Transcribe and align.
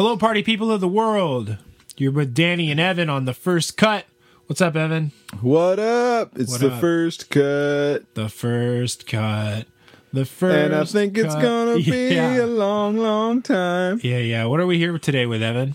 Hello, 0.00 0.16
party 0.16 0.42
people 0.42 0.72
of 0.72 0.80
the 0.80 0.88
world. 0.88 1.58
You're 1.98 2.10
with 2.10 2.32
Danny 2.32 2.70
and 2.70 2.80
Evan 2.80 3.10
on 3.10 3.26
the 3.26 3.34
first 3.34 3.76
cut. 3.76 4.06
What's 4.46 4.62
up, 4.62 4.74
Evan? 4.74 5.12
What 5.42 5.78
up? 5.78 6.38
It's 6.38 6.52
What 6.52 6.62
the 6.62 6.72
up? 6.72 6.80
first 6.80 7.28
cut. 7.28 8.14
The 8.14 8.30
first 8.30 9.06
cut. 9.06 9.66
The 10.10 10.24
first. 10.24 10.56
And 10.56 10.74
I 10.74 10.84
think 10.86 11.18
it's 11.18 11.34
cut. 11.34 11.42
gonna 11.42 11.74
be 11.76 11.82
Yeah. 12.14 12.42
a 12.42 12.46
long, 12.46 12.96
long 12.96 13.42
time. 13.42 14.00
yeah, 14.02 14.16
yeah. 14.20 14.46
What 14.46 14.58
are 14.60 14.66
we 14.66 14.78
here 14.78 14.98
today 14.98 15.26
with, 15.26 15.42
Evan? 15.42 15.74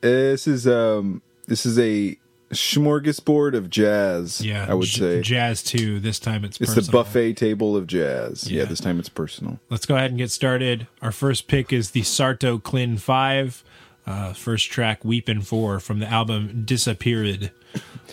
This 0.00 0.48
is 0.48 0.66
um 0.66 1.22
this 1.46 1.64
is 1.64 1.78
a 1.78 2.16
smorgasbord 2.54 3.54
of 3.54 3.70
jazz. 3.70 4.40
Yeah, 4.44 4.66
I 4.68 4.74
would 4.74 4.86
j- 4.86 4.98
say. 4.98 5.20
jazz 5.20 5.62
too. 5.62 6.00
This 6.00 6.18
time 6.18 6.44
it's 6.44 6.60
it's 6.60 6.74
personal. 6.74 6.86
the 6.86 6.92
buffet 6.92 7.34
table 7.34 7.76
of 7.76 7.86
jazz. 7.86 8.50
Yeah. 8.50 8.62
Yeah. 8.62 8.68
this 8.68 8.80
time 8.80 8.98
it's 8.98 9.08
personal. 9.08 9.60
Let's 9.70 9.86
go 9.86 9.96
ahead 9.96 10.10
and 10.10 10.18
get 10.18 10.30
started. 10.30 10.86
Our 11.02 11.12
first 11.12 11.46
pick 11.48 11.72
is 11.72 11.90
the 11.90 12.02
Sarto 12.02 12.58
Klyn 12.58 12.98
Five. 12.98 13.62
Uh, 14.06 14.34
first 14.34 14.70
track, 14.70 15.02
Weepin' 15.02 15.40
For, 15.40 15.80
from 15.80 15.98
the 15.98 16.06
album 16.06 16.64
Disappeared. 16.66 17.50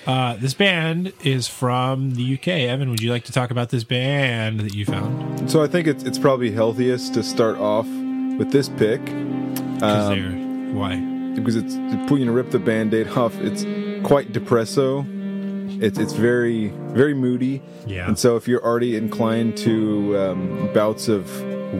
Uh, 0.08 0.36
this 0.38 0.54
band 0.54 1.12
is 1.22 1.50
from 1.50 2.16
the 2.16 2.34
UK. 2.36 2.48
Evan, 2.48 2.90
would 2.90 3.02
you 3.02 3.12
like 3.12 3.26
to 3.26 3.34
talk 3.34 3.52
about 3.52 3.70
this 3.72 3.84
band 3.84 4.62
that 4.62 4.74
you 4.74 4.86
found? 4.86 5.52
So 5.52 5.62
I 5.62 5.68
think 5.68 5.88
it's 5.88 6.04
it's 6.04 6.18
probably 6.18 6.50
healthiest 6.52 7.14
to 7.16 7.24
start 7.24 7.58
off 7.58 7.88
with 8.38 8.52
this 8.52 8.70
pick. 8.70 9.02
Um, 9.82 10.74
why? 10.76 11.12
because 11.36 11.56
it's 11.56 11.76
you 11.76 12.26
know 12.26 12.32
rip 12.32 12.52
the 12.52 12.60
band-aid 12.60 13.08
off 13.10 13.36
it's 13.40 13.64
quite 14.04 14.32
depresso 14.34 15.06
it's 15.82 15.98
it's 15.98 16.14
very 16.14 16.68
very 16.94 17.14
moody 17.14 17.62
Yeah. 17.88 18.08
and 18.08 18.18
so 18.20 18.36
if 18.36 18.48
you're 18.48 18.64
already 18.64 18.96
inclined 18.96 19.58
to 19.58 20.18
um, 20.18 20.70
bouts 20.74 21.08
of 21.08 21.24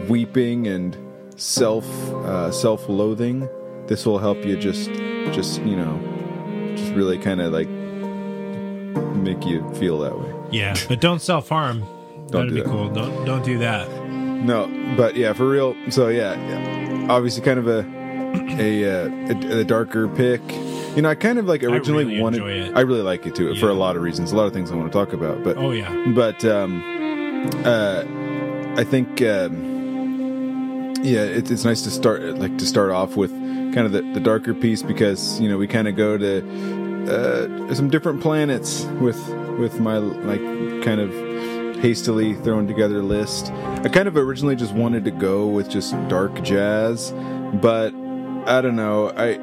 weeping 0.08 0.66
and 0.66 0.96
self 1.36 1.84
uh, 2.24 2.50
self-loathing 2.50 3.48
this 3.86 4.06
will 4.06 4.18
help 4.18 4.44
you 4.44 4.56
just 4.56 4.90
just 5.32 5.60
you 5.62 5.76
know 5.76 6.74
just 6.76 6.92
really 6.94 7.18
kind 7.18 7.40
of 7.40 7.52
like 7.52 7.68
make 9.16 9.44
you 9.46 9.68
feel 9.74 9.98
that 10.00 10.18
way 10.18 10.32
Yeah, 10.50 10.74
but 10.88 11.00
don't 11.00 11.20
self 11.20 11.48
harm. 11.48 11.84
That'd 12.28 12.48
do 12.48 12.54
be 12.54 12.60
that. 12.62 12.68
cool. 12.70 12.88
Don't 12.88 13.24
don't 13.24 13.44
do 13.44 13.58
that. 13.58 13.88
No, 14.06 14.66
but 14.96 15.16
yeah, 15.16 15.32
for 15.34 15.48
real. 15.48 15.74
So 15.90 16.08
yeah, 16.08 16.34
yeah. 16.34 17.06
obviously, 17.10 17.42
kind 17.42 17.58
of 17.58 17.68
a 17.68 17.80
a, 18.58 18.84
uh, 18.84 19.10
a 19.54 19.60
a 19.60 19.64
darker 19.64 20.08
pick. 20.08 20.40
You 20.94 21.02
know, 21.02 21.08
I 21.08 21.14
kind 21.14 21.38
of 21.38 21.46
like 21.46 21.62
originally 21.62 22.04
really 22.04 22.20
wanted. 22.20 22.42
enjoy 22.42 22.70
it. 22.70 22.76
I 22.76 22.80
really 22.82 23.02
like 23.02 23.26
it 23.26 23.34
too 23.34 23.54
for 23.56 23.70
a 23.70 23.74
lot 23.74 23.96
of 23.96 24.02
reasons. 24.02 24.32
A 24.32 24.36
lot 24.36 24.46
of 24.46 24.52
things 24.52 24.70
I 24.70 24.74
want 24.74 24.92
to 24.92 24.98
talk 24.98 25.12
about, 25.12 25.42
but 25.42 25.56
Oh 25.56 25.70
yeah, 25.70 26.12
but 26.14 26.44
um, 26.44 26.82
uh, 27.64 28.04
I 28.76 28.84
think 28.84 29.22
um, 29.22 30.94
yeah, 31.02 31.22
it's 31.22 31.50
it's 31.50 31.64
nice 31.64 31.82
to 31.82 31.90
start 31.90 32.22
like 32.38 32.58
to 32.58 32.66
start 32.66 32.90
off 32.90 33.16
with 33.16 33.30
kind 33.74 33.86
of 33.86 33.92
the, 33.92 34.02
the 34.12 34.20
darker 34.20 34.52
piece 34.52 34.82
because 34.82 35.40
you 35.40 35.48
know 35.48 35.56
we 35.56 35.66
kind 35.66 35.88
of 35.88 35.96
go 35.96 36.18
to 36.18 36.42
uh, 37.08 37.74
some 37.74 37.88
different 37.88 38.20
planets 38.20 38.84
with 39.00 39.18
with 39.58 39.80
my 39.80 39.96
like 39.98 40.40
kind 40.84 41.00
of 41.00 41.10
hastily 41.80 42.34
thrown 42.34 42.66
together 42.66 43.02
list. 43.02 43.50
I 43.50 43.88
kind 43.88 44.06
of 44.06 44.16
originally 44.16 44.56
just 44.56 44.72
wanted 44.74 45.04
to 45.06 45.10
go 45.10 45.46
with 45.46 45.68
just 45.68 45.92
dark 46.08 46.42
jazz, 46.42 47.12
but 47.54 47.94
I 48.46 48.60
don't 48.60 48.76
know. 48.76 49.10
I 49.16 49.38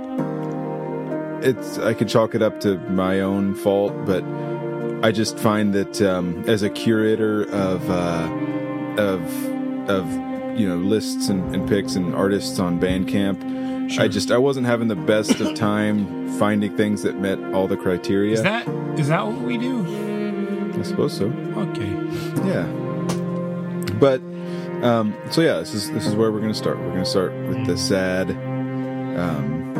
it's 1.44 1.78
I 1.78 1.94
could 1.94 2.09
chalk 2.09 2.36
it 2.36 2.42
up 2.42 2.59
to 2.62 2.78
my 2.90 3.22
own 3.22 3.56
fault, 3.56 3.94
but 4.06 4.23
I 5.04 5.12
just 5.12 5.38
find 5.40 5.73
that 5.73 6.02
um, 6.02 6.44
as 6.48 6.64
a 6.64 6.70
curator 6.70 7.44
of 7.52 7.90
uh, 7.90 8.30
of 8.98 9.22
of 9.90 10.60
you 10.60 10.67
know 10.67 10.78
lists 10.78 11.30
and, 11.30 11.56
and 11.56 11.67
picks 11.67 11.95
and 11.95 12.14
artists 12.16 12.60
on 12.60 12.80
Bandcamp, 12.80 13.90
Sure. 13.90 14.04
I 14.04 14.08
just 14.08 14.30
I 14.30 14.38
wasn't 14.38 14.67
having 14.67 14.88
the 14.88 14.95
best 14.95 15.40
of 15.40 15.56
time 15.56 16.30
finding 16.38 16.76
things 16.78 17.02
that 17.04 17.17
met 17.20 17.40
all 17.54 17.67
the 17.67 17.78
criteria. 17.78 18.34
is 18.34 18.44
that 18.44 18.67
is 19.00 19.08
that 19.08 19.26
what 19.26 19.42
we 19.42 19.58
do? 19.58 19.84
I 20.78 20.84
suppose 20.84 21.17
so. 21.17 21.26
Okay, 21.26 21.90
Yeah. 22.48 22.67
But 23.99 24.22
um, 24.83 25.14
so 25.32 25.42
yeah, 25.42 25.60
this 25.60 25.73
is 25.73 25.92
this 25.92 26.05
is 26.05 26.16
where 26.16 26.32
we're 26.32 26.39
gonna 26.39 26.54
start. 26.54 26.78
We're 26.78 26.89
gonna 26.92 27.05
start 27.05 27.33
with 27.33 27.66
the 27.66 27.78
sad, 27.78 28.32
um, 28.32 29.73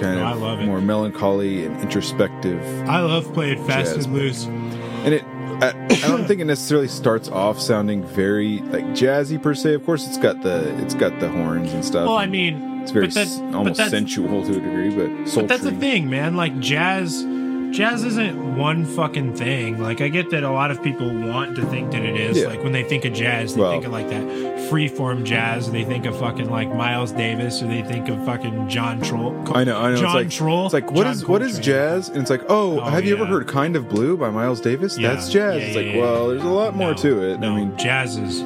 kind 0.00 0.20
I 0.20 0.32
of 0.32 0.60
more 0.60 0.80
melancholy 0.80 1.64
and 1.64 1.78
introspective 1.80 2.62
I 2.88 3.00
love 3.00 3.32
playing 3.34 3.64
fast 3.66 3.94
Jazz 3.94 4.04
and 4.06 4.14
loose. 4.14 4.44
and 4.46 5.14
it 5.14 5.24
I, 5.60 5.70
I 5.70 6.08
don't 6.08 6.24
think 6.26 6.40
it 6.40 6.44
necessarily 6.44 6.86
starts 6.86 7.28
off 7.28 7.58
sounding 7.60 8.04
very 8.04 8.58
like 8.60 8.84
jazzy 8.88 9.42
per 9.42 9.54
se 9.54 9.74
of 9.74 9.84
course 9.84 10.06
it's 10.06 10.16
got 10.18 10.40
the 10.42 10.76
it's 10.82 10.94
got 10.94 11.18
the 11.18 11.28
horns 11.28 11.72
and 11.72 11.84
stuff 11.84 12.06
Well, 12.06 12.16
I 12.16 12.26
mean, 12.26 12.80
it's 12.82 12.92
very 12.92 13.08
but 13.08 13.14
but 13.14 13.54
almost 13.56 13.90
sensual 13.90 14.44
to 14.44 14.52
a 14.52 14.60
degree 14.60 14.90
but 14.90 15.28
sultry 15.28 15.42
But 15.42 15.48
that's 15.48 15.62
the 15.64 15.72
thing, 15.72 16.08
man. 16.08 16.36
Like 16.36 16.58
jazz, 16.60 17.24
jazz 17.72 18.04
isn't 18.04 18.56
one 18.56 18.84
fucking 18.84 19.34
thing. 19.34 19.80
Like 19.80 20.00
I 20.00 20.08
get 20.08 20.30
that 20.30 20.42
a 20.42 20.50
lot 20.50 20.70
of 20.70 20.82
people 20.82 21.08
want 21.08 21.56
to 21.56 21.64
think 21.66 21.92
that 21.92 22.02
it 22.02 22.16
is. 22.18 22.38
Yeah. 22.38 22.48
Like 22.48 22.62
when 22.62 22.72
they 22.72 22.82
think 22.84 23.04
of 23.04 23.12
jazz, 23.12 23.54
they 23.54 23.60
Well- 23.60 23.72
think 23.72 23.84
of 23.84 23.92
like 23.92 24.08
that 24.10 24.22
freeform 24.70 25.24
jazz. 25.24 25.70
They 25.70 25.84
think 25.84 26.04
of 26.06 26.18
fucking 26.18 26.50
like 26.50 26.68
Miles 26.74 27.12
Davis, 27.12 27.62
or 27.62 27.66
they 27.68 27.82
think 27.82 28.08
of 28.08 28.22
fucking 28.26 28.68
John 28.68 29.00
Troll. 29.00 29.34
I 29.54 29.64
know, 29.64 29.78
I 29.78 29.90
know. 29.90 29.96
John 29.96 30.04
it's 30.06 30.14
like, 30.14 30.30
Troll. 30.30 30.64
It's 30.66 30.74
like 30.74 30.90
what 30.92 31.04
John 31.04 31.12
is 31.12 31.26
what 31.26 31.42
is 31.42 31.58
jazz? 31.58 32.08
And 32.08 32.18
it's 32.18 32.30
like, 32.30 32.42
oh, 32.48 32.80
Oh, 32.80 32.84
have 32.84 33.04
you 33.04 33.14
ever 33.16 33.24
heard 33.26 33.46
"Kind 33.46 33.76
of 33.76 33.88
Blue" 33.88 34.16
by 34.16 34.30
Miles 34.30 34.60
Davis? 34.60 34.98
Yeah, 34.98 35.14
That's 35.14 35.30
jazz. 35.30 35.56
yeah, 35.56 35.66
it's 35.68 35.76
yeah, 35.76 35.82
like, 35.82 35.94
yeah, 35.94 36.00
well, 36.00 36.28
there's 36.28 36.42
a 36.42 36.46
lot 36.48 36.74
more 36.76 36.90
No, 36.90 36.96
to 36.98 37.30
it. 37.30 37.40
No, 37.40 37.52
I 37.54 37.56
mean, 37.60 37.76
jazz 37.78 38.16
is 38.16 38.40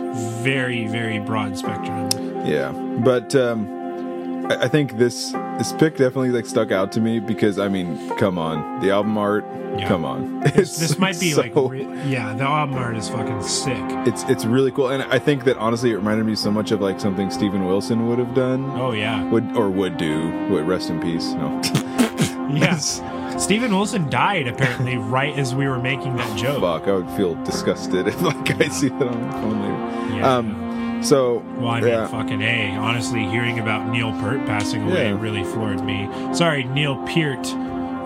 very, 0.44 0.87
very 0.87 1.19
broad 1.19 1.56
spectrum. 1.56 2.09
yeah, 2.47 2.71
but 3.04 3.34
um, 3.34 4.47
I, 4.50 4.62
I 4.65 4.69
think 4.69 4.99
this 4.99 5.33
this 5.62 5.73
pick 5.73 5.93
definitely 5.97 6.31
like 6.31 6.47
stuck 6.47 6.73
out 6.73 6.91
to 6.93 7.00
me 7.00 7.21
because 7.21 7.59
I 7.59 7.69
mean, 7.69 8.11
come 8.17 8.37
on, 8.39 8.81
the 8.81 8.91
album 8.91 9.17
art, 9.17 9.45
Yeah. 9.78 9.87
come 9.87 10.05
on, 10.05 10.41
This, 10.41 10.56
It's 10.56 10.78
this 10.78 10.99
might 10.99 11.19
be 11.21 11.31
so- 11.31 11.41
like, 11.43 11.55
re- 11.55 11.87
yeah, 12.05 12.34
the 12.34 12.43
album 12.45 12.77
art 12.77 12.97
is 12.97 13.09
fucking 13.09 13.43
sick. 13.43 13.77
it's 14.06 14.25
it's 14.25 14.45
really 14.45 14.72
cool, 14.72 14.89
and 14.89 15.03
I 15.05 15.19
think 15.21 15.45
that 15.45 15.56
honestly, 15.59 15.91
it 15.93 15.97
reminded 15.97 16.27
me 16.27 16.34
so 16.34 16.51
much 16.51 16.72
of 16.72 16.81
like 16.81 16.99
something 17.01 17.31
Steven 17.31 17.65
Wilson 17.65 18.09
would 18.09 18.19
have 18.19 18.34
done, 18.34 18.65
Oh 18.81 18.93
yeah, 18.93 19.22
would 19.31 19.56
or 19.56 19.71
would 19.71 19.97
do. 19.97 20.31
Would 20.51 20.67
rest 20.67 20.91
in 20.91 21.01
peace. 21.01 21.33
No, 21.34 21.61
yes. 22.55 23.01
Steven 23.43 23.71
Wilson 23.75 24.11
died 24.11 24.47
apparently 24.49 24.97
right 25.19 25.37
as 25.39 25.55
we 25.55 25.67
were 25.69 25.78
making 25.78 26.17
that 26.17 26.37
joke. 26.39 26.61
fuck, 26.61 26.89
I 26.89 26.93
would 26.93 27.11
feel 27.17 27.34
disgusted 27.45 28.06
if 28.09 28.21
like 28.21 28.61
I 28.61 28.69
see 28.69 28.89
that 28.89 29.03
on 29.09 29.22
the 29.27 29.33
phone 29.33 29.62
later. 29.62 30.17
Yeah. 30.17 30.37
Um, 30.37 30.72
so 31.03 31.43
Well, 31.59 31.69
I 31.69 31.81
mean, 31.81 31.89
yeah. 31.91 32.07
fucking 32.07 32.43
A. 32.43 32.77
Honestly, 32.77 33.25
hearing 33.27 33.59
about 33.59 33.89
Neil 33.89 34.13
Peart 34.21 34.45
passing 34.47 34.83
away 34.91 35.09
Yeah. 35.11 35.21
really 35.21 35.45
floored 35.45 35.85
me. 35.85 36.09
Sorry, 36.33 36.65
Neil 36.65 36.97
Peart, 37.07 37.47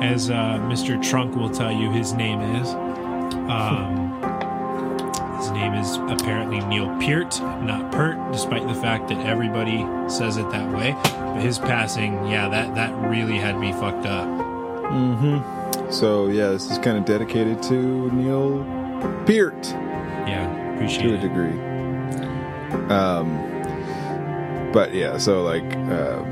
as 0.03 0.31
uh, 0.31 0.59
Mr. 0.62 1.01
Trunk 1.03 1.34
will 1.37 1.51
tell 1.51 1.73
you 1.73 1.91
his 1.91 2.12
name 2.12 2.41
is. 2.41 2.69
Um, 3.49 4.12
his 5.39 5.51
name 5.51 5.75
is 5.75 5.97
apparently 6.09 6.61
Neil 6.61 6.89
Peart, 7.01 7.41
not 7.62 7.93
Pert, 7.93 8.19
despite 8.33 8.67
the 8.67 8.75
fact 8.75 9.09
that 9.09 9.19
everybody 9.27 9.87
says 10.09 10.37
it 10.39 10.49
that 10.51 10.71
way. 10.75 10.95
But 11.03 11.41
his 11.43 11.59
passing, 11.59 12.27
yeah, 12.27 12.49
that, 12.49 12.75
that 12.75 12.95
really 13.11 13.37
had 13.39 13.59
me 13.59 13.73
fucked 13.73 14.07
up. 14.07 14.27
Mhm. 14.27 15.93
So 15.93 16.27
yeah, 16.28 16.49
this 16.49 16.71
is 16.71 16.78
kind 16.78 16.97
of 16.97 17.05
dedicated 17.05 17.63
to 17.65 18.11
Neil 18.13 18.65
Peart 19.27 19.69
Yeah, 20.27 20.75
appreciate 20.75 21.03
to 21.03 21.11
a 21.13 21.15
it. 21.15 21.21
degree. 21.21 21.53
Um, 22.91 24.72
but 24.72 24.92
yeah, 24.94 25.19
so 25.19 25.42
like, 25.42 25.64
uh, 25.64 26.25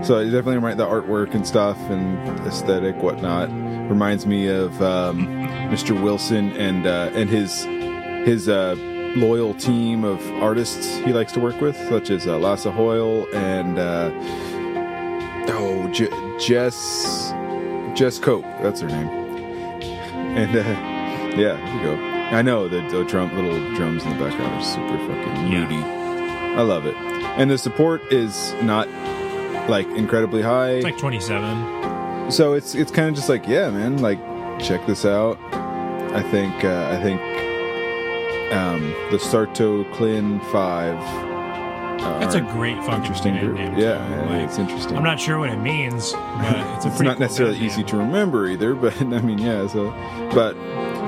so 0.02 0.18
it 0.18 0.26
definitely 0.26 0.56
remind 0.56 0.78
the 0.78 0.86
artwork 0.86 1.34
and 1.34 1.46
stuff 1.46 1.78
and 1.90 2.18
aesthetic, 2.46 2.96
whatnot, 2.96 3.48
reminds 3.88 4.26
me 4.26 4.46
of 4.46 4.80
um, 4.82 5.26
Mr. 5.70 6.00
Wilson 6.00 6.52
and 6.52 6.86
uh, 6.86 7.10
and 7.14 7.30
his 7.30 7.64
his 8.26 8.48
uh, 8.48 8.74
loyal 9.16 9.54
team 9.54 10.04
of 10.04 10.20
artists 10.42 10.96
he 10.98 11.12
likes 11.12 11.32
to 11.32 11.40
work 11.40 11.60
with, 11.60 11.76
such 11.88 12.10
as 12.10 12.26
uh, 12.26 12.38
Lasse 12.38 12.66
Hoile 12.66 13.26
and 13.34 13.78
uh, 13.78 14.10
oh 15.54 15.88
J- 15.92 16.10
Jess 16.38 17.32
Jess 17.94 18.18
Cope, 18.18 18.44
that's 18.62 18.80
her 18.80 18.88
name. 18.88 19.08
And 20.36 20.56
uh, 20.56 21.38
yeah, 21.38 21.76
we 21.76 21.82
go. 21.84 22.11
I 22.32 22.42
know 22.42 22.66
the, 22.68 22.80
the 22.88 23.04
drum, 23.04 23.34
little 23.36 23.58
drums 23.74 24.04
in 24.04 24.10
the 24.18 24.24
background 24.24 24.54
are 24.54 24.64
super 24.64 24.98
fucking 24.98 25.52
Yeah. 25.52 25.60
moody. 25.68 25.82
I 26.56 26.62
love 26.62 26.86
it, 26.86 26.94
and 26.96 27.50
the 27.50 27.56
support 27.58 28.12
is 28.12 28.54
not 28.62 28.88
like 29.68 29.86
incredibly 29.88 30.42
high. 30.42 30.70
It's 30.72 30.84
like 30.84 30.98
27. 30.98 32.30
so 32.30 32.52
it's 32.54 32.74
it's 32.74 32.90
kind 32.90 33.08
of 33.08 33.14
just 33.14 33.28
like 33.28 33.46
yeah, 33.46 33.70
man, 33.70 33.98
like 33.98 34.18
check 34.60 34.84
this 34.86 35.04
out. 35.04 35.38
I 36.14 36.22
think 36.30 36.64
uh, 36.64 36.88
I 36.90 37.02
think 37.02 37.20
um, 38.52 38.82
the 39.10 39.18
Sarto 39.18 39.84
Klyn 39.94 40.40
Five. 40.52 40.98
Uh, 42.02 42.18
That's 42.18 42.34
a 42.34 42.42
are 42.42 42.52
great 42.52 42.76
fucking 42.78 42.94
interesting 42.94 43.34
band 43.34 43.46
group. 43.46 43.58
name. 43.58 43.78
Yeah, 43.78 43.78
too. 43.78 44.14
yeah, 44.14 44.30
Like, 44.30 44.48
it's 44.48 44.58
interesting. 44.58 44.96
I'm 44.96 45.04
not 45.04 45.20
sure 45.20 45.38
what 45.38 45.50
it 45.50 45.58
means, 45.60 46.12
but 46.12 46.76
it's 46.76 46.84
a 46.84 46.88
it's 46.88 46.96
pretty 46.96 47.04
not 47.04 47.16
cool 47.16 47.20
necessarily 47.20 47.54
band 47.54 47.64
easy 47.66 47.76
name. 47.78 47.86
to 47.86 47.96
remember 47.96 48.46
either, 48.48 48.74
but 48.74 48.94
I 49.00 49.04
mean, 49.20 49.38
yeah. 49.38 49.66
So, 49.68 49.90
but 50.34 50.54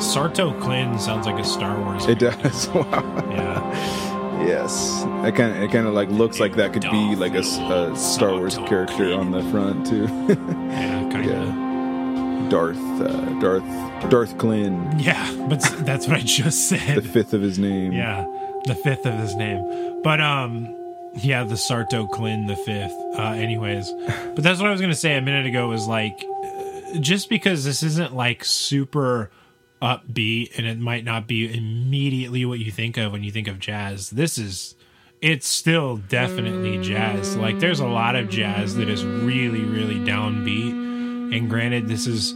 Sarto 0.01 0.53
Klyn 0.61 0.99
sounds 1.01 1.27
like 1.27 1.39
a 1.39 1.45
Star 1.45 1.79
Wars. 1.81 2.07
it 2.07 2.19
character. 2.19 2.43
does. 2.49 2.69
wow. 2.75 3.27
Yeah. 3.31 4.45
Yes, 4.47 5.03
it 5.25 5.35
kind 5.37 5.57
of 5.57 5.63
it 5.63 5.71
kind 5.73 5.87
of 5.87 5.95
like 5.95 6.09
looks 6.11 6.39
like 6.39 6.57
that 6.57 6.73
could 6.75 6.83
be 6.83 7.17
like 7.17 7.35
a 7.35 7.43
Star 7.45 8.33
Wars 8.33 8.59
character 8.59 9.15
on 9.15 9.31
the 9.31 9.43
front 9.51 9.87
too. 9.87 10.07
Yeah, 10.75 11.09
kind 11.11 11.31
of. 11.31 11.31
Yeah. 11.31 12.49
Darth, 12.51 12.77
uh, 13.01 13.41
Darth, 13.41 14.11
Darth 14.11 14.37
Klin, 14.37 15.03
Yeah, 15.03 15.33
but 15.49 15.61
that's 15.87 16.07
what 16.07 16.19
I 16.19 16.21
just 16.21 16.69
said. 16.69 16.97
the 16.97 17.03
fifth 17.03 17.33
of 17.33 17.41
his 17.41 17.59
name. 17.59 17.93
Yeah, 17.93 18.25
the 18.67 18.75
fifth 18.75 19.07
of 19.07 19.15
his 19.15 19.35
name. 19.35 20.03
But 20.03 20.21
um, 20.21 20.69
yeah, 21.15 21.45
the 21.45 21.57
Sarto 21.57 22.07
Klyn 22.07 22.47
the 22.49 22.57
fifth. 22.57 22.93
Uh, 23.19 23.33
anyways, 23.33 23.91
but 24.35 24.43
that's 24.43 24.61
what 24.61 24.69
I 24.69 24.73
was 24.73 24.81
gonna 24.81 24.95
say 24.95 25.17
a 25.17 25.23
minute 25.23 25.47
ago. 25.47 25.69
Was 25.69 25.87
like, 25.87 26.23
uh, 26.45 26.99
just 26.99 27.31
because 27.31 27.65
this 27.65 27.83
isn't 27.83 28.15
like 28.15 28.45
super 28.45 29.31
upbeat, 29.85 30.57
and 30.57 30.67
it 30.67 30.79
might 30.79 31.05
not 31.05 31.29
be 31.29 31.55
immediately 31.55 32.45
what 32.45 32.59
you 32.59 32.73
think 32.73 32.97
of 32.97 33.13
when 33.13 33.23
you 33.23 33.31
think 33.31 33.47
of 33.47 33.61
jazz. 33.61 34.11
This 34.11 34.39
is. 34.39 34.75
It's 35.21 35.47
still 35.49 35.97
definitely 35.97 36.83
jazz. 36.83 37.35
Like, 37.35 37.59
there's 37.59 37.81
a 37.81 37.87
lot 37.87 38.15
of 38.15 38.29
jazz 38.29 38.75
that 38.75 38.91
is 38.91 39.05
really, 39.07 39.63
really 39.63 39.95
downbeat. 39.95 41.35
And 41.35 41.49
granted, 41.49 41.89
this 41.89 42.07
is 42.07 42.35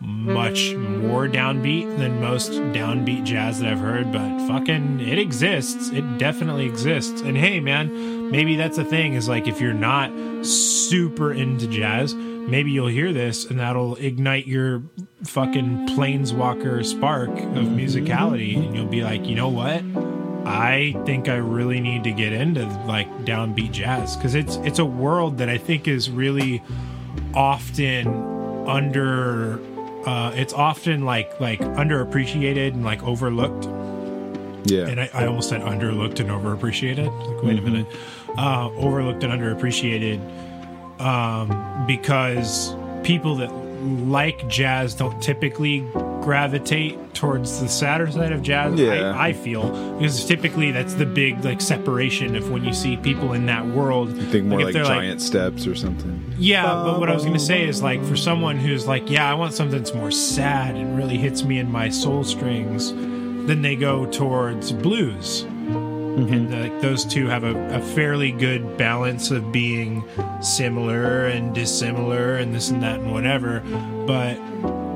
much 0.00 0.74
more 0.74 1.28
downbeat 1.28 1.98
than 1.98 2.20
most 2.20 2.52
downbeat 2.52 3.24
jazz 3.24 3.60
that 3.60 3.70
I've 3.70 3.80
heard, 3.80 4.10
but 4.10 4.46
fucking 4.46 5.00
it 5.00 5.18
exists. 5.18 5.90
It 5.90 6.18
definitely 6.18 6.66
exists. 6.66 7.20
And 7.20 7.36
hey, 7.36 7.60
man, 7.60 8.30
maybe 8.30 8.56
that's 8.56 8.78
the 8.78 8.84
thing 8.84 9.14
is 9.14 9.28
like 9.28 9.46
if 9.46 9.60
you're 9.60 9.74
not 9.74 10.10
super 10.44 11.32
into 11.32 11.66
jazz, 11.66 12.14
maybe 12.14 12.70
you'll 12.70 12.88
hear 12.88 13.12
this 13.12 13.44
and 13.44 13.60
that'll 13.60 13.96
ignite 13.96 14.46
your 14.46 14.82
fucking 15.24 15.88
planeswalker 15.88 16.84
spark 16.84 17.28
of 17.28 17.64
musicality 17.66 18.56
and 18.56 18.74
you'll 18.74 18.86
be 18.86 19.02
like, 19.02 19.26
you 19.26 19.34
know 19.34 19.48
what? 19.48 19.82
I 20.46 20.96
think 21.04 21.28
I 21.28 21.36
really 21.36 21.80
need 21.80 22.04
to 22.04 22.12
get 22.12 22.32
into 22.32 22.66
like 22.86 23.08
downbeat 23.26 23.72
jazz 23.72 24.16
because 24.16 24.34
it's 24.34 24.56
it's 24.56 24.78
a 24.78 24.84
world 24.84 25.36
that 25.38 25.50
I 25.50 25.58
think 25.58 25.86
is 25.86 26.08
really 26.10 26.62
often 27.34 28.08
under 28.66 29.60
uh 30.06 30.32
it's 30.34 30.52
often 30.52 31.04
like 31.04 31.40
like 31.40 31.60
underappreciated 31.60 32.68
and 32.68 32.84
like 32.84 33.02
overlooked. 33.02 33.66
Yeah, 34.70 34.88
and 34.88 35.00
I, 35.00 35.10
I 35.14 35.26
almost 35.26 35.48
said 35.48 35.62
underlooked 35.62 36.20
and 36.20 36.28
overappreciated. 36.30 37.08
Like 37.26 37.42
wait 37.42 37.58
a 37.58 37.62
minute. 37.62 37.86
Uh 38.38 38.70
overlooked 38.76 39.24
and 39.24 39.32
underappreciated 39.32 40.20
um 41.00 41.86
because 41.86 42.74
people 43.02 43.36
that 43.36 43.50
like 43.52 44.46
jazz 44.48 44.94
don't 44.94 45.20
typically 45.22 45.80
gravitate 46.22 47.14
towards 47.14 47.60
the 47.60 47.68
sadder 47.68 48.10
side 48.10 48.32
of 48.32 48.42
jazz 48.42 48.78
Yeah. 48.78 49.14
I, 49.16 49.28
I 49.28 49.32
feel 49.32 49.70
because 49.98 50.24
typically 50.24 50.70
that's 50.70 50.94
the 50.94 51.06
big 51.06 51.44
like 51.44 51.60
separation 51.60 52.36
of 52.36 52.50
when 52.50 52.64
you 52.64 52.72
see 52.72 52.96
people 52.96 53.32
in 53.32 53.46
that 53.46 53.66
world 53.66 54.10
I 54.18 54.24
think 54.24 54.46
more 54.46 54.62
like, 54.62 54.72
they're, 54.72 54.84
giant 54.84 55.20
steps 55.20 55.66
or 55.66 55.74
something. 55.74 56.34
yeah, 56.38 56.64
but 56.64 57.00
what 57.00 57.08
I 57.08 57.14
was 57.14 57.24
going 57.24 57.36
to 57.36 57.44
say 57.44 57.66
is 57.66 57.82
like 57.82 58.04
for 58.04 58.16
someone 58.16 58.56
who's 58.56 58.86
like, 58.86 59.10
yeah, 59.10 59.30
I 59.30 59.34
want 59.34 59.54
something 59.54 59.78
that's 59.78 59.94
more 59.94 60.10
sad 60.10 60.76
and 60.76 60.96
really 60.96 61.16
hits 61.18 61.42
me 61.44 61.58
in 61.58 61.70
my 61.70 61.88
soul 61.88 62.24
strings, 62.24 62.92
then 62.92 63.62
they 63.62 63.76
go 63.76 64.06
towards 64.06 64.72
blues. 64.72 65.44
Mm-hmm. 65.44 66.32
And 66.32 66.62
like 66.62 66.80
those 66.80 67.04
two 67.04 67.28
have 67.28 67.44
a, 67.44 67.56
a 67.74 67.80
fairly 67.80 68.32
good 68.32 68.76
balance 68.76 69.30
of 69.30 69.52
being 69.52 70.04
similar 70.42 71.26
and 71.26 71.54
dissimilar 71.54 72.34
and 72.36 72.52
this 72.52 72.70
and 72.70 72.82
that 72.82 72.98
and 73.00 73.12
whatever. 73.12 73.60
But 74.06 74.34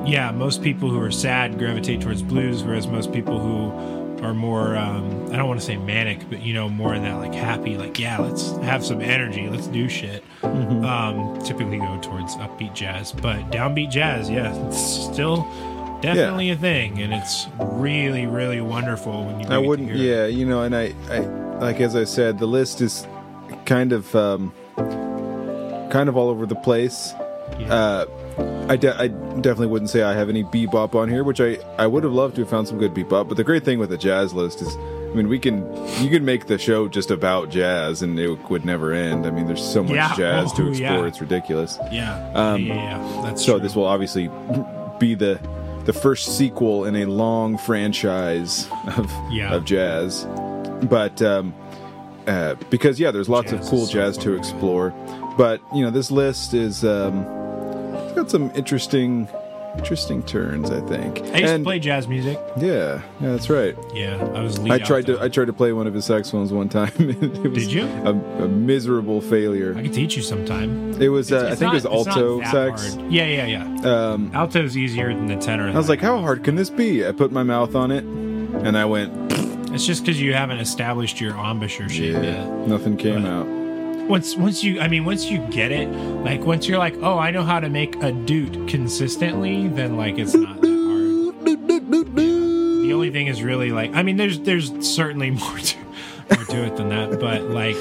yeah, 0.06 0.30
most 0.30 0.62
people 0.62 0.90
who 0.90 1.00
are 1.00 1.10
sad 1.10 1.58
gravitate 1.58 2.00
towards 2.00 2.22
blues, 2.22 2.62
whereas 2.62 2.86
most 2.86 3.12
people 3.12 3.38
who 3.38 4.24
are 4.24 4.34
more 4.34 4.76
um, 4.76 5.26
I 5.32 5.36
don't 5.36 5.48
want 5.48 5.60
to 5.60 5.66
say 5.66 5.76
manic, 5.76 6.28
but 6.30 6.42
you 6.42 6.54
know, 6.54 6.68
more 6.68 6.94
in 6.94 7.02
that 7.02 7.16
like 7.16 7.34
happy, 7.34 7.76
like 7.76 7.98
yeah, 7.98 8.18
let's 8.18 8.52
have 8.58 8.84
some 8.84 9.00
energy, 9.00 9.48
let's 9.48 9.66
do 9.66 9.88
shit. 9.88 10.24
Um, 10.42 11.38
typically 11.44 11.78
go 11.78 11.98
towards 12.00 12.36
upbeat 12.36 12.74
jazz, 12.74 13.12
but 13.12 13.50
downbeat 13.50 13.90
jazz, 13.90 14.30
yeah, 14.30 14.54
it's 14.66 14.78
still 14.78 15.42
definitely 16.00 16.50
a 16.50 16.56
thing, 16.56 17.00
and 17.00 17.12
it's 17.12 17.46
really, 17.58 18.26
really 18.26 18.60
wonderful 18.60 19.24
when 19.24 19.40
you. 19.40 19.48
I 19.48 19.58
wouldn't. 19.58 19.90
Yeah, 19.90 20.26
you 20.26 20.46
know, 20.46 20.62
and 20.62 20.76
I, 20.76 20.94
I, 21.10 21.18
like 21.58 21.80
as 21.80 21.96
I 21.96 22.04
said, 22.04 22.38
the 22.38 22.46
list 22.46 22.80
is 22.80 23.06
kind 23.64 23.92
of, 23.92 24.14
um, 24.14 24.52
kind 24.76 26.08
of 26.08 26.16
all 26.16 26.28
over 26.28 26.46
the 26.46 26.56
place. 26.56 27.12
Uh, 27.68 28.06
I, 28.68 28.76
de- 28.76 28.96
I 28.98 29.08
definitely 29.08 29.66
wouldn't 29.68 29.90
say 29.90 30.02
I 30.02 30.14
have 30.14 30.28
any 30.28 30.42
bebop 30.42 30.94
on 30.94 31.08
here, 31.08 31.22
which 31.22 31.40
I, 31.40 31.58
I 31.78 31.86
would 31.86 32.02
have 32.02 32.12
loved 32.12 32.36
to 32.36 32.40
have 32.42 32.50
found 32.50 32.66
some 32.66 32.78
good 32.78 32.94
bebop. 32.94 33.28
But 33.28 33.36
the 33.36 33.44
great 33.44 33.64
thing 33.64 33.78
with 33.78 33.90
the 33.90 33.98
jazz 33.98 34.32
list 34.32 34.62
is, 34.62 34.74
I 34.76 35.14
mean, 35.16 35.28
we 35.28 35.38
can 35.38 35.58
you 36.02 36.10
can 36.10 36.24
make 36.24 36.46
the 36.46 36.58
show 36.58 36.88
just 36.88 37.10
about 37.10 37.50
jazz, 37.50 38.02
and 38.02 38.18
it 38.18 38.30
would 38.50 38.64
never 38.64 38.92
end. 38.92 39.26
I 39.26 39.30
mean, 39.30 39.46
there's 39.46 39.62
so 39.62 39.82
much 39.82 39.92
Yeah. 39.94 40.14
jazz 40.16 40.52
to 40.54 40.64
Oh, 40.64 40.68
explore; 40.70 40.90
yeah. 40.90 41.04
it's 41.06 41.20
ridiculous. 41.20 41.78
Yeah, 41.92 42.30
Um, 42.34 42.62
yeah. 42.62 43.20
That's 43.24 43.44
So 43.44 43.52
true. 43.54 43.60
this 43.60 43.76
will 43.76 43.84
obviously 43.86 44.30
be 44.98 45.14
the 45.14 45.38
the 45.84 45.92
first 45.92 46.38
sequel 46.38 46.86
in 46.86 46.96
a 46.96 47.04
long 47.04 47.58
franchise 47.58 48.66
of 48.96 49.12
Yeah. 49.30 49.54
of 49.54 49.64
jazz. 49.66 50.26
But 50.88 51.20
um, 51.22 51.54
uh, 52.26 52.54
because 52.70 52.98
yeah, 52.98 53.10
there's 53.10 53.28
lots 53.28 53.50
Jazz 53.50 53.60
of 53.66 53.70
cool 53.70 53.86
so 53.86 53.92
jazz 53.92 54.16
to 54.18 54.32
explore. 54.34 54.90
But 55.36 55.60
you 55.74 55.82
know, 55.84 55.90
this 55.90 56.10
list 56.10 56.54
is 56.54 56.82
um, 56.84 57.24
got 58.14 58.30
some 58.30 58.50
interesting 58.54 59.28
interesting 59.76 60.22
turns. 60.22 60.70
I 60.70 60.80
think. 60.82 61.20
I 61.20 61.22
used 61.22 61.34
and 61.34 61.64
to 61.64 61.68
play 61.68 61.78
jazz 61.78 62.06
music. 62.08 62.38
yeah, 62.56 63.02
yeah, 63.20 63.30
that's 63.30 63.50
right. 63.50 63.76
Yeah, 63.92 64.16
I 64.34 64.40
was. 64.40 64.58
I 64.58 64.78
tried 64.78 65.06
to. 65.06 65.20
I 65.20 65.28
tried 65.28 65.46
to 65.46 65.52
play 65.52 65.72
one 65.72 65.86
of 65.86 65.94
his 65.94 66.04
saxophones 66.04 66.52
one 66.52 66.68
time. 66.68 66.92
it 66.98 67.50
was 67.50 67.64
Did 67.64 67.72
you? 67.72 67.84
A, 67.84 68.10
a 68.12 68.48
miserable 68.48 69.20
failure. 69.20 69.74
I 69.76 69.82
could 69.82 69.92
teach 69.92 70.16
you 70.16 70.22
sometime. 70.22 71.00
It 71.00 71.08
was 71.08 71.32
uh, 71.32 71.46
I 71.46 71.50
think 71.50 71.60
not- 71.62 71.72
it 71.72 71.74
was 71.74 71.86
alto 71.86 72.40
sax. 72.42 72.94
hard. 72.94 73.12
Yeah, 73.12 73.26
yeah, 73.26 73.46
yeah. 73.46 74.10
Um, 74.12 74.30
Alto's 74.34 74.76
easier 74.76 75.08
than 75.08 75.26
the 75.26 75.36
tenor. 75.36 75.68
I 75.68 75.76
was 75.76 75.88
like, 75.88 76.00
how 76.00 76.20
hard 76.20 76.44
can 76.44 76.56
this 76.56 76.70
be? 76.70 77.06
I 77.06 77.12
put 77.12 77.32
my 77.32 77.42
mouth 77.42 77.74
on 77.74 77.90
it, 77.90 78.04
and 78.04 78.78
I 78.78 78.84
went, 78.84 79.12
it's 79.72 79.86
just 79.86 80.04
because 80.04 80.20
you 80.20 80.34
haven't 80.34 80.58
established 80.60 81.20
your 81.20 81.36
embouchure 81.36 81.88
shape 81.88 82.14
yeah, 82.14 82.22
yet. 82.22 82.68
nothing 82.68 82.96
came 82.96 83.26
out. 83.26 83.63
Once, 84.08 84.36
once 84.36 84.62
you, 84.62 84.80
I 84.80 84.88
mean, 84.88 85.04
once 85.04 85.30
you 85.30 85.38
get 85.50 85.72
it, 85.72 85.88
like 85.88 86.40
once 86.44 86.68
you're 86.68 86.78
like, 86.78 86.94
oh, 87.02 87.18
I 87.18 87.30
know 87.30 87.42
how 87.42 87.60
to 87.60 87.68
make 87.68 87.96
a 88.02 88.12
doot 88.12 88.68
consistently, 88.68 89.68
then 89.68 89.96
like 89.96 90.18
it's 90.18 90.34
not 90.34 90.60
that 90.60 90.68
hard. 90.68 91.44
The 92.84 92.92
only 92.92 93.10
thing 93.10 93.28
is 93.28 93.42
really 93.42 93.70
like, 93.70 93.94
I 93.94 94.02
mean, 94.02 94.16
there's 94.16 94.40
there's 94.40 94.70
certainly 94.86 95.30
more 95.40 95.58
to 95.58 95.78
more 96.36 96.44
to 96.44 96.64
it 96.64 96.76
than 96.76 96.90
that, 96.90 97.18
but 97.18 97.42
like 97.42 97.76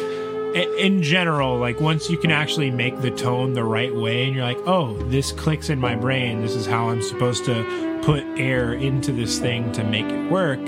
in 0.55 1.01
general, 1.01 1.57
like 1.57 1.79
once 1.79 2.09
you 2.09 2.17
can 2.17 2.31
actually 2.31 2.69
make 2.71 3.01
the 3.01 3.11
tone 3.11 3.53
the 3.53 3.63
right 3.63 3.93
way, 3.93 4.25
and 4.25 4.35
you're 4.35 4.45
like, 4.45 4.59
oh, 4.65 4.97
this 5.09 5.31
clicks 5.31 5.69
in 5.69 5.79
my 5.79 5.95
brain. 5.95 6.41
This 6.41 6.55
is 6.55 6.65
how 6.65 6.89
I'm 6.89 7.01
supposed 7.01 7.45
to 7.45 7.99
put 8.03 8.23
air 8.39 8.73
into 8.73 9.11
this 9.11 9.39
thing 9.39 9.71
to 9.73 9.83
make 9.83 10.05
it 10.05 10.31
work. 10.31 10.59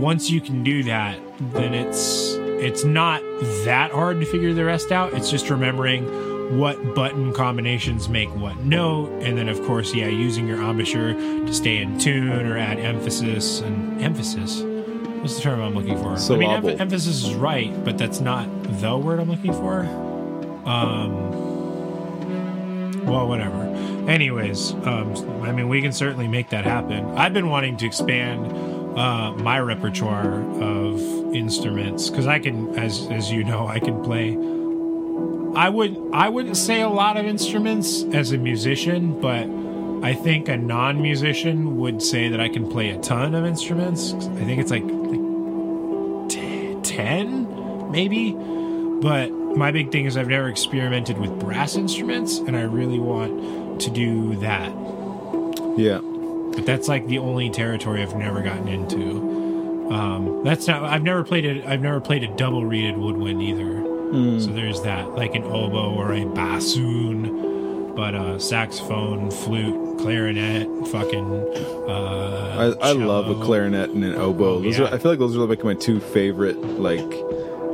Once 0.00 0.30
you 0.30 0.40
can 0.40 0.64
do 0.64 0.82
that, 0.84 1.18
then 1.52 1.72
it's 1.74 2.35
it's 2.60 2.84
not 2.84 3.22
that 3.64 3.90
hard 3.90 4.20
to 4.20 4.26
figure 4.26 4.52
the 4.54 4.64
rest 4.64 4.92
out. 4.92 5.12
It's 5.14 5.30
just 5.30 5.50
remembering 5.50 6.58
what 6.58 6.94
button 6.94 7.32
combinations 7.32 8.08
make 8.08 8.28
what 8.36 8.56
note, 8.58 9.10
and 9.22 9.36
then 9.36 9.48
of 9.48 9.60
course, 9.64 9.92
yeah, 9.94 10.06
using 10.06 10.46
your 10.46 10.60
embouchure 10.62 11.12
to 11.14 11.52
stay 11.52 11.78
in 11.78 11.98
tune 11.98 12.46
or 12.46 12.56
add 12.56 12.78
emphasis 12.78 13.60
and 13.60 14.00
emphasis. 14.00 14.62
What's 15.20 15.36
the 15.36 15.42
term 15.42 15.60
I'm 15.60 15.74
looking 15.74 15.96
for? 15.96 16.06
I 16.06 16.08
mean, 16.10 16.18
Syllable. 16.18 16.70
emph- 16.70 16.80
emphasis 16.80 17.24
is 17.24 17.34
right, 17.34 17.72
but 17.84 17.98
that's 17.98 18.20
not 18.20 18.46
the 18.80 18.96
word 18.96 19.18
I'm 19.18 19.28
looking 19.28 19.52
for. 19.52 19.80
Um, 20.64 21.32
well, 23.06 23.26
whatever. 23.26 23.62
Anyways, 24.08 24.72
um, 24.84 25.14
I 25.42 25.50
mean, 25.52 25.68
we 25.68 25.82
can 25.82 25.92
certainly 25.92 26.28
make 26.28 26.50
that 26.50 26.64
happen. 26.64 27.04
I've 27.16 27.32
been 27.32 27.48
wanting 27.48 27.76
to 27.78 27.86
expand 27.86 28.46
uh, 28.96 29.32
my 29.38 29.60
repertoire 29.60 30.40
of 30.60 31.00
instruments 31.34 32.08
because 32.08 32.26
I 32.26 32.38
can, 32.38 32.76
as 32.78 33.06
as 33.10 33.30
you 33.30 33.44
know, 33.44 33.66
I 33.66 33.78
can 33.78 34.02
play. 34.02 34.32
I 35.54 35.68
would 35.68 35.96
I 36.12 36.28
wouldn't 36.28 36.56
say 36.56 36.80
a 36.80 36.88
lot 36.88 37.16
of 37.16 37.26
instruments 37.26 38.04
as 38.12 38.32
a 38.32 38.38
musician, 38.38 39.20
but 39.20 39.46
I 40.04 40.14
think 40.14 40.48
a 40.48 40.56
non-musician 40.56 41.78
would 41.78 42.02
say 42.02 42.28
that 42.28 42.40
I 42.40 42.48
can 42.48 42.68
play 42.70 42.90
a 42.90 42.98
ton 43.00 43.34
of 43.34 43.44
instruments. 43.44 44.12
I 44.12 44.44
think 44.44 44.60
it's 44.60 44.70
like, 44.70 44.84
like 44.84 46.28
t- 46.30 46.76
ten, 46.82 47.90
maybe. 47.90 48.32
But 48.32 49.30
my 49.32 49.70
big 49.72 49.92
thing 49.92 50.04
is 50.04 50.16
I've 50.16 50.28
never 50.28 50.48
experimented 50.48 51.18
with 51.18 51.38
brass 51.38 51.76
instruments, 51.76 52.38
and 52.38 52.56
I 52.56 52.62
really 52.62 52.98
want 52.98 53.80
to 53.82 53.90
do 53.90 54.36
that. 54.36 54.70
Yeah, 55.78 56.00
But 56.56 56.66
that's 56.66 56.88
like 56.88 57.06
the 57.06 57.18
only 57.18 57.50
territory 57.50 58.02
I've 58.02 58.16
never 58.16 58.42
gotten 58.42 58.66
into. 58.66 59.88
Um, 59.92 60.42
that's 60.42 60.66
not. 60.66 60.82
I've 60.82 61.02
never 61.04 61.22
played 61.22 61.44
it. 61.44 61.64
I've 61.64 61.80
never 61.82 62.00
played 62.00 62.24
a 62.24 62.34
double 62.36 62.64
reeded 62.64 62.96
woodwind 62.96 63.40
either. 63.42 63.84
So 64.40 64.50
there's 64.52 64.82
that, 64.82 65.10
like 65.14 65.34
an 65.34 65.42
oboe 65.44 65.92
or 65.94 66.12
a 66.12 66.24
bassoon. 66.24 67.94
but 67.96 68.14
uh, 68.14 68.38
saxophone, 68.38 69.30
flute, 69.30 69.98
clarinet, 69.98 70.68
fucking. 70.88 71.32
Uh, 71.88 72.76
I, 72.82 72.88
I 72.90 72.92
love 72.92 73.28
a 73.28 73.42
clarinet 73.42 73.90
and 73.90 74.04
an 74.04 74.14
oboe. 74.14 74.60
Those 74.60 74.78
yeah. 74.78 74.84
are, 74.84 74.94
I 74.94 74.98
feel 74.98 75.10
like 75.12 75.18
those 75.18 75.34
are 75.36 75.40
like 75.46 75.64
my 75.64 75.74
two 75.74 75.98
favorite. 75.98 76.56
Like, 76.78 77.00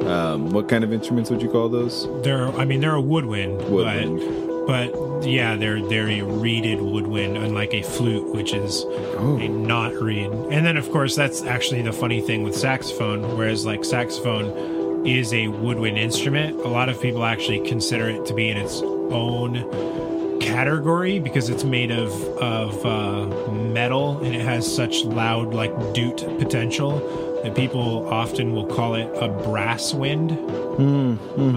um, 0.06 0.50
what 0.50 0.68
kind 0.68 0.84
of 0.84 0.92
instruments 0.92 1.28
would 1.30 1.42
you 1.42 1.50
call 1.50 1.68
those? 1.68 2.06
They're, 2.22 2.48
I 2.52 2.64
mean, 2.64 2.80
they're 2.80 2.94
a 2.94 3.00
woodwind, 3.00 3.68
Woodwind. 3.68 4.20
but 4.20 4.41
but 4.66 5.24
yeah, 5.24 5.56
they're 5.56 5.80
they're 5.82 6.08
a 6.10 6.22
reeded 6.22 6.80
woodwind, 6.80 7.36
unlike 7.36 7.74
a 7.74 7.82
flute, 7.82 8.32
which 8.34 8.52
is 8.54 8.84
Oh. 9.18 9.38
a 9.40 9.48
not 9.48 9.94
reed. 9.94 10.30
And 10.50 10.64
then, 10.66 10.76
of 10.76 10.90
course, 10.90 11.14
that's 11.16 11.42
actually 11.42 11.82
the 11.82 11.92
funny 11.92 12.20
thing 12.20 12.42
with 12.42 12.56
saxophone. 12.56 13.36
Whereas, 13.36 13.64
like 13.66 13.84
saxophone 13.84 15.06
is 15.06 15.32
a 15.34 15.48
woodwind 15.48 15.98
instrument, 15.98 16.60
a 16.60 16.68
lot 16.68 16.88
of 16.88 17.00
people 17.00 17.24
actually 17.24 17.60
consider 17.68 18.08
it 18.08 18.24
to 18.26 18.34
be 18.34 18.48
in 18.50 18.56
its 18.56 18.80
own 18.82 20.38
category 20.40 21.18
because 21.18 21.48
it's 21.48 21.64
made 21.64 21.90
of 21.90 22.10
of 22.38 22.84
uh, 22.86 23.50
metal 23.52 24.18
and 24.24 24.34
it 24.34 24.44
has 24.44 24.72
such 24.72 25.04
loud 25.04 25.54
like 25.54 25.72
doot 25.94 26.18
potential 26.38 27.31
that 27.42 27.54
people 27.54 28.08
often 28.08 28.52
will 28.52 28.66
call 28.66 28.94
it 28.94 29.10
a 29.20 29.28
brass 29.28 29.92
wind 29.92 30.30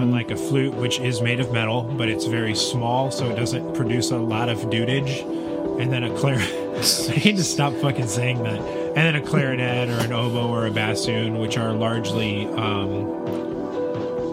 unlike 0.00 0.30
a 0.30 0.36
flute 0.36 0.74
which 0.74 1.00
is 1.00 1.20
made 1.22 1.40
of 1.40 1.52
metal 1.52 1.82
but 1.82 2.08
it's 2.08 2.26
very 2.26 2.54
small 2.54 3.10
so 3.10 3.30
it 3.30 3.36
doesn't 3.36 3.74
produce 3.74 4.10
a 4.10 4.18
lot 4.18 4.48
of 4.48 4.58
dudage. 4.70 5.22
and 5.80 5.92
then 5.92 6.04
a 6.04 6.10
clarinet 6.18 6.50
i 7.10 7.16
need 7.24 7.36
to 7.36 7.44
stop 7.44 7.72
fucking 7.74 8.08
saying 8.08 8.42
that 8.42 8.58
and 8.58 8.96
then 8.96 9.16
a 9.16 9.20
clarinet 9.20 9.90
or 9.90 10.04
an 10.04 10.12
oboe 10.12 10.48
or 10.48 10.66
a 10.66 10.70
bassoon 10.70 11.38
which 11.38 11.58
are 11.58 11.72
largely 11.72 12.46
um, 12.46 13.16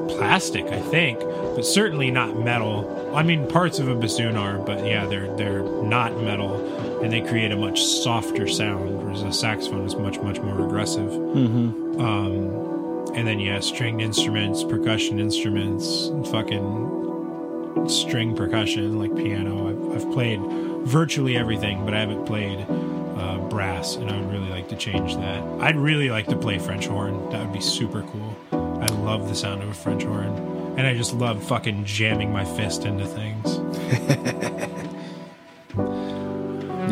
plastic, 0.07 0.65
I 0.67 0.79
think, 0.79 1.19
but 1.19 1.65
certainly 1.65 2.09
not 2.09 2.39
metal. 2.39 3.11
I 3.13 3.23
mean, 3.23 3.45
parts 3.47 3.79
of 3.79 3.89
a 3.89 3.95
bassoon 3.95 4.37
are, 4.37 4.57
but 4.57 4.85
yeah, 4.85 5.05
they're 5.05 5.35
they're 5.35 5.63
not 5.63 6.17
metal, 6.21 6.57
and 7.03 7.11
they 7.11 7.21
create 7.21 7.51
a 7.51 7.57
much 7.57 7.83
softer 7.83 8.47
sound. 8.47 9.03
Whereas 9.03 9.21
a 9.23 9.33
saxophone 9.33 9.85
is 9.85 9.95
much 9.95 10.19
much 10.19 10.39
more 10.39 10.65
aggressive. 10.65 11.11
Mm-hmm. 11.11 12.01
Um, 12.01 13.13
and 13.13 13.27
then 13.27 13.39
yeah, 13.39 13.59
stringed 13.59 14.01
instruments, 14.01 14.63
percussion 14.63 15.19
instruments, 15.19 16.09
fucking 16.31 17.89
string 17.89 18.35
percussion 18.35 18.97
like 18.97 19.15
piano. 19.15 19.69
I've, 19.69 19.97
I've 19.97 20.11
played 20.13 20.39
virtually 20.85 21.37
everything, 21.37 21.85
but 21.85 21.93
I 21.93 21.99
haven't 21.99 22.25
played 22.25 22.65
uh, 22.69 23.37
brass, 23.49 23.95
and 23.95 24.09
I 24.09 24.17
would 24.17 24.31
really 24.31 24.49
like 24.49 24.69
to 24.69 24.75
change 24.75 25.15
that. 25.15 25.43
I'd 25.61 25.75
really 25.75 26.09
like 26.09 26.27
to 26.27 26.37
play 26.37 26.57
French 26.57 26.87
horn. 26.87 27.29
That 27.29 27.43
would 27.43 27.53
be 27.53 27.61
super 27.61 28.01
cool. 28.03 28.35
I 28.81 28.87
love 28.87 29.27
the 29.29 29.35
sound 29.35 29.61
of 29.61 29.69
a 29.69 29.73
French 29.73 30.03
horn, 30.03 30.75
and 30.77 30.87
I 30.87 30.95
just 30.95 31.13
love 31.13 31.43
fucking 31.43 31.85
jamming 31.85 32.31
my 32.31 32.45
fist 32.45 32.85
into 32.85 33.05
things. 33.05 34.69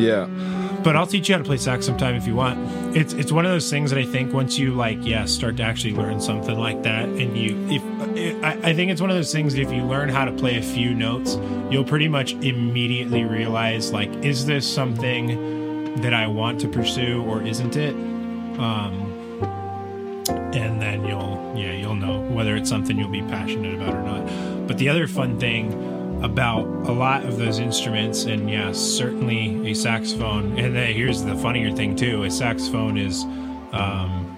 Yeah. 0.02 0.26
But 0.84 0.96
I'll 0.96 1.06
teach 1.06 1.30
you 1.30 1.36
how 1.36 1.40
to 1.40 1.46
play 1.46 1.58
sax 1.58 1.86
sometime 1.86 2.16
if 2.16 2.26
you 2.26 2.36
want. 2.36 2.58
It's 2.98 3.14
it's 3.14 3.32
one 3.32 3.46
of 3.46 3.52
those 3.52 3.70
things 3.70 3.92
that 3.92 4.00
I 4.00 4.06
think 4.06 4.34
once 4.34 4.58
you 4.58 4.74
like, 4.74 4.98
yeah, 5.02 5.26
start 5.26 5.58
to 5.58 5.64
actually 5.64 5.94
learn 5.94 6.20
something 6.20 6.58
like 6.58 6.82
that, 6.84 7.06
and 7.06 7.38
you, 7.38 7.68
if 7.70 8.44
I, 8.44 8.70
I 8.70 8.74
think 8.74 8.92
it's 8.92 9.00
one 9.00 9.12
of 9.12 9.16
those 9.16 9.32
things 9.32 9.54
that 9.54 9.62
if 9.62 9.72
you 9.72 9.84
learn 9.84 10.10
how 10.10 10.26
to 10.26 10.32
play 10.32 10.58
a 10.58 10.62
few 10.62 10.96
notes, 10.96 11.38
you'll 11.70 11.86
pretty 11.86 12.08
much 12.08 12.34
immediately 12.34 13.24
realize 13.24 13.92
like, 13.92 14.10
is 14.26 14.46
this 14.46 14.68
something 14.68 16.02
that 16.02 16.14
I 16.14 16.26
want 16.26 16.60
to 16.62 16.68
pursue 16.68 17.24
or 17.24 17.44
isn't 17.44 17.76
it? 17.78 17.94
Um, 17.94 19.10
and 20.54 20.82
then 20.82 21.06
you'll 21.06 21.54
yeah 21.56 21.72
you'll 21.72 21.96
know 21.96 22.22
whether 22.22 22.56
it's 22.56 22.70
something 22.70 22.98
you'll 22.98 23.10
be 23.10 23.22
passionate 23.22 23.76
about 23.76 23.94
or 23.94 24.02
not. 24.02 24.68
But 24.68 24.78
the 24.80 24.90
other 24.90 25.08
fun 25.08 25.40
thing 25.40 25.72
about 26.22 26.66
a 26.88 26.92
lot 26.92 27.26
of 27.26 27.38
those 27.38 27.60
instruments, 27.60 28.26
and 28.26 28.50
yeah, 28.50 28.72
certainly 28.72 29.72
a 29.72 29.74
saxophone. 29.74 30.58
And 30.58 30.76
then 30.76 30.94
here's 30.94 31.24
the 31.24 31.36
funnier 31.36 31.72
thing 31.76 31.96
too: 31.96 32.24
a 32.24 32.32
saxophone 32.32 32.98
is, 32.98 33.24
um, 33.74 34.38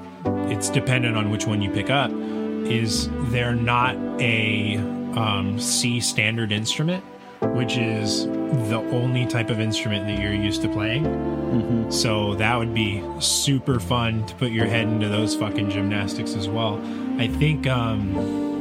it's 0.50 0.70
dependent 0.70 1.18
on 1.18 1.30
which 1.30 1.46
one 1.46 1.62
you 1.62 1.70
pick 1.70 1.90
up. 1.90 2.12
Is 2.12 3.10
they're 3.32 3.56
not 3.56 3.96
a 4.22 4.78
um, 5.18 5.60
C 5.60 6.00
standard 6.00 6.52
instrument, 6.52 7.04
which 7.42 7.78
is 7.78 8.26
the 8.26 8.78
only 8.92 9.26
type 9.26 9.50
of 9.50 9.60
instrument 9.60 10.08
that 10.08 10.22
you're 10.22 10.34
used 10.34 10.62
to 10.62 10.70
playing. 10.70 11.92
So 11.92 12.36
that 12.36 12.58
would 12.58 12.74
be 12.74 13.04
super 13.20 13.80
fun 13.80 14.26
to 14.28 14.36
put 14.36 14.52
your 14.52 14.66
head 14.66 14.88
into 14.88 15.10
those 15.10 15.36
fucking 15.36 15.70
gymnastics 15.70 16.36
as 16.36 16.48
well. 16.48 16.82
I 17.20 17.28
think 17.28 17.68
um 17.68 18.53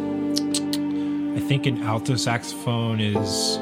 I 1.34 1.40
think 1.40 1.66
an 1.66 1.82
alto 1.82 2.16
saxophone 2.16 3.00
is 3.00 3.58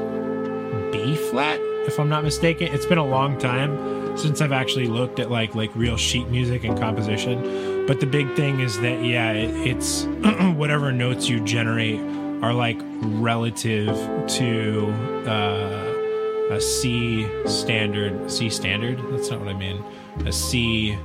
B 0.93 1.15
flat, 1.31 1.59
if 1.87 2.01
I'm 2.01 2.09
not 2.09 2.25
mistaken. 2.25 2.73
It's 2.73 2.87
been 2.87 2.99
a 2.99 3.07
long 3.07 3.39
time 3.39 4.17
since 4.19 4.41
I've 4.41 4.53
actually 4.53 4.89
looked 4.89 5.21
at 5.21 5.31
like 5.31 5.55
like 5.55 5.75
real 5.77 5.97
sheet 5.97 6.29
music 6.29 6.65
and 6.65 6.77
composition. 6.77 7.87
But 7.87 8.01
the 8.01 8.07
big 8.07 8.35
thing 8.35 8.59
is 8.59 8.81
that 8.81 9.05
yeah, 9.05 9.33
it, 9.33 9.51
it's 9.69 10.05
whatever 10.57 10.91
notes 10.91 11.29
you 11.29 11.39
generate 11.41 12.01
are 12.43 12.53
like 12.53 12.81
relative 13.03 13.95
to 14.29 14.87
uh 15.27 15.87
a 16.51 16.61
C 16.61 17.29
standard 17.47 18.31
C 18.31 18.51
standard. 18.51 18.99
That's 19.13 19.31
not 19.31 19.39
what 19.39 19.49
I 19.49 19.55
mean. 19.55 19.85
A 20.27 20.33
C 20.33 20.99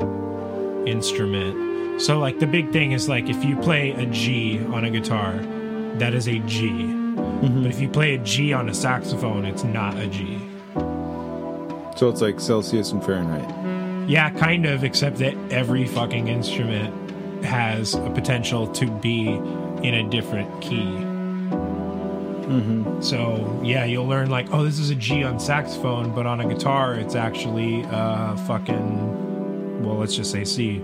instrument. 0.88 2.02
So 2.02 2.18
like 2.18 2.40
the 2.40 2.48
big 2.48 2.72
thing 2.72 2.92
is 2.92 3.08
like 3.08 3.30
if 3.30 3.46
you 3.46 3.56
play 3.58 3.92
a 3.92 4.08
G 4.08 4.60
on 4.66 4.84
a 4.84 4.90
guitar, 4.90 5.40
that 6.00 6.14
is 6.14 6.28
a 6.28 6.40
G. 6.40 6.94
But 7.16 7.68
if 7.68 7.80
you 7.80 7.90
play 7.90 8.16
a 8.16 8.18
G 8.20 8.54
on 8.54 8.70
a 8.70 8.74
saxophone, 8.74 9.46
it's 9.46 9.64
not 9.64 9.98
a 9.98 10.08
G. 10.08 10.40
So 11.96 12.10
it's 12.10 12.22
like 12.22 12.40
Celsius 12.40 12.92
and 12.92 13.04
Fahrenheit. 13.04 14.10
Yeah, 14.10 14.30
kind 14.30 14.66
of, 14.66 14.84
except 14.84 15.18
that 15.18 15.36
every 15.52 15.86
fucking 15.86 16.28
instrument 16.28 17.44
has 17.44 17.94
a 17.96 18.10
potential 18.10 18.68
to 18.74 18.86
be 18.88 19.28
in 19.30 19.94
a 19.94 20.10
different 20.10 20.62
key. 20.62 21.04
So 23.02 23.62
yeah, 23.64 23.86
you'll 23.86 24.08
learn 24.08 24.30
like, 24.30 24.52
oh, 24.52 24.64
this 24.64 24.78
is 24.78 24.90
a 24.90 24.96
G 24.96 25.24
on 25.24 25.40
saxophone, 25.40 26.14
but 26.14 26.26
on 26.26 26.42
a 26.42 26.48
guitar, 26.48 26.96
it's 26.96 27.16
actually 27.16 27.84
uh, 27.86 28.36
fucking, 28.38 29.84
well, 29.84 29.98
let's 29.98 30.16
just 30.16 30.32
say 30.32 30.44
C, 30.46 30.82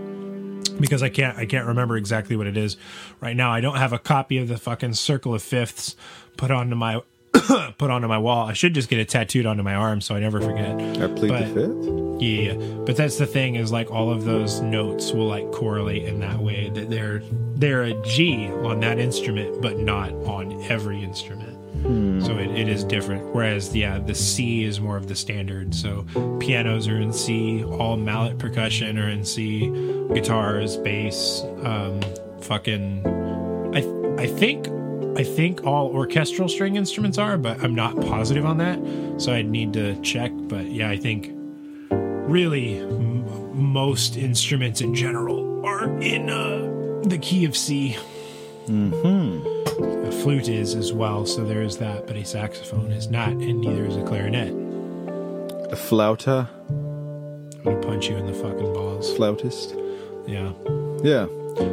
because 0.82 1.02
I 1.04 1.10
can't, 1.10 1.38
I 1.38 1.46
can't 1.46 1.68
remember 1.68 1.96
exactly 1.96 2.36
what 2.36 2.48
it 2.48 2.58
is 2.58 2.76
right 3.22 3.36
now. 3.36 3.52
I 3.52 3.62
don't 3.62 3.78
have 3.78 3.94
a 3.94 4.00
copy 4.00 4.38
of 4.38 4.48
the 4.50 4.58
fucking 4.58 4.94
Circle 4.96 5.34
of 5.34 5.42
Fifths 5.42 5.96
put 6.38 6.52
onto 6.52 6.76
my 6.76 7.02
put 7.78 7.90
onto 7.90 8.08
my 8.10 8.18
wall. 8.18 8.48
I 8.48 8.54
should 8.54 8.74
just 8.74 8.90
get 8.90 9.00
it 9.00 9.08
tattooed 9.08 9.46
onto 9.46 9.64
my 9.64 9.74
arm 9.76 10.02
so 10.02 10.16
I 10.16 10.20
never 10.20 10.42
forget. 10.42 10.72
I 11.02 11.08
plead 11.08 11.30
But- 11.30 11.54
the 11.54 11.54
fifth. 11.54 11.98
Yeah, 12.22 12.54
but 12.86 12.96
that's 12.98 13.18
the 13.18 13.26
thing 13.26 13.56
is 13.56 13.72
like 13.72 13.90
all 13.90 14.12
of 14.12 14.26
those 14.26 14.62
notes 14.62 15.12
will 15.12 15.26
like 15.28 15.52
correlate 15.52 16.04
in 16.04 16.20
that 16.20 16.38
way 16.38 16.70
that 16.76 16.88
they're 16.90 17.24
they're 17.56 17.82
a 17.82 18.00
G 18.04 18.48
on 18.48 18.80
that 18.82 19.00
instrument, 19.00 19.60
but 19.60 19.80
not 19.80 20.12
on 20.12 20.62
every 20.70 21.02
instrument. 21.04 21.58
So 21.84 22.38
it, 22.38 22.52
it 22.52 22.68
is 22.70 22.84
different. 22.84 23.34
Whereas 23.34 23.76
yeah, 23.76 24.00
the 24.00 24.16
C 24.16 24.64
is 24.64 24.80
more 24.80 24.98
of 24.98 25.08
the 25.08 25.16
standard. 25.16 25.74
So 25.74 26.06
pianos 26.40 26.88
are 26.88 26.98
in 26.98 27.12
C, 27.12 27.64
all 27.64 27.98
mallet 27.98 28.38
percussion 28.38 28.98
are 29.00 29.10
in 29.10 29.26
C, 29.26 29.68
guitars, 30.14 30.78
bass, 30.78 31.44
um, 31.64 32.00
fucking. 32.42 33.06
I 33.74 33.80
I 34.22 34.28
think 34.28 34.68
I 35.18 35.24
think 35.24 35.66
all 35.66 35.88
orchestral 35.88 36.48
string 36.48 36.76
instruments 36.76 37.18
are, 37.18 37.38
but 37.38 37.62
I'm 37.64 37.76
not 37.76 38.00
positive 38.00 38.46
on 38.46 38.58
that. 38.60 38.80
So 39.22 39.34
I'd 39.34 39.50
need 39.50 39.74
to 39.74 40.00
check. 40.02 40.32
But 40.34 40.72
yeah, 40.72 40.90
I 40.90 40.98
think 40.98 41.32
really 41.90 42.78
m- 42.80 43.62
most 43.74 44.16
instruments 44.18 44.82
in 44.82 44.94
general 44.96 45.66
are 45.66 45.86
in 46.00 46.30
uh, 46.30 47.02
the 47.04 47.18
key 47.18 47.46
of 47.46 47.58
C. 47.58 47.98
Mm-hmm. 48.68 49.31
Flute 50.22 50.50
is 50.50 50.76
as 50.76 50.94
well, 50.94 51.26
so 51.26 51.44
there 51.44 51.62
is 51.64 51.78
that, 51.78 52.06
but 52.06 52.16
a 52.16 52.24
saxophone 52.24 52.92
is 52.92 53.10
not, 53.10 53.30
and 53.30 53.60
neither 53.62 53.86
is 53.86 53.96
a 53.96 54.04
clarinet. 54.04 54.50
A 55.72 55.76
flauta, 55.76 56.48
I'm 56.70 57.64
gonna 57.64 57.78
punch 57.82 58.08
you 58.10 58.18
in 58.18 58.28
the 58.28 58.34
fucking 58.34 58.74
balls. 58.74 59.12
flautist. 59.16 59.76
Yeah. 60.28 60.52
Yeah. 61.04 61.26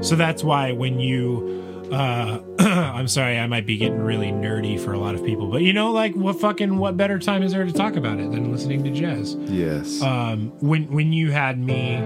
So 0.02 0.16
that's 0.16 0.42
why 0.42 0.72
when 0.72 0.98
you 0.98 1.88
uh 1.92 2.38
I'm 2.58 3.08
sorry, 3.08 3.38
I 3.38 3.46
might 3.46 3.66
be 3.66 3.76
getting 3.76 4.00
really 4.00 4.28
nerdy 4.32 4.80
for 4.80 4.92
a 4.92 4.98
lot 4.98 5.14
of 5.14 5.24
people, 5.24 5.50
but 5.50 5.60
you 5.62 5.72
know 5.74 5.92
like 5.92 6.14
what 6.14 6.40
fucking 6.40 6.78
what 6.78 6.96
better 6.96 7.18
time 7.18 7.42
is 7.42 7.52
there 7.52 7.64
to 7.66 7.72
talk 7.72 7.96
about 7.96 8.18
it 8.18 8.30
than 8.30 8.50
listening 8.50 8.82
to 8.84 8.90
jazz? 8.90 9.34
Yes. 9.34 10.00
um, 10.02 10.52
when 10.60 10.90
when 10.90 11.12
you 11.12 11.32
had 11.32 11.58
me 11.58 11.96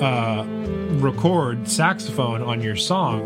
uh, 0.00 0.44
record 0.98 1.68
saxophone 1.68 2.42
on 2.42 2.60
your 2.60 2.76
song, 2.76 3.22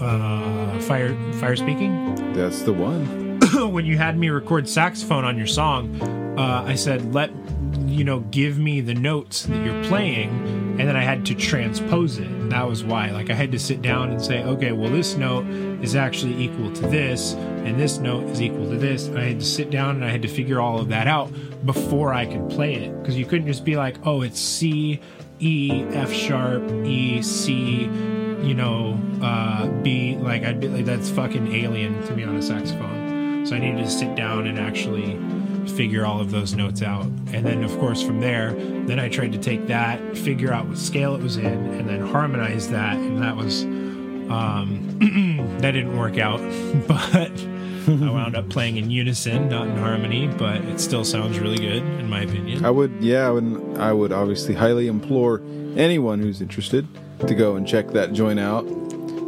uh, 0.00 0.57
fire 0.88 1.14
fire 1.34 1.54
speaking. 1.54 2.32
That's 2.32 2.62
the 2.62 2.72
one. 2.72 3.38
when 3.72 3.84
you 3.84 3.98
had 3.98 4.18
me 4.18 4.30
record 4.30 4.68
saxophone 4.68 5.24
on 5.24 5.36
your 5.36 5.46
song, 5.46 6.00
uh, 6.38 6.64
I 6.66 6.74
said, 6.74 7.14
"Let 7.14 7.30
you 7.86 8.04
know, 8.04 8.20
give 8.20 8.58
me 8.58 8.80
the 8.80 8.94
notes 8.94 9.42
that 9.46 9.64
you're 9.64 9.84
playing, 9.84 10.30
and 10.78 10.88
then 10.88 10.96
I 10.96 11.02
had 11.02 11.26
to 11.26 11.34
transpose 11.34 12.18
it. 12.18 12.50
That 12.50 12.66
was 12.68 12.84
why. 12.84 13.10
Like 13.10 13.28
I 13.28 13.34
had 13.34 13.52
to 13.52 13.58
sit 13.58 13.82
down 13.82 14.10
and 14.10 14.22
say, 14.22 14.42
okay, 14.44 14.72
well 14.72 14.90
this 14.90 15.16
note 15.16 15.46
is 15.82 15.96
actually 15.96 16.42
equal 16.42 16.72
to 16.72 16.82
this, 16.82 17.34
and 17.34 17.78
this 17.78 17.98
note 17.98 18.24
is 18.24 18.40
equal 18.40 18.70
to 18.70 18.76
this. 18.76 19.08
And 19.08 19.18
I 19.18 19.24
had 19.24 19.40
to 19.40 19.46
sit 19.46 19.70
down 19.70 19.96
and 19.96 20.04
I 20.04 20.10
had 20.10 20.22
to 20.22 20.28
figure 20.28 20.60
all 20.60 20.78
of 20.78 20.88
that 20.88 21.06
out 21.06 21.30
before 21.66 22.14
I 22.14 22.26
could 22.26 22.48
play 22.48 22.74
it 22.74 23.02
because 23.02 23.18
you 23.18 23.26
couldn't 23.26 23.46
just 23.46 23.64
be 23.64 23.76
like, 23.76 23.96
oh, 24.06 24.22
it's 24.22 24.40
C, 24.40 25.00
E, 25.40 25.84
F 25.90 26.12
sharp, 26.12 26.62
E, 26.84 27.20
C, 27.22 27.90
you 28.42 28.54
know, 28.54 29.00
uh, 29.22 29.66
B. 29.82 30.16
Like 30.16 30.44
I'd 30.44 30.60
be 30.60 30.68
like, 30.68 30.84
that's 30.84 31.10
fucking 31.10 31.52
alien 31.52 32.02
to 32.06 32.14
me 32.14 32.24
on 32.24 32.36
a 32.36 32.42
saxophone. 32.42 33.46
So 33.46 33.56
I 33.56 33.58
needed 33.58 33.78
to 33.78 33.90
sit 33.90 34.14
down 34.14 34.46
and 34.46 34.58
actually 34.58 35.18
figure 35.68 36.04
all 36.04 36.20
of 36.20 36.30
those 36.30 36.54
notes 36.54 36.82
out. 36.82 37.04
And 37.04 37.44
then, 37.46 37.62
of 37.62 37.78
course, 37.78 38.02
from 38.02 38.20
there, 38.20 38.52
then 38.52 38.98
I 38.98 39.08
tried 39.08 39.32
to 39.32 39.38
take 39.38 39.68
that, 39.68 40.16
figure 40.16 40.52
out 40.52 40.66
what 40.66 40.78
scale 40.78 41.14
it 41.14 41.22
was 41.22 41.36
in, 41.36 41.46
and 41.46 41.88
then 41.88 42.00
harmonize 42.00 42.68
that. 42.70 42.96
And 42.96 43.22
that 43.22 43.36
was, 43.36 43.62
um, 43.62 45.58
that 45.60 45.72
didn't 45.72 45.96
work 45.96 46.18
out. 46.18 46.40
But 46.88 47.32
I 47.88 48.10
wound 48.10 48.36
up 48.36 48.48
playing 48.50 48.76
in 48.76 48.90
unison, 48.90 49.48
not 49.48 49.66
in 49.66 49.76
harmony, 49.76 50.26
but 50.26 50.60
it 50.62 50.78
still 50.78 51.04
sounds 51.04 51.38
really 51.38 51.58
good, 51.58 51.82
in 51.82 52.08
my 52.08 52.20
opinion. 52.20 52.64
I 52.64 52.70
would, 52.70 52.92
yeah, 53.00 53.26
I 53.26 53.30
would, 53.30 53.78
I 53.78 53.92
would 53.92 54.12
obviously 54.12 54.54
highly 54.54 54.88
implore 54.88 55.40
anyone 55.76 56.20
who's 56.20 56.42
interested 56.42 56.86
to 57.26 57.34
go 57.34 57.56
and 57.56 57.66
check 57.66 57.88
that 57.92 58.12
joint 58.12 58.40
out 58.40 58.62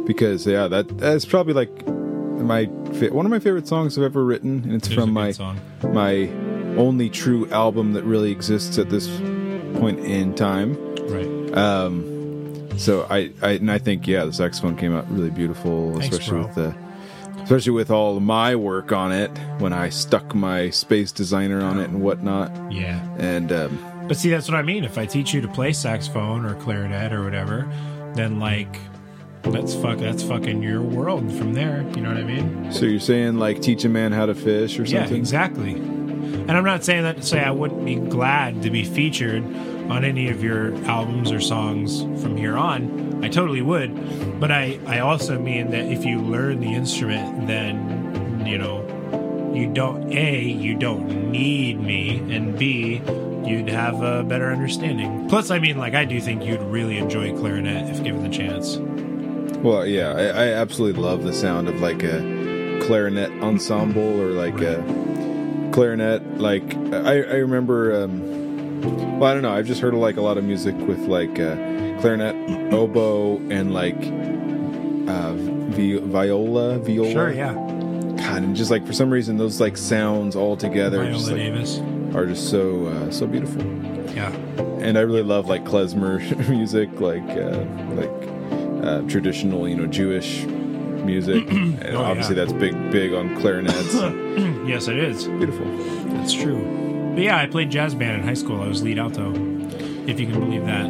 because, 0.05 0.45
yeah, 0.45 0.67
that 0.67 0.97
that's 0.97 1.25
probably 1.25 1.53
like 1.53 1.87
my 1.87 2.65
one 2.65 3.25
of 3.25 3.31
my 3.31 3.39
favorite 3.39 3.67
songs 3.67 3.97
I've 3.97 4.03
ever 4.03 4.23
written, 4.23 4.63
and 4.63 4.73
it's 4.73 4.89
a 4.89 4.93
from 4.93 5.11
my 5.11 5.31
song. 5.31 5.59
my 5.83 6.27
only 6.77 7.09
true 7.09 7.49
album 7.49 7.93
that 7.93 8.03
really 8.03 8.31
exists 8.31 8.77
at 8.77 8.89
this 8.89 9.07
point 9.79 9.99
in 9.99 10.35
time. 10.35 10.77
Right. 11.07 11.57
Um, 11.57 12.77
so 12.77 13.05
I, 13.09 13.31
I 13.41 13.51
and 13.51 13.71
I 13.71 13.77
think 13.77 14.07
yeah, 14.07 14.25
the 14.25 14.33
saxophone 14.33 14.75
came 14.77 14.95
out 14.95 15.09
really 15.11 15.29
beautiful, 15.31 15.97
Thanks, 15.99 16.15
especially 16.15 16.37
bro. 16.37 16.45
with 16.47 16.55
the 16.55 16.90
especially 17.51 17.73
with 17.73 17.91
all 17.91 18.17
my 18.21 18.55
work 18.55 18.93
on 18.93 19.11
it 19.11 19.29
when 19.59 19.73
I 19.73 19.89
stuck 19.89 20.33
my 20.33 20.69
space 20.69 21.11
designer 21.11 21.61
on 21.61 21.81
it 21.81 21.89
and 21.89 22.01
whatnot. 22.01 22.49
Yeah. 22.71 23.05
And 23.17 23.51
um, 23.51 24.05
But 24.07 24.15
see, 24.15 24.29
that's 24.29 24.47
what 24.47 24.55
I 24.55 24.61
mean. 24.61 24.85
If 24.85 24.97
I 24.97 25.05
teach 25.05 25.33
you 25.33 25.41
to 25.41 25.49
play 25.49 25.73
saxophone 25.73 26.45
or 26.45 26.55
clarinet 26.55 27.11
or 27.11 27.25
whatever, 27.25 27.69
then 28.15 28.39
like 28.39 28.79
that's 29.43 29.75
fuck 29.75 29.97
that's 29.97 30.23
fucking 30.23 30.63
your 30.63 30.81
world 30.81 31.29
from 31.33 31.51
there. 31.51 31.85
You 31.93 32.01
know 32.03 32.07
what 32.07 32.19
I 32.19 32.23
mean? 32.23 32.71
so 32.71 32.85
you're 32.85 33.01
saying 33.01 33.37
like 33.37 33.61
teach 33.61 33.83
a 33.83 33.89
man 33.89 34.13
how 34.13 34.27
to 34.27 34.33
fish 34.33 34.79
or 34.79 34.85
something? 34.85 35.11
Yeah, 35.11 35.19
exactly. 35.19 35.73
And 36.33 36.51
I'm 36.51 36.63
not 36.63 36.83
saying 36.83 37.03
that 37.03 37.17
to 37.17 37.23
say 37.23 37.39
I 37.43 37.51
wouldn't 37.51 37.85
be 37.85 37.95
glad 37.95 38.63
to 38.63 38.69
be 38.69 38.83
featured 38.83 39.43
on 39.89 40.05
any 40.05 40.29
of 40.29 40.43
your 40.43 40.73
albums 40.85 41.31
or 41.31 41.39
songs 41.41 42.01
from 42.21 42.37
here 42.37 42.57
on. 42.57 43.23
I 43.23 43.29
totally 43.29 43.61
would. 43.61 44.39
But 44.39 44.51
I, 44.51 44.79
I 44.87 44.99
also 44.99 45.37
mean 45.37 45.71
that 45.71 45.85
if 45.85 46.05
you 46.05 46.19
learn 46.19 46.59
the 46.59 46.73
instrument, 46.73 47.47
then, 47.47 48.45
you 48.45 48.57
know, 48.57 48.87
you 49.53 49.71
don't, 49.71 50.11
A, 50.13 50.41
you 50.41 50.75
don't 50.75 51.31
need 51.31 51.79
me, 51.79 52.17
and 52.33 52.57
B, 52.57 53.01
you'd 53.45 53.67
have 53.69 54.01
a 54.01 54.23
better 54.23 54.51
understanding. 54.51 55.27
Plus, 55.27 55.51
I 55.51 55.59
mean, 55.59 55.77
like, 55.77 55.93
I 55.93 56.05
do 56.05 56.21
think 56.21 56.45
you'd 56.45 56.61
really 56.61 56.97
enjoy 56.97 57.37
clarinet 57.37 57.89
if 57.89 58.01
given 58.03 58.23
the 58.23 58.29
chance. 58.29 58.77
Well, 59.57 59.85
yeah, 59.85 60.13
I, 60.13 60.23
I 60.23 60.47
absolutely 60.53 61.01
love 61.01 61.23
the 61.23 61.33
sound 61.33 61.67
of 61.67 61.81
like 61.81 62.01
a 62.03 62.79
clarinet 62.81 63.31
ensemble 63.43 64.19
or 64.19 64.27
like 64.31 64.59
a 64.61 64.81
clarinet. 65.71 66.39
Like 66.39 66.75
I, 66.93 67.21
I 67.21 67.35
remember. 67.37 68.03
Um, 68.03 69.19
well, 69.19 69.29
I 69.29 69.33
don't 69.33 69.43
know. 69.43 69.51
I've 69.51 69.67
just 69.67 69.81
heard 69.81 69.93
like 69.93 70.17
a 70.17 70.21
lot 70.21 70.37
of 70.37 70.43
music 70.43 70.75
with 70.75 70.99
like 71.01 71.39
uh, 71.39 71.55
clarinet, 72.01 72.73
oboe, 72.73 73.37
and 73.49 73.73
like 73.73 73.97
uh, 75.07 75.33
vi- 75.33 75.99
viola, 75.99 76.79
viola. 76.79 77.11
Sure, 77.11 77.31
yeah. 77.31 77.53
God, 77.53 78.43
and 78.43 78.55
just 78.55 78.71
like 78.71 78.85
for 78.85 78.93
some 78.93 79.11
reason, 79.11 79.37
those 79.37 79.61
like 79.61 79.77
sounds 79.77 80.35
all 80.35 80.57
together 80.57 80.99
Viola 80.99 81.13
just, 81.13 81.27
like, 81.27 81.37
Davis. 81.37 81.79
are 82.15 82.25
just 82.25 82.49
so 82.49 82.87
uh, 82.87 83.11
so 83.11 83.27
beautiful. 83.27 83.61
Yeah. 84.13 84.31
And 84.81 84.97
I 84.97 85.01
really 85.01 85.23
love 85.23 85.47
like 85.47 85.63
klezmer 85.63 86.19
music, 86.49 86.89
like 86.99 87.21
uh, 87.29 87.65
like 87.95 88.83
uh, 88.83 89.07
traditional, 89.07 89.67
you 89.69 89.75
know, 89.75 89.85
Jewish 89.85 90.45
music. 91.03 91.47
and 91.51 91.83
Oh, 91.95 92.01
obviously, 92.03 92.35
yeah. 92.35 92.45
that's 92.45 92.53
big, 92.57 92.91
big 92.91 93.13
on 93.13 93.35
clarinets. 93.39 93.95
Yes, 94.61 94.87
it 94.87 94.97
is. 94.97 95.25
Beautiful. 95.27 95.65
That's 96.13 96.31
true. 96.33 97.11
But 97.15 97.23
yeah, 97.23 97.37
I 97.37 97.47
played 97.47 97.69
jazz 97.71 97.93
band 97.95 98.21
in 98.21 98.27
high 98.27 98.35
school. 98.35 98.61
I 98.61 98.67
was 98.67 98.81
lead 98.83 98.99
alto, 98.99 99.31
if 100.07 100.19
you 100.19 100.27
can 100.27 100.39
believe 100.39 100.65
that. 100.65 100.85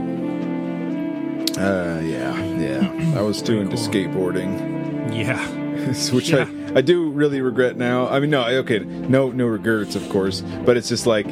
Uh, 1.57 1.99
yeah, 2.01 2.35
yeah. 2.57 3.13
I 3.17 3.21
was 3.21 3.41
too 3.41 3.59
into 3.59 3.75
cool. 3.77 3.85
skateboarding, 3.87 5.15
Yeah. 5.15 5.39
which 6.13 6.29
Yeah. 6.29 6.45
I 6.75 6.77
I 6.77 6.81
do 6.81 7.09
really 7.09 7.41
regret 7.41 7.75
now. 7.75 8.07
I 8.07 8.19
mean, 8.21 8.29
no, 8.29 8.45
okay, 8.47 8.79
no, 8.79 9.29
no 9.31 9.45
regrets, 9.47 9.95
of 9.95 10.07
course, 10.09 10.41
but 10.65 10.77
it's 10.77 10.87
just 10.89 11.05
like. 11.07 11.27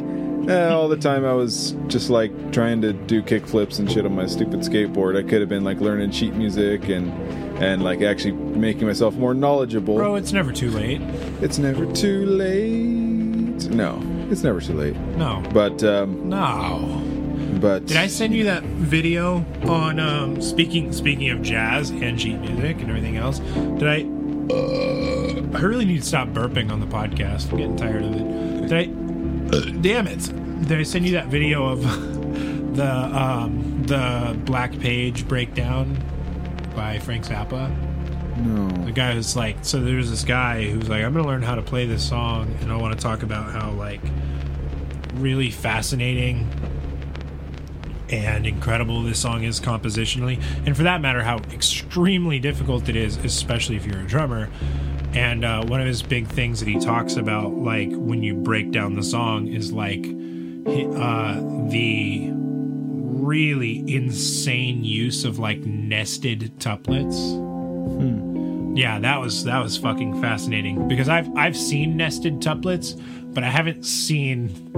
Eh, 0.50 0.70
all 0.70 0.88
the 0.88 0.98
time 0.98 1.26
I 1.26 1.34
was 1.34 1.76
just 1.88 2.10
like 2.10 2.32
trying 2.52 2.82
to 2.82 2.94
do 2.94 3.22
kick 3.22 3.46
flips 3.46 3.80
and 3.80 3.92
shit 3.92 4.06
on 4.06 4.16
my 4.16 4.26
stupid 4.26 4.62
skateboard. 4.62 5.18
I 5.18 5.28
could 5.28 5.40
have 5.42 5.50
been 5.50 5.64
like 5.64 5.80
learning 5.80 6.12
sheet 6.12 6.34
music 6.34 6.90
and 6.90 7.12
and 7.62 7.84
like 7.84 8.02
actually 8.02 8.32
making 8.34 8.88
myself 8.88 9.16
more 9.16 9.34
knowledgeable. 9.34 9.96
Bro, 9.96 10.16
it's 10.16 10.32
never 10.34 10.52
too 10.52 10.72
late. 10.72 11.02
It's 11.42 11.58
never 11.58 11.86
too 11.94 12.26
late. 12.26 13.70
No, 13.70 14.02
it's 14.30 14.44
never 14.44 14.62
too 14.62 14.74
late. 14.74 14.96
No. 15.18 15.44
But 15.54 15.84
um, 15.84 16.30
No. 16.30 17.02
but 17.60 17.86
Did 17.86 17.98
I 17.98 18.08
send 18.08 18.34
you 18.34 18.46
that 18.46 18.64
video 18.64 19.46
on 19.68 20.00
um 20.00 20.42
speaking 20.42 20.92
speaking 20.94 21.30
of 21.32 21.42
jazz 21.42 21.90
and 21.90 22.20
sheet 22.20 22.40
music 22.40 22.80
and 22.80 22.90
everything 22.90 23.18
else? 23.18 23.40
Did 23.40 23.88
I 23.88 24.06
uh, 24.52 25.58
I 25.58 25.62
really 25.62 25.86
need 25.86 26.02
to 26.02 26.06
stop 26.08 26.30
burping 26.30 26.72
on 26.72 26.80
the 26.80 26.88
podcast. 26.88 27.52
I'm 27.52 27.58
getting 27.58 27.76
tired 27.76 28.04
of 28.04 28.16
it. 28.16 28.68
Did 28.70 28.74
I 28.74 28.84
damn 29.82 30.08
it. 30.08 30.68
Did 30.68 30.80
I 30.80 30.84
send 30.84 31.06
you 31.06 31.14
that 31.14 31.28
video 31.28 31.66
of 31.66 31.82
the 32.76 32.86
um 32.94 33.84
the 33.86 34.40
Black 34.46 34.78
Page 34.80 35.28
breakdown 35.28 35.98
by 36.76 37.00
Frank 37.00 37.26
Zappa? 37.26 37.76
no. 38.40 38.70
The 38.86 38.92
guy 38.92 39.16
was 39.16 39.36
like, 39.36 39.58
so 39.62 39.82
there's 39.82 40.10
this 40.10 40.24
guy 40.24 40.70
who's 40.70 40.90
like, 40.90 41.04
I'm 41.04 41.14
gonna 41.14 41.28
learn 41.28 41.42
how 41.42 41.56
to 41.56 41.62
play 41.62 41.86
this 41.86 42.08
song, 42.08 42.56
and 42.62 42.72
I 42.72 42.76
want 42.78 42.98
to 42.98 43.02
talk 43.02 43.24
about 43.24 43.52
how 43.52 43.72
like 43.72 44.02
really 45.16 45.52
fascinating 45.52 46.48
and 48.10 48.48
incredible 48.48 49.04
this 49.04 49.20
song 49.20 49.44
is 49.44 49.60
compositionally, 49.60 50.42
and 50.66 50.76
for 50.76 50.84
that 50.84 51.02
matter, 51.02 51.22
how 51.24 51.38
extremely 51.54 52.40
difficult 52.40 52.90
it 52.90 52.96
is, 52.96 53.18
especially 53.18 53.76
if 53.76 53.86
you're 53.86 54.00
a 54.00 54.08
drummer. 54.08 54.50
And 55.14 55.44
uh, 55.44 55.66
one 55.66 55.82
of 55.82 55.88
his 55.88 56.02
big 56.02 56.28
things 56.28 56.60
that 56.60 56.68
he 56.68 56.80
talks 56.80 57.16
about, 57.16 57.52
like 57.54 57.90
when 57.92 58.22
you 58.22 58.36
break 58.36 58.72
down 58.72 58.96
the 58.96 59.04
song, 59.04 59.48
is 59.48 59.72
like 59.72 60.06
uh, 60.06 61.42
the 61.70 62.32
really 62.34 63.84
insane 63.94 64.84
use 64.84 65.26
of 65.26 65.40
like 65.40 65.60
nested 65.60 66.60
tuplets. 66.60 67.48
Yeah, 68.78 69.00
that 69.00 69.20
was 69.20 69.44
that 69.46 69.62
was 69.62 69.78
fucking 69.78 70.22
fascinating 70.22 70.88
because 70.88 71.10
I've 71.10 71.30
I've 71.36 71.58
seen 71.58 71.98
nested 71.98 72.40
tuplets, 72.40 72.96
but 73.34 73.44
I 73.44 73.50
haven't 73.50 73.84
seen 73.86 74.72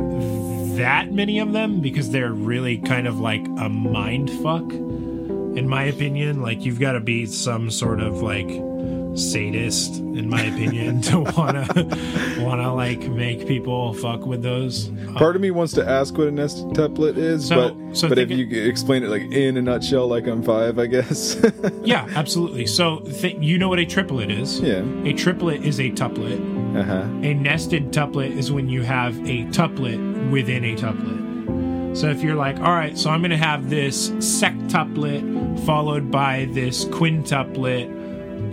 that 0.78 1.12
many 1.12 1.40
of 1.40 1.52
them 1.52 1.82
because 1.82 2.10
they're 2.10 2.32
really 2.32 2.78
kind 2.80 3.06
of 3.08 3.20
like 3.20 3.46
a 3.60 3.70
mind 3.70 4.30
fuck 4.42 4.72
in 4.72 5.68
my 5.68 5.84
opinion. 5.84 6.42
Like 6.42 6.64
you've 6.64 6.80
got 6.80 6.94
to 6.94 7.00
be 7.00 7.26
some 7.26 7.70
sort 7.70 8.00
of 8.00 8.22
like 8.22 8.48
sadist 9.16 9.98
in 9.98 10.30
my 10.30 10.42
opinion 10.42 11.02
to 11.10 11.20
wanna 11.38 11.68
wanna 12.40 12.74
like 12.74 13.08
make 13.10 13.48
people 13.48 13.94
fuck 13.94 14.26
with 14.26 14.42
those. 14.42 14.90
Part 15.16 15.36
of 15.36 15.42
me 15.42 15.52
wants 15.52 15.74
to 15.74 15.88
ask 15.88 16.18
what 16.18 16.28
a 16.28 16.32
nested 16.32 16.68
tuplet 16.70 17.18
is, 17.18 17.48
So- 17.48 17.70
but 17.76 17.98
so 17.98 18.08
but 18.10 18.18
if 18.18 18.32
you 18.32 18.48
explain 18.66 19.04
it 19.04 19.10
like 19.10 19.24
in 19.34 19.58
a 19.58 19.62
nutshell, 19.62 20.08
like 20.08 20.28
I'm 20.28 20.42
five, 20.42 20.80
I 20.80 20.86
guess. 20.88 21.36
Yeah, 21.84 22.08
absolutely. 22.16 22.68
So 22.68 23.00
th- 23.00 23.38
you 23.42 23.58
know 23.58 23.68
what 23.68 23.80
a 23.80 23.86
triplet 23.86 24.30
is? 24.32 24.60
yeah. 24.62 24.82
A 25.04 25.14
triplet 25.14 25.64
is 25.66 25.80
a 25.80 25.90
tuplet. 25.92 26.40
Uh 26.78 26.84
huh. 26.84 27.02
A 27.24 27.34
nested 27.34 27.92
tuplet 27.92 28.32
is 28.38 28.52
when 28.52 28.70
you 28.70 28.84
have 28.84 29.18
a 29.28 29.44
tuplet 29.48 30.32
within 30.32 30.64
a 30.64 30.76
tuplet. 30.76 31.98
So 31.98 32.08
if 32.10 32.22
you're 32.24 32.36
like, 32.36 32.58
all 32.60 32.72
right, 32.74 32.98
so 32.98 33.10
I'm 33.10 33.20
going 33.20 33.32
to 33.32 33.38
have 33.38 33.70
this 33.70 34.12
sectuplet 34.12 35.60
followed 35.66 36.10
by 36.12 36.48
this 36.52 36.86
quintuplet, 36.86 38.01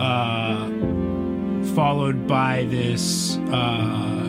uh, 0.01 0.69
followed 1.75 2.27
by 2.27 2.67
this 2.71 3.37
uh, 3.51 4.25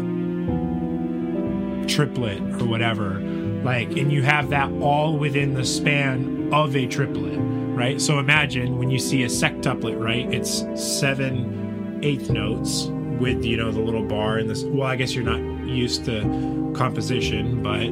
triplet 1.88 2.40
or 2.62 2.66
whatever, 2.66 3.20
like, 3.64 3.90
and 3.98 4.12
you 4.12 4.24
have 4.24 4.50
that 4.50 4.72
all 4.82 5.18
within 5.18 5.54
the 5.54 5.66
span 5.66 6.50
of 6.52 6.76
a 6.76 6.88
triplet, 6.88 7.38
right? 7.40 8.00
So 8.02 8.20
imagine 8.20 8.78
when 8.78 8.90
you 8.90 9.00
see 9.00 9.24
a 9.24 9.28
sectuplet, 9.28 10.00
right? 10.00 10.32
It's 10.34 10.66
seven 10.76 12.00
eighth 12.04 12.30
notes 12.30 12.86
with 13.20 13.44
you 13.44 13.58
know 13.58 13.72
the 13.72 13.82
little 13.82 14.04
bar 14.04 14.38
and 14.38 14.50
this. 14.50 14.64
Well, 14.64 14.88
I 14.88 14.96
guess 14.96 15.14
you're 15.14 15.24
not 15.24 15.42
used 15.68 16.06
to 16.06 16.74
composition, 16.76 17.62
but 17.62 17.90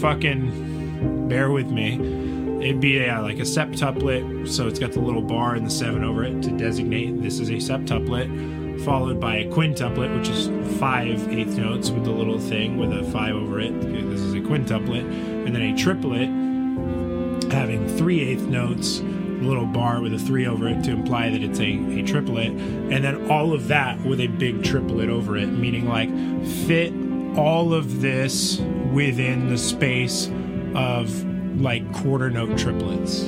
fucking 0.00 1.28
bear 1.28 1.50
with 1.50 1.68
me. 1.68 2.23
It'd 2.64 2.80
be 2.80 2.98
a, 2.98 3.14
uh, 3.14 3.22
like 3.22 3.38
a 3.38 3.42
septuplet. 3.42 4.48
So 4.48 4.66
it's 4.66 4.78
got 4.78 4.92
the 4.92 5.00
little 5.00 5.22
bar 5.22 5.54
and 5.54 5.66
the 5.66 5.70
seven 5.70 6.02
over 6.02 6.24
it 6.24 6.42
to 6.42 6.50
designate 6.50 7.20
this 7.22 7.38
is 7.38 7.50
a 7.50 7.54
septuplet, 7.54 8.84
followed 8.84 9.20
by 9.20 9.36
a 9.36 9.50
quintuplet, 9.50 10.16
which 10.16 10.28
is 10.28 10.48
five 10.78 11.28
eighth 11.28 11.58
notes 11.58 11.90
with 11.90 12.04
the 12.04 12.10
little 12.10 12.38
thing 12.38 12.78
with 12.78 12.92
a 12.92 13.04
five 13.12 13.34
over 13.34 13.60
it. 13.60 13.78
This 13.80 14.20
is 14.20 14.34
a 14.34 14.40
quintuplet, 14.40 15.04
and 15.46 15.54
then 15.54 15.62
a 15.62 15.76
triplet 15.76 16.28
having 17.52 17.86
three 17.96 18.20
eighth 18.20 18.46
notes, 18.46 19.00
a 19.00 19.02
little 19.02 19.66
bar 19.66 20.00
with 20.00 20.14
a 20.14 20.18
three 20.18 20.46
over 20.46 20.66
it 20.68 20.82
to 20.84 20.90
imply 20.90 21.28
that 21.28 21.42
it's 21.42 21.60
a, 21.60 22.00
a 22.00 22.02
triplet, 22.02 22.48
and 22.48 23.04
then 23.04 23.30
all 23.30 23.52
of 23.52 23.68
that 23.68 24.00
with 24.00 24.20
a 24.20 24.26
big 24.26 24.64
triplet 24.64 25.10
over 25.10 25.36
it, 25.36 25.48
meaning 25.48 25.86
like 25.86 26.08
fit 26.64 26.92
all 27.38 27.74
of 27.74 28.00
this 28.00 28.60
within 28.92 29.48
the 29.50 29.58
space 29.58 30.30
of 30.74 31.33
like 31.56 31.90
quarter 31.92 32.30
note 32.30 32.58
triplets. 32.58 33.22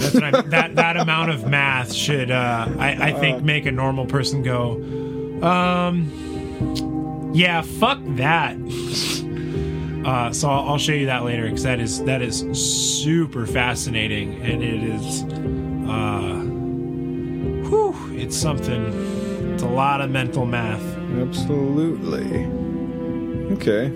That's 0.00 0.14
what 0.14 0.24
I, 0.24 0.40
that 0.42 0.74
that 0.76 0.96
amount 0.96 1.30
of 1.30 1.46
math 1.48 1.92
should 1.92 2.30
uh, 2.30 2.68
I, 2.78 3.10
I 3.10 3.12
think 3.12 3.42
make 3.42 3.66
a 3.66 3.72
normal 3.72 4.06
person 4.06 4.42
go, 4.42 4.72
um, 5.42 6.10
yeah, 7.34 7.62
fuck 7.62 7.98
that. 8.16 8.56
Uh, 10.04 10.32
so 10.32 10.48
I'll, 10.48 10.70
I'll 10.70 10.78
show 10.78 10.92
you 10.92 11.06
that 11.06 11.24
later 11.24 11.44
because 11.44 11.62
that 11.64 11.78
is 11.78 12.02
that 12.04 12.22
is 12.22 12.40
super 12.58 13.46
fascinating 13.46 14.40
and 14.40 14.62
it 14.62 14.82
is, 14.82 15.22
uh, 15.88 16.40
whew, 17.68 18.16
it's 18.16 18.36
something. 18.36 19.52
It's 19.52 19.62
a 19.62 19.68
lot 19.68 20.00
of 20.00 20.10
mental 20.10 20.46
math. 20.46 20.82
Absolutely. 21.18 22.59
Okay. 23.52 23.90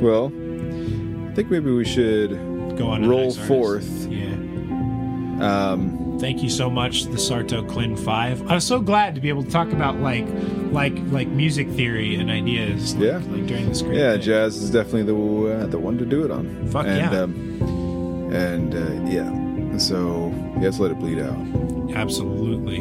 Well, 0.00 0.26
I 0.26 1.34
think 1.34 1.50
maybe 1.50 1.70
we 1.70 1.84
should 1.84 2.30
Go 2.76 2.88
on. 2.88 3.08
Roll 3.08 3.32
forth. 3.32 4.06
Yeah. 4.10 4.32
Um, 5.40 6.18
Thank 6.18 6.42
you 6.42 6.48
so 6.48 6.70
much, 6.70 7.04
the 7.04 7.18
Sarto 7.18 7.62
Klyn 7.62 7.98
Five. 7.98 8.46
I 8.50 8.54
was 8.54 8.64
so 8.64 8.80
glad 8.80 9.14
to 9.16 9.20
be 9.20 9.28
able 9.28 9.44
to 9.44 9.50
talk 9.50 9.70
about 9.72 9.96
like, 10.00 10.26
like, 10.72 10.94
like 11.10 11.28
music 11.28 11.68
theory 11.70 12.16
and 12.16 12.30
ideas. 12.30 12.94
Like, 12.94 13.04
Yeah. 13.04 13.16
Like 13.18 13.46
during 13.46 13.68
this 13.68 13.82
great. 13.82 13.98
yeah, 13.98 14.12
thing. 14.12 14.22
jazz 14.22 14.56
is 14.56 14.70
definitely 14.70 15.02
the 15.04 15.14
uh, 15.62 15.66
the 15.66 15.78
one 15.78 15.98
to 15.98 16.06
do 16.06 16.24
it 16.24 16.30
on. 16.30 16.66
Fuck 16.68 16.86
and, 16.86 16.96
yeah. 17.12 17.20
Um, 17.20 18.32
and 18.34 18.74
uh, 18.74 19.10
yeah, 19.10 19.78
so 19.78 20.30
yeah, 20.56 20.62
let's 20.64 20.78
let 20.78 20.90
it 20.90 20.98
bleed 20.98 21.18
out. 21.18 21.36
Absolutely. 21.94 22.80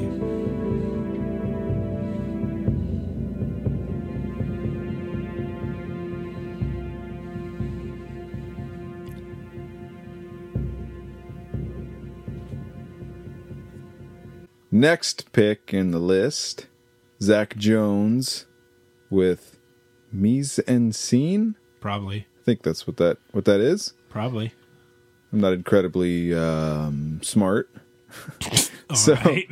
Next 14.80 15.32
pick 15.32 15.74
in 15.74 15.92
the 15.92 16.00
list, 16.00 16.68
Zakk 17.22 17.56
Jones 17.56 18.46
with 19.10 19.58
mise 20.12 20.60
en 20.68 20.92
scene. 20.92 21.56
Probably. 21.80 22.28
I 22.42 22.44
think 22.44 22.62
that's 22.64 22.86
what 22.86 22.98
that 22.98 23.18
what 23.32 23.46
that 23.46 23.62
is. 23.62 23.94
Probably. 24.10 24.52
I'm 25.32 25.40
not 25.40 25.54
incredibly 25.54 26.34
um, 26.34 27.22
smart, 27.24 27.70
All 28.90 28.96
So- 28.98 29.14
right. 29.14 29.48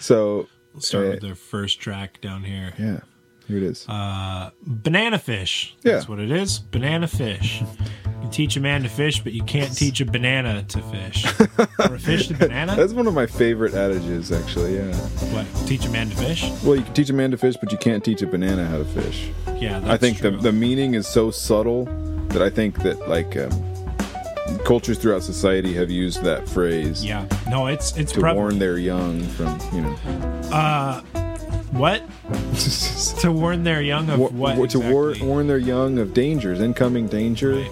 so 0.00 0.48
Let's 0.74 0.88
start 0.88 1.06
uh, 1.06 1.10
with 1.10 1.20
the 1.20 1.34
first 1.36 1.78
track 1.80 2.20
down 2.20 2.42
here. 2.42 2.72
yeah, 2.76 3.00
here 3.48 3.58
it 3.58 3.62
is. 3.62 3.86
Uh, 3.88 4.50
banana 4.66 5.18
fish. 5.18 5.76
That's 5.82 6.04
Yeah. 6.04 6.10
what 6.10 6.18
it 6.20 6.30
is. 6.30 6.58
Banana 6.58 7.06
fish. 7.06 7.60
You 8.06 8.20
can 8.20 8.30
teach 8.30 8.56
a 8.56 8.60
man 8.60 8.82
to 8.84 8.88
fish, 8.88 9.20
but 9.22 9.32
you 9.32 9.42
can't 9.42 9.76
teach 9.76 10.00
a 10.00 10.06
banana 10.06 10.62
to 10.62 10.80
fish. 10.82 11.26
or 11.78 11.94
a 11.96 11.98
fish 11.98 12.28
to 12.28 12.34
banana? 12.34 12.74
That's 12.76 12.92
one 12.94 13.06
of 13.06 13.12
my 13.14 13.26
favorite 13.26 13.74
adages, 13.74 14.32
actually. 14.32 14.76
Yeah. 14.76 14.94
What? 15.34 15.46
Teach 15.66 15.84
a 15.84 15.90
man 15.90 16.08
to 16.10 16.16
fish? 16.16 16.50
Well, 16.64 16.76
you 16.76 16.82
can 16.82 16.94
teach 16.94 17.10
a 17.10 17.14
man 17.14 17.30
to 17.32 17.36
fish, 17.36 17.56
but 17.60 17.70
you 17.70 17.78
can't 17.78 18.02
teach 18.02 18.22
a 18.22 18.26
banana 18.26 18.64
how 18.66 18.78
to 18.78 18.84
fish. 18.84 19.30
Yeah, 19.60 19.78
that's 19.80 19.90
I 19.90 19.96
think 19.98 20.18
true. 20.18 20.30
the 20.32 20.36
the 20.38 20.52
meaning 20.52 20.94
is 20.94 21.06
so 21.06 21.30
subtle 21.30 21.84
that 22.30 22.42
I 22.42 22.50
think 22.50 22.82
that 22.82 23.08
like 23.08 23.36
um, 23.36 23.50
cultures 24.64 24.98
throughout 24.98 25.22
society 25.22 25.72
have 25.74 25.90
used 25.90 26.22
that 26.24 26.48
phrase 26.48 27.04
Yeah. 27.04 27.26
No, 27.48 27.66
it's 27.68 27.96
it's 27.96 28.12
to 28.12 28.20
prevalent. 28.20 28.36
warn 28.38 28.58
their 28.58 28.78
young 28.78 29.22
from 29.36 29.58
you 29.72 29.82
know 29.82 29.94
What? 31.72 32.02
To 33.20 33.32
warn 33.32 33.64
their 33.64 33.80
young 33.80 34.10
of 34.10 34.18
wa- 34.18 34.28
what? 34.54 34.70
to 34.70 34.78
war, 34.80 35.14
warn 35.20 35.46
their 35.46 35.58
young 35.58 35.98
of 35.98 36.12
dangers, 36.12 36.60
incoming 36.60 37.06
danger, 37.08 37.54
Right. 37.56 37.70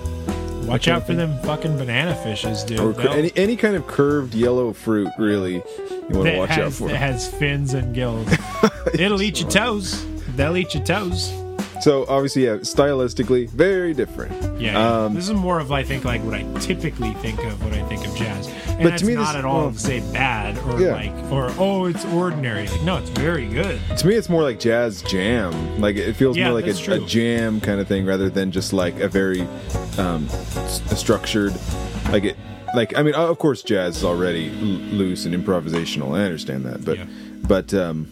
Watch 0.67 0.89
out 0.89 1.07
for 1.07 1.15
them 1.15 1.37
fucking 1.43 1.77
banana 1.77 2.15
fishes, 2.15 2.63
dude. 2.65 2.81
or 2.81 2.95
cur- 2.95 3.09
any 3.09 3.33
any 3.37 3.57
kind 3.57 3.75
of 3.77 3.87
curved 3.87 4.33
yellow 4.35 4.73
fruit. 4.73 5.09
Really, 5.19 5.55
you 5.57 5.63
want 6.11 6.27
to 6.29 6.39
watch 6.39 6.51
has, 6.51 6.59
out 6.59 6.73
for. 6.73 6.89
that 6.89 6.97
has 6.97 7.29
fins 7.29 7.75
and 7.75 7.95
gills. 7.95 8.29
It'll 8.95 9.21
eat 9.21 9.41
your 9.41 9.51
toes. 9.51 10.07
They'll 10.37 10.57
eat 10.57 10.73
your 10.75 10.85
toes. 10.85 11.33
So 11.81 12.07
obviously, 12.09 12.45
yeah, 12.45 12.59
stylistically 12.59 13.51
very 13.51 13.93
different. 13.93 14.61
Yeah, 14.61 14.79
Um, 15.05 15.15
this 15.15 15.25
is 15.29 15.35
more 15.35 15.59
of 15.59 15.73
I 15.73 15.83
think 15.83 16.05
like 16.05 16.23
what 16.23 16.35
I 16.35 16.45
typically 16.61 17.13
think 17.15 17.43
of 17.45 17.63
when 17.65 17.75
I 17.75 17.83
think 17.89 18.07
of 18.07 18.15
jazz, 18.17 18.49
and 18.79 18.83
But 18.91 18.99
to 18.99 19.05
me 19.07 19.15
not 19.15 19.29
this- 19.33 19.37
at 19.37 19.45
all 19.45 19.61
well- 19.67 19.75
say 19.75 20.01
bad 20.13 20.59
or 20.67 20.81
Yeah. 20.81 20.93
like 20.95 21.13
or 21.33 21.51
oh 21.59 21.87
it's 21.87 22.05
ordinary. 22.07 22.67
Like 22.69 22.83
no, 22.83 22.97
it's 22.99 23.11
very 23.11 23.47
good. 23.47 23.79
To 23.99 24.07
me, 24.07 24.15
it's 24.15 24.29
more 24.29 24.43
like 24.43 24.59
jazz 24.59 25.03
jam. 25.03 25.81
Like 25.81 25.97
it 25.97 26.15
feels 26.15 26.37
Yeah, 26.37 26.51
more 26.51 26.61
like 26.61 26.67
a, 26.67 26.93
a 26.93 27.01
jam 27.07 27.61
kind 27.61 27.81
of 27.81 27.87
thing, 27.89 28.05
rather 28.07 28.29
than 28.31 28.51
just 28.51 28.73
like 28.73 28.99
a 29.01 29.09
very 29.09 29.43
um, 29.99 30.27
s- 30.31 30.83
structured. 30.99 31.55
Like 32.11 32.25
it, 32.25 32.37
like 32.75 32.97
I 32.97 33.03
mean, 33.03 33.15
of 33.15 33.39
course, 33.39 33.63
jazz 33.63 33.99
is 33.99 34.05
already 34.05 34.49
l- 34.51 34.67
loose 34.97 35.25
and 35.27 35.35
improvisational. 35.35 36.17
I 36.19 36.25
understand 36.25 36.65
that, 36.65 36.85
but 36.85 36.99
Yeah. 36.99 37.05
but 37.47 37.73
um, 37.75 38.07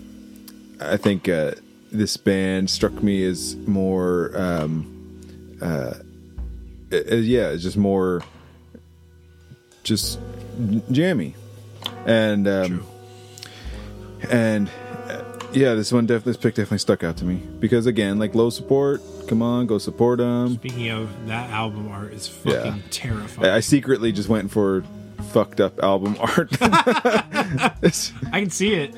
I 0.81 0.97
think 0.97 1.29
uh, 1.29 1.53
this 1.93 2.17
band 2.17 2.71
struck 2.71 3.03
me 3.03 3.25
as 3.25 3.57
more. 3.67 4.33
Um, 4.35 4.87
uh, 5.61 5.95
uh, 6.93 6.97
yeah, 7.17 7.49
it's 7.51 7.63
just 7.63 7.77
more, 7.77 8.23
just 9.85 10.19
jammy, 10.91 11.35
and 12.07 12.47
um, 12.49 12.87
and 14.31 14.69
uh, 15.09 15.23
yeah, 15.53 15.75
this 15.75 15.93
one 15.93 16.07
definitely, 16.07 16.33
this 16.33 16.41
pick 16.43 16.55
definitely 16.55 16.79
stuck 16.79 17.03
out 17.05 17.17
to 17.19 17.25
me 17.25 17.37
because 17.61 17.87
again, 17.87 18.19
like 18.19 18.35
low 18.35 18.51
support. 18.51 19.01
Come 19.29 19.43
on, 19.43 19.67
go 19.67 19.79
support 19.79 20.19
them. 20.19 20.55
Speaking 20.55 20.89
of 20.91 21.27
that 21.29 21.51
album 21.51 21.89
art 21.89 22.13
is 22.13 22.27
fucking 22.27 22.53
Yeah. 22.53 22.75
terrifying. 22.91 23.49
I 23.51 23.61
secretly 23.61 24.11
just 24.13 24.29
went 24.29 24.51
for 24.51 24.83
fucked 25.33 25.61
up 25.61 25.81
album 25.85 26.17
art. 26.21 26.49
I 26.61 27.71
can 28.33 28.51
see 28.51 28.75
it. 28.75 28.95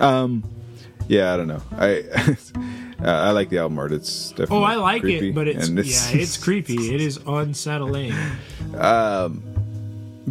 yeah, 0.00 1.34
I 1.34 1.36
don't 1.36 1.48
know. 1.48 1.62
I 1.72 2.04
uh, 3.04 3.10
I 3.10 3.30
like 3.32 3.50
the 3.50 3.58
album 3.58 3.78
art. 3.78 3.92
It's 3.92 4.30
definitely 4.30 4.56
Oh, 4.58 4.62
I 4.62 4.76
like 4.76 5.02
creepy, 5.02 5.28
it, 5.30 5.34
but 5.34 5.48
it's, 5.48 5.68
and 5.68 5.76
yeah, 5.78 6.08
it's 6.12 6.36
creepy. 6.38 6.94
It 6.94 7.00
is 7.02 7.18
unsettling. 7.26 8.14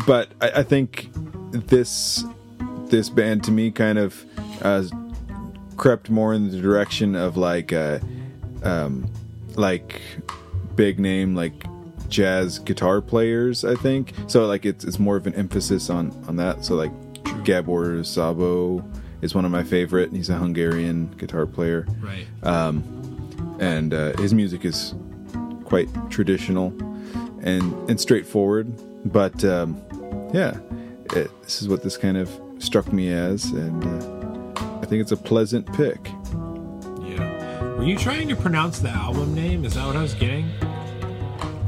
But 0.05 0.29
I, 0.41 0.49
I 0.59 0.63
think 0.63 1.09
this 1.51 2.23
this 2.87 3.09
band 3.09 3.43
to 3.45 3.51
me 3.51 3.71
kind 3.71 3.97
of 3.97 4.25
uh, 4.61 4.83
crept 5.75 6.09
more 6.09 6.33
in 6.33 6.49
the 6.51 6.61
direction 6.61 7.15
of 7.15 7.37
like 7.37 7.73
uh, 7.73 7.99
um, 8.63 9.09
like 9.55 10.01
big 10.75 10.99
name 10.99 11.35
like 11.35 11.65
jazz 12.09 12.59
guitar 12.59 13.01
players. 13.01 13.65
I 13.65 13.75
think 13.75 14.13
so. 14.27 14.45
Like 14.45 14.65
it's 14.65 14.85
it's 14.85 14.99
more 14.99 15.15
of 15.17 15.27
an 15.27 15.33
emphasis 15.35 15.89
on 15.89 16.11
on 16.27 16.35
that. 16.37 16.63
So 16.63 16.75
like 16.75 16.91
Gabor 17.43 17.97
Szabo 17.99 18.83
is 19.21 19.33
one 19.35 19.45
of 19.45 19.51
my 19.51 19.63
favorite. 19.63 20.11
He's 20.11 20.29
a 20.29 20.35
Hungarian 20.35 21.07
guitar 21.17 21.45
player 21.45 21.87
Right. 22.01 22.27
and 23.59 23.93
uh, 23.93 24.15
his 24.17 24.33
music 24.33 24.63
is 24.65 24.93
quite 25.65 25.89
traditional 26.09 26.67
and 27.41 27.73
and 27.89 27.99
straightforward. 27.99 28.71
But 29.07 29.43
um, 29.45 29.81
yeah, 30.33 30.57
it, 31.15 31.29
this 31.43 31.61
is 31.61 31.67
what 31.69 31.83
this 31.83 31.97
kind 31.97 32.17
of 32.17 32.29
struck 32.59 32.91
me 32.91 33.11
as, 33.11 33.45
and 33.45 33.83
uh, 33.83 34.63
I 34.81 34.85
think 34.85 35.01
it's 35.01 35.11
a 35.11 35.17
pleasant 35.17 35.71
pick. 35.73 36.09
Yeah. 37.01 37.61
Were 37.75 37.83
you 37.85 37.97
trying 37.97 38.27
to 38.29 38.35
pronounce 38.35 38.79
the 38.79 38.89
album 38.89 39.33
name? 39.35 39.65
Is 39.65 39.75
that 39.75 39.85
what 39.85 39.95
I 39.95 40.01
was 40.01 40.13
getting? 40.13 40.49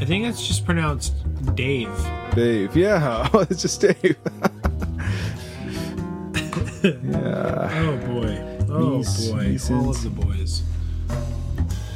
I 0.01 0.05
think 0.05 0.25
it's 0.25 0.47
just 0.47 0.65
pronounced 0.65 1.13
Dave. 1.55 1.91
Dave, 2.35 2.75
yeah, 2.75 3.29
oh, 3.33 3.39
it's 3.49 3.61
just 3.61 3.81
Dave. 3.81 4.17
yeah, 6.83 7.69
Oh 7.81 7.97
boy. 8.07 8.45
Oh 8.71 8.97
Nice, 8.97 9.27
boy. 9.29 9.43
nice 9.43 9.71
All 9.71 9.89
of 9.89 10.01
the 10.03 10.09
boys. 10.09 10.61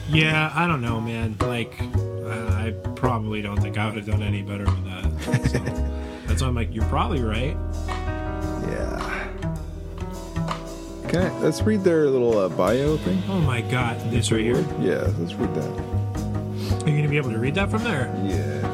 Yeah, 0.10 0.52
I 0.54 0.68
don't 0.68 0.82
know, 0.82 1.00
man. 1.02 1.36
Like, 1.40 1.76
I, 2.28 2.68
I 2.68 2.72
probably 2.96 3.42
don't 3.42 3.60
think 3.60 3.78
I 3.78 3.86
would 3.86 3.96
have 3.96 4.06
done 4.06 4.24
any 4.24 4.42
better 4.42 4.66
with 4.66 4.86
that. 4.86 5.50
So 5.50 5.60
that's 6.28 6.42
why 6.42 6.48
I'm 6.48 6.56
like, 6.56 6.74
you're 6.74 6.86
probably 6.86 7.22
right. 7.22 7.58
yeah. 8.68 9.30
Okay, 11.06 11.30
let's 11.42 11.62
read 11.62 11.84
their 11.84 12.08
little 12.08 12.38
uh, 12.38 12.50
bio 12.50 12.98
thing. 12.98 13.22
Oh 13.30 13.40
my 13.40 13.62
god, 13.62 14.00
this 14.12 14.32
right 14.32 14.42
here. 14.42 14.66
Yeah, 14.80 15.12
let's 15.20 15.34
read 15.36 15.54
that. 15.56 16.84
Are 16.84 16.90
you 16.90 16.98
gonna 16.98 17.08
be 17.08 17.18
able 17.18 17.32
to 17.32 17.38
read 17.38 17.56
that 17.56 17.70
from 17.70 17.84
there? 17.84 18.14
Yeah. 18.26 18.70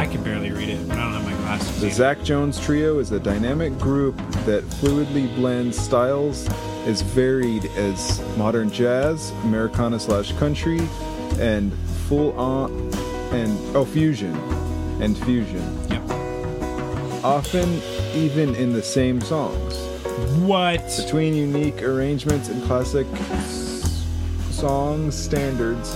I 0.00 0.06
can 0.06 0.22
barely 0.24 0.50
read 0.50 0.70
it, 0.70 0.88
but 0.88 0.96
I 0.96 1.02
don't 1.02 1.12
have 1.12 1.24
my 1.24 1.36
glasses. 1.42 1.78
The 1.78 1.88
either. 1.88 2.16
Zakk 2.16 2.24
Jones 2.24 2.58
Trio 2.58 3.00
is 3.00 3.12
a 3.12 3.20
dynamic 3.20 3.78
group 3.78 4.16
that 4.46 4.64
fluidly 4.64 5.32
blends 5.36 5.78
styles 5.78 6.48
as 6.86 7.02
varied 7.02 7.66
as 7.76 8.20
modern 8.36 8.70
jazz, 8.70 9.30
Americana 9.44 9.98
slash 10.00 10.32
country, 10.32 10.80
and 11.38 11.72
full 12.08 12.32
on 12.38 12.70
and 13.32 13.76
oh 13.76 13.84
fusion 13.84 14.34
and 15.00 15.16
fusion. 15.18 15.62
Yep. 15.88 16.02
Often 17.24 17.80
even 18.14 18.54
in 18.54 18.72
the 18.72 18.82
same 18.82 19.20
songs. 19.20 19.78
What? 20.40 20.82
Between 21.04 21.34
unique 21.34 21.82
arrangements 21.82 22.48
and 22.48 22.62
classic 22.64 23.06
s- 23.12 24.04
song 24.50 25.10
standards 25.10 25.94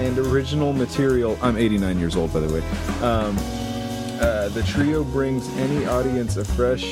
and 0.00 0.18
original 0.18 0.72
material. 0.72 1.38
I'm 1.42 1.56
89 1.56 1.98
years 1.98 2.16
old, 2.16 2.32
by 2.32 2.40
the 2.40 2.52
way. 2.52 2.60
Um, 3.02 3.36
uh, 4.20 4.48
the 4.48 4.62
trio 4.66 5.04
brings 5.04 5.48
any 5.58 5.86
audience 5.86 6.36
a 6.36 6.44
fresh 6.44 6.84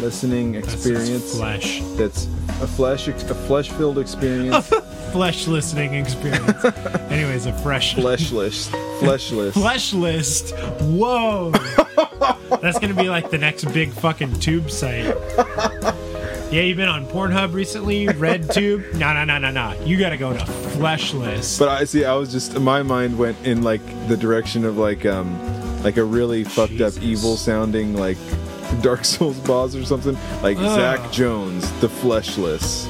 listening 0.00 0.52
That's 0.52 0.72
experience 0.74 1.36
Flesh. 1.36 1.82
that's 1.96 2.26
a 2.60 2.66
flesh 2.66 3.08
a 3.08 3.12
flesh-filled 3.12 3.98
experience 3.98 4.68
Flesh 5.12 5.48
listening 5.48 5.94
experience. 5.94 6.64
Anyways, 7.10 7.46
a 7.46 7.52
fresh 7.64 7.96
fleshless 7.96 8.68
fleshless 9.00 9.52
flesh 9.54 9.92
list. 9.92 10.54
Whoa. 10.82 11.50
That's 12.62 12.78
gonna 12.78 12.94
be 12.94 13.08
like 13.08 13.28
the 13.30 13.38
next 13.38 13.64
big 13.72 13.90
fucking 13.92 14.38
tube 14.38 14.70
site. 14.70 15.06
Yeah, 16.52 16.62
you've 16.62 16.76
been 16.76 16.88
on 16.88 17.06
Pornhub 17.06 17.54
recently, 17.54 18.06
RedTube. 18.06 18.94
No, 18.94 19.12
no, 19.12 19.24
no, 19.24 19.38
no, 19.38 19.50
no. 19.50 19.84
You 19.84 19.96
gotta 19.98 20.16
go 20.16 20.32
to 20.32 20.46
Flesh 20.46 21.12
List. 21.12 21.58
but 21.58 21.68
i 21.68 21.84
see 21.84 22.04
i 22.04 22.14
was 22.14 22.30
just 22.30 22.58
my 22.60 22.82
mind 22.82 23.18
went 23.18 23.36
in 23.44 23.62
like 23.62 23.84
the 24.08 24.16
direction 24.16 24.64
of 24.64 24.78
like 24.78 25.04
um 25.04 25.82
like 25.82 25.96
a 25.96 26.04
really 26.04 26.44
fucked 26.44 26.72
Jesus. 26.72 26.96
up 26.96 27.02
evil 27.02 27.36
sounding 27.36 27.94
like 27.96 28.16
dark 28.82 29.04
souls 29.04 29.38
boss 29.40 29.74
or 29.74 29.84
something? 29.84 30.16
Like 30.42 30.56
Ugh. 30.58 30.78
zakk 30.78 31.12
jones 31.12 31.70
the 31.80 31.88
fleshless. 31.88 32.86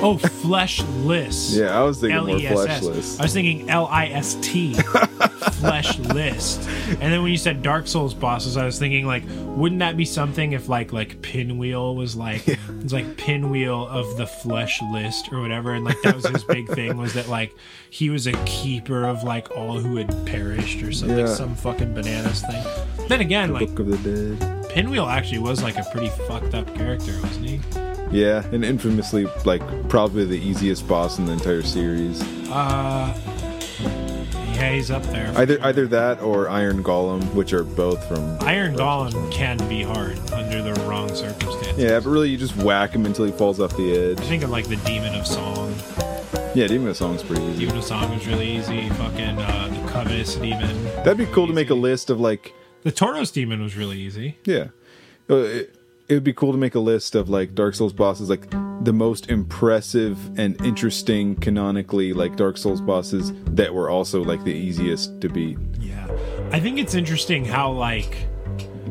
Oh, 0.00 0.16
fleshless. 0.16 1.56
Yeah 1.58 1.78
i 1.78 1.82
was 1.82 2.00
thinking 2.00 2.24
more 2.24 2.38
fleshless. 2.38 3.18
I 3.18 3.22
was 3.24 3.32
thinking 3.32 3.68
L 3.68 3.86
I 3.86 4.06
S 4.06 4.36
T, 4.40 4.74
Flesh 5.54 5.98
List. 5.98 6.68
And 6.88 7.12
then 7.12 7.22
when 7.22 7.30
you 7.30 7.38
said 7.38 7.62
Dark 7.62 7.86
Souls 7.86 8.14
bosses, 8.14 8.56
I 8.56 8.64
was 8.64 8.78
thinking 8.78 9.06
like, 9.06 9.22
wouldn't 9.56 9.78
that 9.80 9.96
be 9.96 10.04
something 10.04 10.52
if 10.52 10.68
like 10.68 10.92
like 10.92 11.20
Pinwheel 11.22 11.94
was 11.96 12.16
like 12.16 12.46
it's 12.48 12.92
like 12.92 13.16
Pinwheel 13.16 13.86
of 13.88 14.16
the 14.16 14.26
Flesh 14.26 14.80
List 14.92 15.32
or 15.32 15.40
whatever, 15.40 15.74
and 15.74 15.84
like 15.84 16.00
that 16.02 16.14
was 16.14 16.26
his 16.26 16.44
big 16.44 16.68
thing 16.68 16.96
was 16.96 17.14
that 17.14 17.28
like 17.28 17.54
he 17.90 18.10
was 18.10 18.26
a 18.26 18.32
keeper 18.44 19.04
of 19.04 19.22
like 19.24 19.50
all 19.50 19.78
who 19.78 19.96
had 19.96 20.08
perished 20.26 20.82
or 20.82 20.92
something, 20.92 21.18
Yeah. 21.18 21.26
some 21.26 21.54
fucking 21.54 21.94
bananas 21.94 22.42
thing. 22.42 22.64
Then 23.08 23.20
again, 23.20 23.52
like 23.52 23.68
book 23.74 23.80
of 23.80 24.02
the 24.02 24.36
dead 24.36 24.68
Pinwheel 24.70 25.06
actually 25.06 25.38
was 25.38 25.62
like 25.62 25.76
a 25.76 25.84
pretty 25.92 26.10
fucked 26.28 26.54
up 26.54 26.72
character, 26.74 27.12
wasn't 27.22 27.46
he? 27.46 27.60
yeah 28.10 28.42
and 28.52 28.64
infamously 28.64 29.26
like 29.44 29.60
probably 29.90 30.24
the 30.24 30.38
easiest 30.38 30.88
boss 30.88 31.18
in 31.18 31.26
the 31.26 31.32
entire 31.32 31.60
series 31.60 32.22
Uh, 32.48 33.12
he's 34.58 34.90
up 34.90 35.02
there. 35.04 35.32
either 35.36 35.58
either 35.62 35.86
that 35.86 36.20
or 36.20 36.48
iron 36.48 36.82
golem 36.82 37.22
which 37.34 37.52
are 37.52 37.64
both 37.64 38.06
from 38.08 38.36
Iron 38.40 38.74
Golem 38.76 39.30
can 39.32 39.56
be 39.68 39.82
hard 39.82 40.18
under 40.32 40.62
the 40.62 40.74
wrong 40.88 41.14
circumstances. 41.14 41.78
yeah 41.78 41.98
but 42.00 42.06
really 42.10 42.28
you 42.30 42.36
just 42.36 42.56
whack 42.56 42.90
him 42.90 43.06
until 43.06 43.24
he 43.24 43.32
falls 43.32 43.60
off 43.60 43.76
the 43.76 43.96
edge 43.96 44.20
I 44.20 44.24
Think 44.24 44.42
of 44.42 44.50
like 44.50 44.66
the 44.68 44.76
Demon 44.76 45.14
of 45.14 45.26
Song. 45.26 45.74
yeah 46.54 46.66
demon 46.66 46.88
of 46.88 46.96
song's 46.96 47.22
pretty 47.22 47.42
easy 47.42 47.60
Demon 47.60 47.78
of 47.78 47.84
Song 47.84 48.12
is 48.12 48.26
really 48.26 48.48
easy. 48.48 48.88
Fucking 48.90 49.38
uh, 49.38 49.68
the 49.68 49.90
Covetous 49.92 50.34
Demon. 50.36 50.84
that'd 51.04 51.16
be 51.18 51.26
cool 51.26 51.46
to 51.46 51.52
make 51.52 51.70
a 51.70 51.74
list 51.74 52.10
of 52.10 52.20
like 52.20 52.52
The 52.82 52.92
Taurus 52.92 53.30
Demon 53.30 53.62
was 53.62 53.76
really 53.76 53.98
easy. 53.98 54.38
Yeah. 54.44 54.68
Uh, 55.30 55.36
It, 55.36 55.74
it 56.08 56.14
would 56.14 56.24
be 56.24 56.32
cool 56.32 56.52
to 56.52 56.58
make 56.58 56.74
a 56.74 56.80
list 56.80 57.14
of 57.14 57.28
like 57.28 57.54
Dark 57.54 57.74
Souls 57.74 57.92
bosses, 57.92 58.30
like 58.30 58.50
the 58.82 58.92
most 58.92 59.28
impressive 59.28 60.38
and 60.38 60.58
interesting 60.64 61.34
canonically 61.36 62.14
like 62.14 62.36
Dark 62.36 62.56
Souls 62.56 62.80
bosses 62.80 63.32
that 63.44 63.74
were 63.74 63.90
also 63.90 64.24
like 64.24 64.42
the 64.44 64.52
easiest 64.52 65.20
to 65.20 65.28
beat. 65.28 65.58
Yeah. 65.78 66.06
I 66.50 66.60
think 66.60 66.78
it's 66.78 66.94
interesting 66.94 67.44
how 67.44 67.72
like 67.72 68.26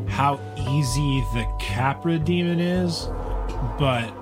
how 0.06 0.40
easy 0.56 1.20
the 1.34 1.46
Capra 1.58 2.18
Demon 2.18 2.60
is, 2.60 3.08
but 3.78 4.12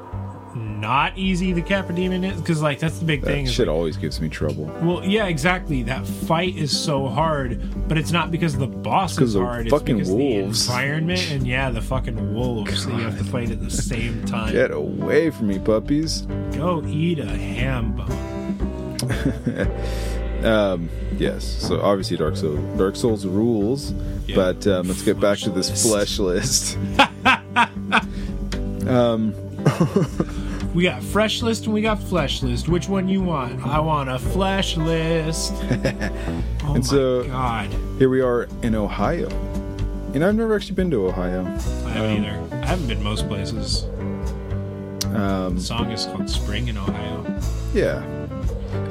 not 0.57 1.17
easy 1.17 1.53
the 1.53 1.63
Capra 1.63 1.95
Demon 1.95 2.25
is 2.25 2.41
because 2.41 2.63
like 2.63 2.79
that's 2.79 2.99
the 2.99 3.05
big 3.05 3.23
That 3.23 3.29
thing. 3.29 3.47
shit 3.47 3.69
always 3.69 3.97
gives 3.97 4.21
me 4.21 4.29
trouble. 4.29 4.65
Well, 4.83 5.05
yeah, 5.05 5.27
exactly. 5.27 5.83
That 5.83 6.07
fight 6.07 6.57
is 6.57 6.77
so 6.79 7.07
hard, 7.09 7.89
but 7.89 7.99
it's 7.99 8.13
not 8.13 8.31
because 8.31 8.57
the 8.57 8.67
boss 8.67 9.19
is 9.21 9.35
of 9.35 9.43
hard. 9.43 9.69
fucking 9.71 10.01
it's 10.01 10.09
because 10.11 10.23
wolves. 10.23 10.67
the 10.67 10.73
environment 10.73 11.31
and 11.31 11.47
yeah, 11.47 11.71
the 11.71 11.83
fucking 11.83 12.35
wolves 12.35 12.87
that 12.87 12.95
you 12.95 13.01
have 13.03 13.19
to 13.19 13.25
fight 13.25 13.51
at 13.51 13.61
the 13.61 13.71
same 13.71 14.25
time. 14.27 14.53
Get 14.53 14.71
away 14.71 15.31
from 15.31 15.49
me, 15.49 15.59
puppies. 15.59 16.23
Go 16.53 16.83
eat 16.87 17.19
a 17.19 17.27
ham 17.27 17.97
bone. 17.97 19.73
Um, 20.45 20.91
yes. 21.17 21.45
So 21.45 21.81
obviously 21.81 22.19
Dark 22.19 22.37
Souls, 22.37 22.61
Dark 22.79 22.95
Souls 22.95 23.27
rules, 23.27 23.93
Yeah. 24.27 24.37
but 24.37 24.67
um, 24.67 24.87
let's 24.87 25.03
get 25.03 25.19
back 25.19 25.39
to 25.39 25.51
this 25.51 25.71
Flesh 25.83 26.17
flesh 26.17 26.19
list. 26.19 26.79
We 30.77 30.83
got 30.83 31.03
fresh 31.03 31.41
list 31.41 31.65
and 31.65 31.73
we 31.73 31.81
got 31.81 31.99
flesh 31.99 32.43
list. 32.43 32.69
Which 32.69 32.87
one 32.87 33.09
you 33.09 33.23
want? 33.23 33.65
I 33.65 33.81
want 33.81 34.11
a 34.11 34.19
flesh 34.19 34.77
list. 34.77 35.55
oh 36.65 36.75
my 36.75 36.81
so- 36.83 37.25
god, 37.25 37.71
Here 37.99 38.11
we 38.11 38.21
are 38.21 38.47
in 38.61 38.75
Ohio, 38.75 39.31
and 40.13 40.23
I've 40.23 40.35
never 40.35 40.55
actually 40.55 40.75
been 40.75 40.91
to 40.91 41.07
Ohio. 41.07 41.47
I 41.47 41.89
haven't 41.89 42.25
either. 42.27 42.57
I 42.63 42.67
haven't 42.67 42.89
been 42.89 43.03
most 43.03 43.27
places. 43.27 43.85
Um, 45.15 45.55
The 45.55 45.63
song 45.63 45.91
is 45.93 46.05
called 46.05 46.29
Spring 46.29 46.69
in 46.69 46.77
Ohio. 46.77 47.41
Yeah. 47.73 48.05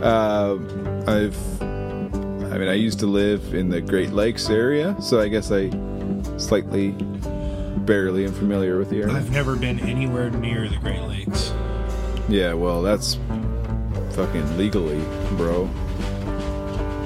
Uh, 0.02 0.58
I've. 1.06 1.62
I 1.62 2.58
mean, 2.58 2.68
I 2.68 2.74
used 2.74 2.98
to 3.02 3.06
live 3.06 3.54
in 3.54 3.70
the 3.70 3.80
Great 3.80 4.10
Lakes 4.12 4.50
area, 4.50 4.96
so 5.00 5.20
I 5.20 5.28
guess 5.28 5.52
I 5.52 5.70
slightly, 6.38 6.94
barely 7.86 8.26
am 8.26 8.34
familiar 8.34 8.80
with 8.80 8.90
the 8.90 9.04
area. 9.04 9.14
I've 9.14 9.30
never 9.30 9.56
been 9.56 9.80
anywhere 9.82 10.32
near 10.32 10.68
the 10.68 10.78
Great 10.78 11.02
Lakes. 11.02 11.54
Yeah, 12.28 12.54
well, 12.54 12.82
that's 12.82 13.18
fucking 14.12 14.58
legally, 14.58 15.00
bro. 15.38 15.70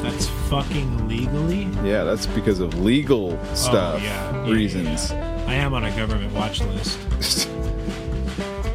That's 0.01 0.27
fucking 0.49 1.07
legally. 1.09 1.63
Yeah, 1.87 2.03
that's 2.05 2.25
because 2.27 2.59
of 2.61 2.73
legal 2.79 3.31
stuff 3.55 3.95
Oh, 3.95 4.03
yeah. 4.03 4.45
Yeah, 4.45 4.51
reasons. 4.53 5.11
yeah. 5.11 5.43
I 5.47 5.55
am 5.55 5.73
on 5.73 5.83
a 5.83 5.95
government 5.95 6.33
watch 6.33 6.61
list. 6.61 6.97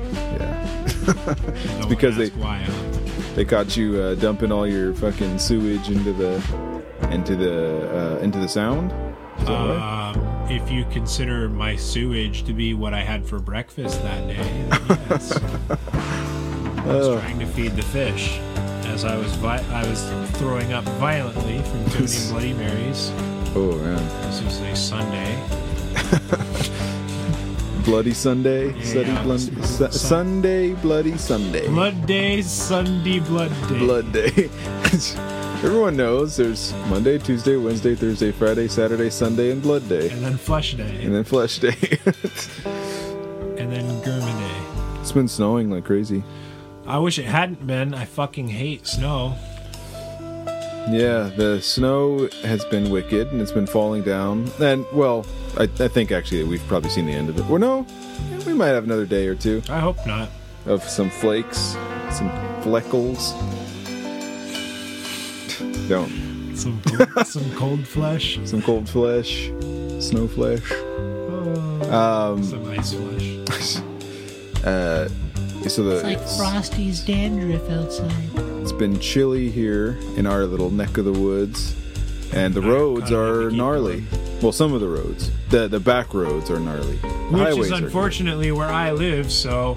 yeah. 0.05 0.61
No 1.81 1.87
because 1.89 2.17
they- 2.17 2.29
why. 2.31 2.59
Huh? 2.59 2.91
They 3.35 3.45
caught 3.45 3.77
you 3.77 3.97
uh, 4.01 4.15
dumping 4.15 4.53
all 4.53 4.67
your 4.67 4.95
fucking 4.95 5.39
sewage 5.41 5.89
into 5.91 6.13
the 6.13 6.35
into 7.11 7.35
the 7.35 8.17
uh, 8.17 8.19
into 8.21 8.39
the 8.39 8.49
sound. 8.49 8.91
That 9.41 9.49
right? 9.49 10.13
Um, 10.17 10.47
if 10.51 10.71
you 10.71 10.85
consider 10.93 11.49
my 11.49 11.75
sewage 11.75 12.45
to 12.45 12.53
be 12.53 12.75
what 12.75 12.95
I 12.95 13.01
had 13.03 13.27
for 13.27 13.41
breakfast 13.41 14.01
that 14.05 14.29
day, 14.29 14.37
then 14.87 15.01
yes. 15.11 15.33
I 16.85 16.97
was 16.97 17.21
trying 17.21 17.39
to 17.39 17.47
feed 17.47 17.73
the 17.77 17.83
fish 17.83 18.39
as 18.87 19.05
I 19.05 19.17
was 19.17 19.33
vi- 19.37 19.65
I 19.73 19.89
was 19.89 20.03
throwing 20.39 20.73
up 20.73 20.85
violently 21.01 21.59
from 21.63 21.85
too 21.91 22.05
many 22.05 22.31
Bloody 22.31 22.53
Marys. 22.55 23.11
Oh 23.57 23.77
man, 23.83 24.03
This 24.27 24.43
was 24.43 24.61
a 24.61 24.77
Sunday. 24.77 25.39
Bloody 27.85 28.15
Sunday, 28.15 28.73
Yeah, 28.75 28.83
Sunday, 28.85 29.21
it 29.21 29.27
was- 29.27 29.51
bloody, 29.51 29.67
Su- 29.67 29.91
Sunday, 29.99 30.73
Bloody 30.75 31.17
Sunday, 31.19 31.69
Blood 31.69 32.07
Day, 32.07 32.41
Sunday, 32.43 33.19
Blood 33.21 33.51
Day. 33.69 33.79
Blood 33.79 34.13
Day. 34.13 34.51
Everyone 35.65 35.97
knows 35.97 36.37
there's 36.37 36.73
Monday, 36.89 37.19
Tuesday, 37.19 37.57
Wednesday, 37.57 37.95
Thursday, 37.95 38.33
Friday, 38.33 38.69
Saturday, 38.69 39.09
Sunday, 39.11 39.51
and 39.51 39.63
Blood 39.63 39.87
Day, 39.89 40.11
And 40.11 40.23
then 40.25 40.37
Flesh 40.37 40.75
Day. 40.75 41.05
and 41.05 41.15
then 41.15 41.25
Flesh 41.25 41.59
Day. 41.59 41.77
And 43.59 43.73
then 43.73 43.85
Gurman 44.03 44.39
Day. 44.39 45.01
it's 45.01 45.13
been 45.13 45.29
snowing 45.29 45.71
like 45.71 45.85
crazy. 45.85 46.23
I 46.87 46.99
wish 46.99 47.19
it 47.19 47.25
hadn't 47.25 47.67
been. 47.67 47.95
I 47.95 48.05
fucking 48.05 48.49
hate 48.49 48.87
snow. 48.87 49.35
Yeah, 50.91 51.31
the 51.35 51.61
snow 51.63 52.29
has 52.43 52.63
been 52.67 52.91
wicked 52.91 53.29
and 53.33 53.41
it's 53.41 53.53
been 53.53 53.67
falling 53.67 54.03
down. 54.03 54.51
And 54.61 54.85
well, 54.93 55.25
I, 55.57 55.63
I 55.63 55.89
think 55.89 56.13
actually 56.13 56.45
we've 56.45 56.67
probably 56.67 56.91
seen 56.91 57.07
the 57.07 57.13
end 57.15 57.31
of 57.31 57.39
it. 57.39 57.49
Or 57.51 57.59
no, 57.59 57.87
we 58.47 58.53
might 58.53 58.69
have 58.69 58.85
another 58.85 59.07
day 59.07 59.27
or 59.27 59.35
two 59.35 59.63
I 59.71 59.81
hope 59.81 59.97
not. 60.07 60.29
of 60.67 60.83
some 60.85 61.09
flakes, 61.09 61.59
some 62.11 62.29
fleckles. 62.61 63.33
Don't. 65.89 66.55
Some 66.55 66.81
cold, 66.87 67.27
some 67.27 67.51
cold 67.57 67.87
flesh. 67.89 68.39
Some 68.45 68.61
cold 68.63 68.89
flesh, 68.89 69.51
snow 70.01 70.29
flesh. 70.29 70.71
Oh, 70.71 72.31
Um, 72.35 72.45
some 72.45 72.69
ice 72.71 72.93
flesh. 72.93 73.79
Uh, 74.65 75.07
so 75.69 75.83
the 75.83 75.95
It's 75.97 76.05
like 76.05 76.19
Frosty's 76.39 77.01
dandruff 77.01 77.69
outside. 77.71 78.13
it's 78.63 78.73
been 78.73 78.99
chilly 79.01 79.51
here 79.51 79.99
in 80.17 80.27
our 80.27 80.45
little 80.47 80.71
neck 80.71 80.97
of 80.99 81.05
the 81.05 81.13
woods, 81.13 81.75
and 82.33 82.55
the 82.55 82.63
I 82.63 82.69
roads 82.69 83.13
are 83.13 83.49
keep 83.51 83.59
gnarly. 83.59 84.05
Well, 84.43 84.53
some 84.53 84.73
of 84.75 84.81
the 84.81 84.89
roads, 84.89 85.31
the 85.51 85.69
the 85.69 85.81
back 85.81 86.13
roads 86.15 86.51
are 86.51 86.61
gnarly. 86.61 86.97
The 86.97 87.09
Which 87.31 87.59
is 87.67 87.71
unfortunately 87.71 88.53
where 88.53 88.69
I 88.71 88.93
live, 88.93 89.31
so 89.33 89.77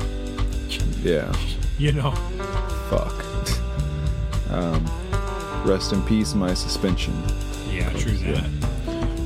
Yeah, 1.03 1.33
you 1.77 1.91
know. 1.93 2.11
fuck. 2.89 3.13
um, 4.51 4.83
rest 5.65 5.93
in 5.93 6.01
peace, 6.03 6.33
my 6.33 6.53
suspension. 6.53 7.13
Yeah, 7.69 7.89
true 7.93 8.11
that. 8.17 8.49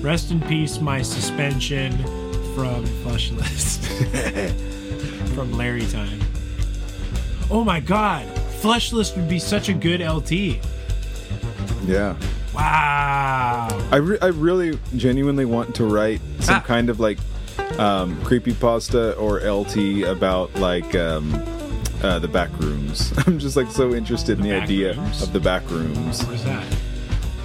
Rest 0.02 0.32
in 0.32 0.42
peace, 0.42 0.80
my 0.80 1.02
suspension 1.02 1.98
from 2.56 2.86
Flush 3.04 3.32
List. 3.32 3.86
from 5.36 5.54
Larry 5.54 5.86
Time. 5.88 6.20
Oh 7.52 7.64
my 7.64 7.80
god! 7.80 8.26
Fleshless 8.62 9.16
would 9.16 9.28
be 9.28 9.40
such 9.40 9.70
a 9.70 9.74
good 9.74 10.02
LT. 10.02 10.32
Yeah. 11.86 12.16
Wow. 12.54 13.68
I, 13.92 13.96
re- 13.98 14.18
I 14.22 14.28
really 14.28 14.78
genuinely 14.96 15.46
want 15.46 15.74
to 15.76 15.86
write 15.86 16.22
some 16.40 16.56
Ah. 16.56 16.60
kind 16.62 16.90
of 16.90 17.00
like 17.00 17.18
um, 17.80 18.22
creepy 18.24 18.54
pasta 18.54 19.14
or 19.16 19.40
LT 19.40 20.04
about 20.04 20.54
like 20.56 20.94
um, 20.96 21.34
uh, 22.04 22.20
the 22.20 22.28
back 22.28 22.50
rooms. 22.60 23.14
I'm 23.26 23.40
just 23.40 23.56
like 23.58 23.72
so 23.72 23.94
interested 23.96 24.38
in 24.38 24.44
the 24.44 24.54
idea 24.54 24.94
rooms? 24.96 25.22
of 25.24 25.34
the 25.34 25.40
back 25.40 25.68
rooms. 25.72 26.24
Where's 26.26 26.44
that? 26.44 26.64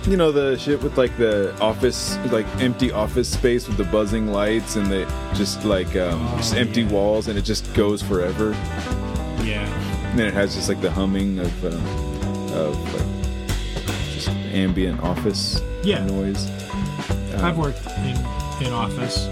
You 0.06 0.16
know 0.16 0.30
the 0.30 0.56
shit 0.58 0.82
with 0.82 0.96
like 0.98 1.16
the 1.16 1.56
office, 1.60 2.16
like 2.30 2.46
empty 2.60 2.92
office 2.92 3.28
space 3.28 3.66
with 3.66 3.76
the 3.76 3.84
buzzing 3.84 4.28
lights 4.32 4.76
and 4.76 4.86
the 4.88 5.04
just 5.34 5.64
like 5.64 5.96
um, 5.96 6.20
Oh, 6.32 6.36
just 6.36 6.54
empty 6.54 6.82
yeah. 6.82 6.90
walls 6.90 7.26
and 7.28 7.38
it 7.38 7.42
just 7.42 7.72
goes 7.74 8.02
forever. 8.02 8.52
Yeah. 9.42 9.66
And 10.16 10.22
then 10.22 10.28
it 10.28 10.34
has 10.34 10.54
just 10.54 10.70
like 10.70 10.80
the 10.80 10.90
humming 10.90 11.38
of 11.40 11.62
uh, 11.62 11.68
of 12.56 12.94
like 12.94 13.04
just 14.14 14.30
ambient 14.30 14.98
office 15.02 15.60
Yeah. 15.84 16.06
noise. 16.06 16.48
I've 17.34 17.58
worked 17.58 17.86
in 17.98 18.16
in 18.66 18.72
office. 18.72 19.28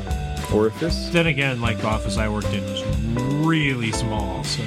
Orifice. 0.52 1.08
Then 1.10 1.26
again, 1.28 1.62
like 1.62 1.78
the 1.78 1.86
office 1.86 2.18
I 2.18 2.28
worked 2.28 2.52
in 2.52 2.62
was 2.64 2.84
really 3.46 3.92
small, 3.92 4.44
so 4.44 4.62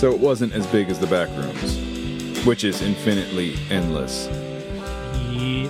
So 0.00 0.10
it 0.10 0.18
wasn't 0.18 0.52
as 0.52 0.66
big 0.66 0.90
as 0.90 0.98
the 0.98 1.06
back 1.06 1.28
rooms, 1.38 2.44
which 2.44 2.64
is 2.64 2.82
infinitely 2.82 3.54
endless. 3.70 4.26
yeah, 5.30 5.68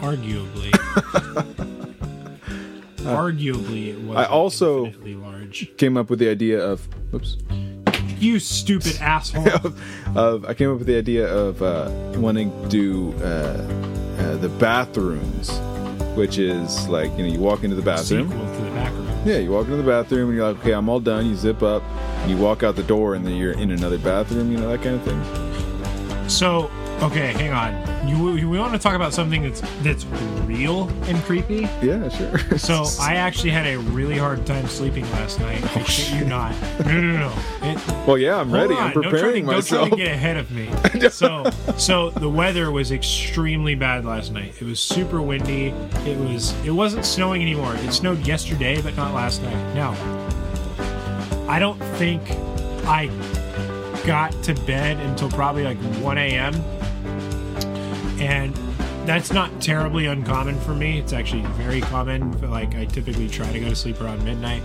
arguably. 0.00 0.72
arguably 3.06 3.90
it 3.90 4.00
was 4.00 4.16
I 4.16 4.24
also- 4.24 4.92
large. 5.04 5.76
Came 5.76 5.96
up 5.96 6.10
with 6.10 6.18
the 6.18 6.28
idea 6.28 6.58
of, 6.60 6.88
oops, 7.14 7.36
You 8.18 8.38
stupid 8.40 8.96
asshole. 9.00 9.46
of 10.16 10.44
I 10.44 10.54
came 10.54 10.70
up 10.72 10.78
with 10.78 10.86
the 10.86 10.96
idea 10.96 11.26
of 11.32 11.62
uh, 11.62 11.90
wanting 12.16 12.50
to 12.62 12.68
do 12.68 13.14
uh, 13.22 13.24
uh, 14.18 14.36
the 14.36 14.48
bathrooms, 14.48 15.50
which 16.16 16.38
is 16.38 16.88
like 16.88 17.10
you 17.12 17.26
know 17.26 17.32
you 17.32 17.40
walk 17.40 17.64
into 17.64 17.76
the 17.76 17.82
bathroom. 17.82 18.28
Sequel 18.30 18.46
to 18.46 18.62
the 18.62 18.70
back 18.70 18.92
room. 18.92 19.06
Yeah, 19.24 19.38
you 19.38 19.50
walk 19.50 19.64
into 19.64 19.76
the 19.76 19.82
bathroom 19.82 20.28
and 20.28 20.36
you're 20.38 20.52
like, 20.52 20.60
okay, 20.60 20.72
I'm 20.72 20.88
all 20.88 21.00
done. 21.00 21.26
You 21.26 21.34
zip 21.34 21.62
up, 21.62 21.82
you 22.28 22.36
walk 22.36 22.62
out 22.62 22.76
the 22.76 22.82
door, 22.84 23.14
and 23.14 23.26
then 23.26 23.34
you're 23.36 23.58
in 23.58 23.70
another 23.72 23.98
bathroom. 23.98 24.50
You 24.52 24.58
know 24.58 24.68
that 24.70 24.82
kind 24.82 24.96
of 24.96 25.02
thing. 25.02 26.28
So, 26.28 26.70
okay, 27.02 27.32
hang 27.32 27.52
on. 27.52 28.08
You 28.08 28.22
we 28.22 28.58
want 28.58 28.72
to 28.72 28.78
talk 28.78 28.94
about 28.94 29.12
something 29.12 29.42
that's 29.42 29.60
that's 29.82 30.04
real 30.44 30.88
and 31.04 31.18
creepy. 31.24 31.68
Yeah, 31.82 32.08
sure. 32.08 32.38
So 32.58 32.86
I 33.00 33.16
actually 33.16 33.50
had 33.50 33.66
a 33.66 33.78
really 33.78 34.16
hard 34.16 34.46
time 34.46 34.66
sleeping 34.66 35.08
last 35.12 35.40
night. 35.40 35.62
I 35.76 35.82
shit 35.84 36.18
you 36.18 36.24
not. 36.24 36.52
No, 36.84 37.00
no, 37.00 37.00
no. 37.00 37.28
no. 37.28 37.34
It, 37.62 38.06
well, 38.06 38.18
yeah, 38.18 38.40
I'm 38.40 38.50
ready. 38.50 38.74
on, 38.74 38.82
I'm 38.82 38.92
preparing 38.92 39.12
don't 39.12 39.20
try 39.22 39.40
to, 39.40 39.42
myself. 39.42 39.90
Don't 39.90 39.98
try 39.98 39.98
to 39.98 40.04
get 40.04 40.14
ahead 40.14 40.36
of 40.36 40.50
me. 40.50 41.10
so, 41.10 41.44
so 41.76 42.10
the 42.10 42.28
weather 42.28 42.70
was 42.70 42.92
extremely 42.92 43.74
bad 43.74 44.04
last 44.04 44.32
night. 44.32 44.54
It 44.60 44.64
was 44.64 44.80
super 44.80 45.20
windy. 45.20 45.66
It 46.06 46.18
was. 46.18 46.54
It 46.64 46.70
wasn't 46.70 47.04
snowing 47.04 47.42
anymore. 47.42 47.74
It 47.76 47.92
snowed 47.92 48.26
yesterday, 48.26 48.80
but 48.80 48.96
not 48.96 49.14
last 49.14 49.42
night. 49.42 49.74
Now, 49.74 49.92
I 51.48 51.58
don't 51.58 51.78
think 51.96 52.22
I 52.86 53.06
got 54.06 54.32
to 54.44 54.54
bed 54.66 54.98
until 54.98 55.28
probably 55.30 55.64
like 55.64 55.78
1 56.00 56.18
a.m. 56.18 56.54
And 58.18 58.54
that's 59.06 59.32
not 59.32 59.60
terribly 59.60 60.06
uncommon 60.06 60.58
for 60.60 60.74
me. 60.74 60.98
It's 60.98 61.12
actually 61.12 61.42
very 61.52 61.80
common. 61.80 62.40
Like 62.50 62.74
I 62.74 62.86
typically 62.86 63.28
try 63.28 63.50
to 63.52 63.60
go 63.60 63.68
to 63.68 63.76
sleep 63.76 64.00
around 64.00 64.24
midnight. 64.24 64.62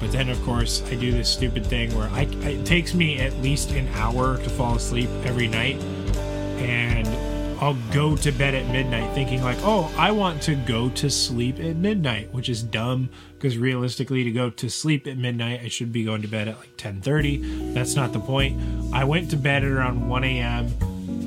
But 0.00 0.12
then, 0.12 0.28
of 0.28 0.40
course, 0.44 0.82
I 0.90 0.94
do 0.94 1.10
this 1.10 1.28
stupid 1.28 1.66
thing 1.66 1.94
where 1.96 2.08
I, 2.10 2.22
it 2.22 2.64
takes 2.64 2.94
me 2.94 3.18
at 3.18 3.34
least 3.38 3.72
an 3.72 3.88
hour 3.94 4.36
to 4.38 4.50
fall 4.50 4.76
asleep 4.76 5.10
every 5.24 5.48
night, 5.48 5.76
and 6.60 7.08
I'll 7.60 7.76
go 7.92 8.14
to 8.16 8.30
bed 8.30 8.54
at 8.54 8.70
midnight 8.70 9.12
thinking 9.14 9.42
like, 9.42 9.58
"Oh, 9.62 9.92
I 9.98 10.12
want 10.12 10.40
to 10.42 10.54
go 10.54 10.88
to 10.90 11.10
sleep 11.10 11.58
at 11.58 11.74
midnight," 11.74 12.32
which 12.32 12.48
is 12.48 12.62
dumb 12.62 13.08
because 13.34 13.58
realistically, 13.58 14.22
to 14.22 14.30
go 14.30 14.50
to 14.50 14.68
sleep 14.68 15.08
at 15.08 15.18
midnight, 15.18 15.62
I 15.64 15.68
should 15.68 15.92
be 15.92 16.04
going 16.04 16.22
to 16.22 16.28
bed 16.28 16.46
at 16.46 16.58
like 16.58 16.76
10:30. 16.76 17.74
That's 17.74 17.96
not 17.96 18.12
the 18.12 18.20
point. 18.20 18.56
I 18.92 19.02
went 19.02 19.30
to 19.30 19.36
bed 19.36 19.64
at 19.64 19.70
around 19.70 20.08
1 20.08 20.24
a.m. 20.24 20.68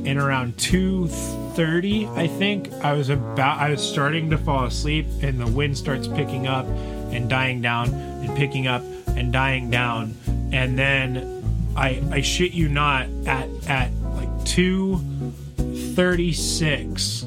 and 0.06 0.20
around 0.20 0.58
2:30, 0.58 2.08
I 2.16 2.28
think 2.28 2.72
I 2.84 2.94
was 2.94 3.10
about 3.10 3.60
I 3.60 3.70
was 3.70 3.82
starting 3.82 4.30
to 4.32 4.38
fall 4.38 4.66
asleep, 4.66 5.06
and 5.22 5.40
the 5.40 5.48
wind 5.48 5.78
starts 5.78 6.08
picking 6.08 6.48
up 6.48 6.66
and 7.12 7.30
dying 7.30 7.62
down 7.62 7.94
and 7.94 8.36
picking 8.36 8.68
up 8.68 8.84
and 9.08 9.32
dying 9.34 9.70
down, 9.70 10.16
and 10.52 10.78
then 10.78 11.44
I 11.76 12.02
I 12.12 12.22
shit 12.22 12.54
you 12.54 12.70
not 12.70 13.08
at 13.26 13.50
at 13.68 13.92
like 14.16 14.30
2:36, 14.46 17.26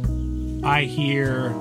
I 0.64 0.84
hear 0.84 1.54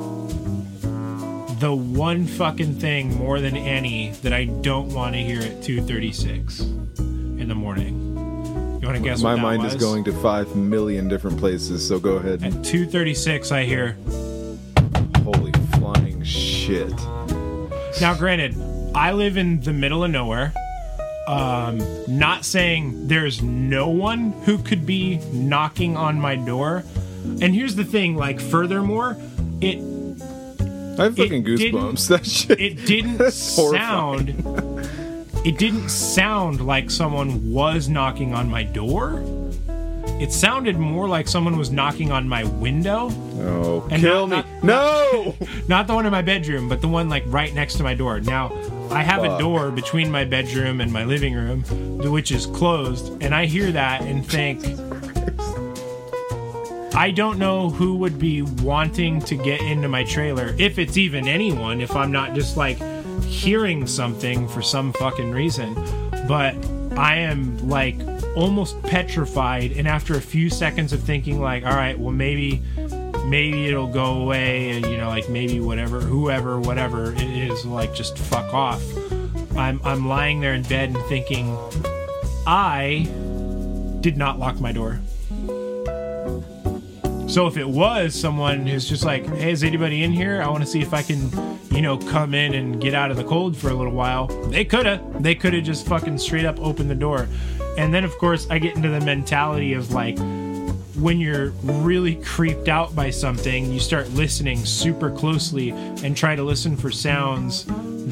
the 1.60 1.74
one 1.74 2.26
fucking 2.26 2.76
thing 2.76 3.16
more 3.16 3.40
than 3.40 3.56
any 3.56 4.12
that 4.22 4.34
I 4.34 4.46
don't 4.46 4.94
want 4.94 5.16
to 5.16 5.22
hear 5.22 5.40
at 5.40 5.62
2:36 5.62 6.66
in 7.40 7.48
the 7.48 7.56
morning. 7.56 8.13
You 8.84 8.88
want 8.90 8.98
to 8.98 9.04
guess? 9.06 9.22
My 9.22 9.36
mind 9.38 9.64
is 9.64 9.76
going 9.76 10.04
to 10.04 10.12
five 10.12 10.58
million 10.58 11.08
different 11.08 11.40
places. 11.40 11.88
So 11.88 12.00
go 12.00 12.18
ahead. 12.18 12.44
At 12.44 12.52
2:36, 12.64 13.50
I 13.50 13.64
hear. 13.64 13.96
Holy 15.24 15.54
flying 15.80 16.22
shit! 16.22 16.92
Now, 18.02 18.14
granted, 18.14 18.58
I 18.94 19.14
live 19.14 19.38
in 19.38 19.62
the 19.62 19.72
middle 19.72 20.04
of 20.04 20.12
nowhere. 20.12 20.54
Um, 21.30 21.82
not 22.10 22.44
saying 22.44 23.08
there's 23.08 23.42
no 23.42 23.88
one 23.88 24.34
who 24.44 24.58
could 24.58 24.86
be 24.86 25.16
knocking 25.32 25.96
on 25.96 26.20
my 26.20 26.36
door. 26.36 26.84
And 27.24 27.56
here's 27.56 27.78
the 27.78 27.86
thing, 27.86 28.18
like, 28.18 28.42
furthermore, 28.42 29.16
it 29.62 29.78
I 31.00 31.04
have 31.06 31.16
fucking 31.16 31.46
goosebumps. 31.46 32.08
That 32.10 32.26
shit. 32.26 32.60
it 32.60 32.86
didn't 32.86 33.32
sound 33.32 34.73
it 35.46 35.58
didn't 35.58 35.90
sound 35.90 36.62
like 36.66 36.90
someone 36.90 37.52
was 37.52 37.90
knocking 37.90 38.34
on 38.34 38.50
my 38.50 38.64
door. 38.64 39.22
It 40.20 40.32
sounded 40.32 40.78
more 40.78 41.08
like 41.08 41.28
someone 41.28 41.58
was 41.58 41.72
knocking 41.72 42.12
on 42.12 42.28
my 42.30 42.44
window. 42.44 43.10
Oh, 43.42 43.88
And 43.92 44.02
kill 44.02 44.28
not- 44.28 44.46
me! 44.46 44.52
not- 44.62 44.64
no! 44.64 45.36
Not 45.68 45.88
the 45.88 45.94
one 45.94 46.06
in 46.06 46.12
my 46.12 46.22
bedroom, 46.22 46.68
but 46.70 46.82
the 46.82 46.88
one 46.88 47.10
like 47.10 47.24
right 47.28 47.54
next 47.54 47.76
to 47.76 47.84
my 47.84 47.94
door. 47.94 48.20
Now, 48.20 48.52
I 48.92 49.02
have 49.02 49.24
a 49.24 49.38
door 49.40 49.72
between 49.72 50.12
my 50.12 50.24
bedroom 50.26 50.82
and 50.82 50.92
my 50.92 51.04
living 51.06 51.34
room, 51.34 51.64
which 52.12 52.32
is 52.32 52.46
closed, 52.46 53.22
and 53.24 53.34
I 53.34 53.46
hear 53.46 53.72
that 53.72 54.02
and 54.02 54.26
think 54.26 54.62
I 56.96 57.10
don't 57.12 57.40
know 57.40 57.70
who 57.70 57.96
would 57.96 58.20
be 58.20 58.44
wanting 58.44 59.20
to 59.22 59.36
get 59.36 59.62
into 59.62 59.88
my 59.88 60.04
trailer, 60.04 60.54
if 60.60 60.78
it's 60.78 60.96
even 60.98 61.28
anyone, 61.28 61.82
if 61.82 61.96
I'm 61.96 62.12
not 62.12 62.36
just 62.36 62.56
like 62.56 62.80
hearing 63.34 63.88
something 63.88 64.48
for 64.48 64.62
some 64.62 64.94
fucking 64.94 65.32
reason. 65.32 65.74
But 66.28 66.56
I 66.96 67.16
am 67.18 67.68
like 67.68 67.96
almost 68.36 68.82
petrified, 68.84 69.72
and 69.72 69.88
after 69.88 70.16
a 70.16 70.22
few 70.22 70.50
seconds 70.50 70.94
of 70.94 71.02
thinking, 71.02 71.42
like, 71.42 71.66
all 71.66 71.76
right, 71.76 71.98
well, 71.98 72.14
maybe 72.14 72.62
maybe 73.26 73.66
it'll 73.68 73.88
go 73.88 74.22
away 74.22 74.72
and 74.72 74.86
you 74.86 74.98
know 74.98 75.08
like 75.08 75.30
maybe 75.30 75.60
whatever 75.62 76.02
whoever 76.02 76.60
whatever 76.60 77.14
it 77.14 77.22
is 77.22 77.66
like 77.66 77.96
just 77.96 78.18
fuck 78.18 78.54
off 78.54 78.84
i'm 79.56 79.80
i'm 79.86 80.10
lying 80.10 80.42
there 80.42 80.54
in 80.54 80.62
bed 80.64 80.90
and 80.90 81.02
thinking 81.06 81.58
i 82.46 83.10
did 84.02 84.18
not 84.18 84.40
lock 84.40 84.60
my 84.60 84.74
door 84.74 85.00
so 87.34 87.48
if 87.48 87.58
it 87.58 87.68
was 87.68 88.14
someone 88.14 88.68
who's 88.68 88.88
just 88.88 89.04
like 89.04 89.26
hey 89.26 89.52
is 89.52 89.64
anybody 89.64 90.04
in 90.04 90.12
here? 90.12 90.40
I 90.44 90.48
want 90.50 90.64
to 90.64 90.70
see 90.70 90.82
if 90.82 90.94
i 90.94 91.02
can 91.02 91.32
you 91.72 91.82
know 91.82 91.98
come 91.98 92.36
in 92.36 92.54
and 92.54 92.80
get 92.80 92.94
out 92.94 93.10
of 93.10 93.18
the 93.18 93.24
cold 93.24 93.58
for 93.58 93.70
a 93.70 93.74
little 93.74 93.92
while. 93.92 94.28
They 94.52 94.64
could 94.64 94.86
have 94.86 95.24
they 95.24 95.34
could 95.34 95.54
have 95.56 95.64
just 95.64 95.88
fucking 95.88 96.20
straight 96.20 96.46
up 96.46 96.60
opened 96.60 96.92
the 96.92 96.96
door. 96.96 97.28
And 97.76 97.92
then 97.92 98.04
of 98.04 98.16
course 98.20 98.46
i 98.52 98.60
get 98.60 98.76
into 98.76 98.90
the 98.90 99.02
mentality 99.02 99.74
of 99.74 99.92
like 99.92 100.20
when 100.96 101.20
you're 101.20 101.50
really 101.64 102.16
creeped 102.18 102.68
out 102.68 102.96
by 102.96 103.10
something, 103.10 103.72
you 103.74 103.80
start 103.80 104.12
listening 104.12 104.64
super 104.64 105.10
closely 105.10 105.72
and 105.72 106.16
try 106.16 106.36
to 106.36 106.44
listen 106.44 106.78
for 106.78 106.92
sounds 106.92 107.66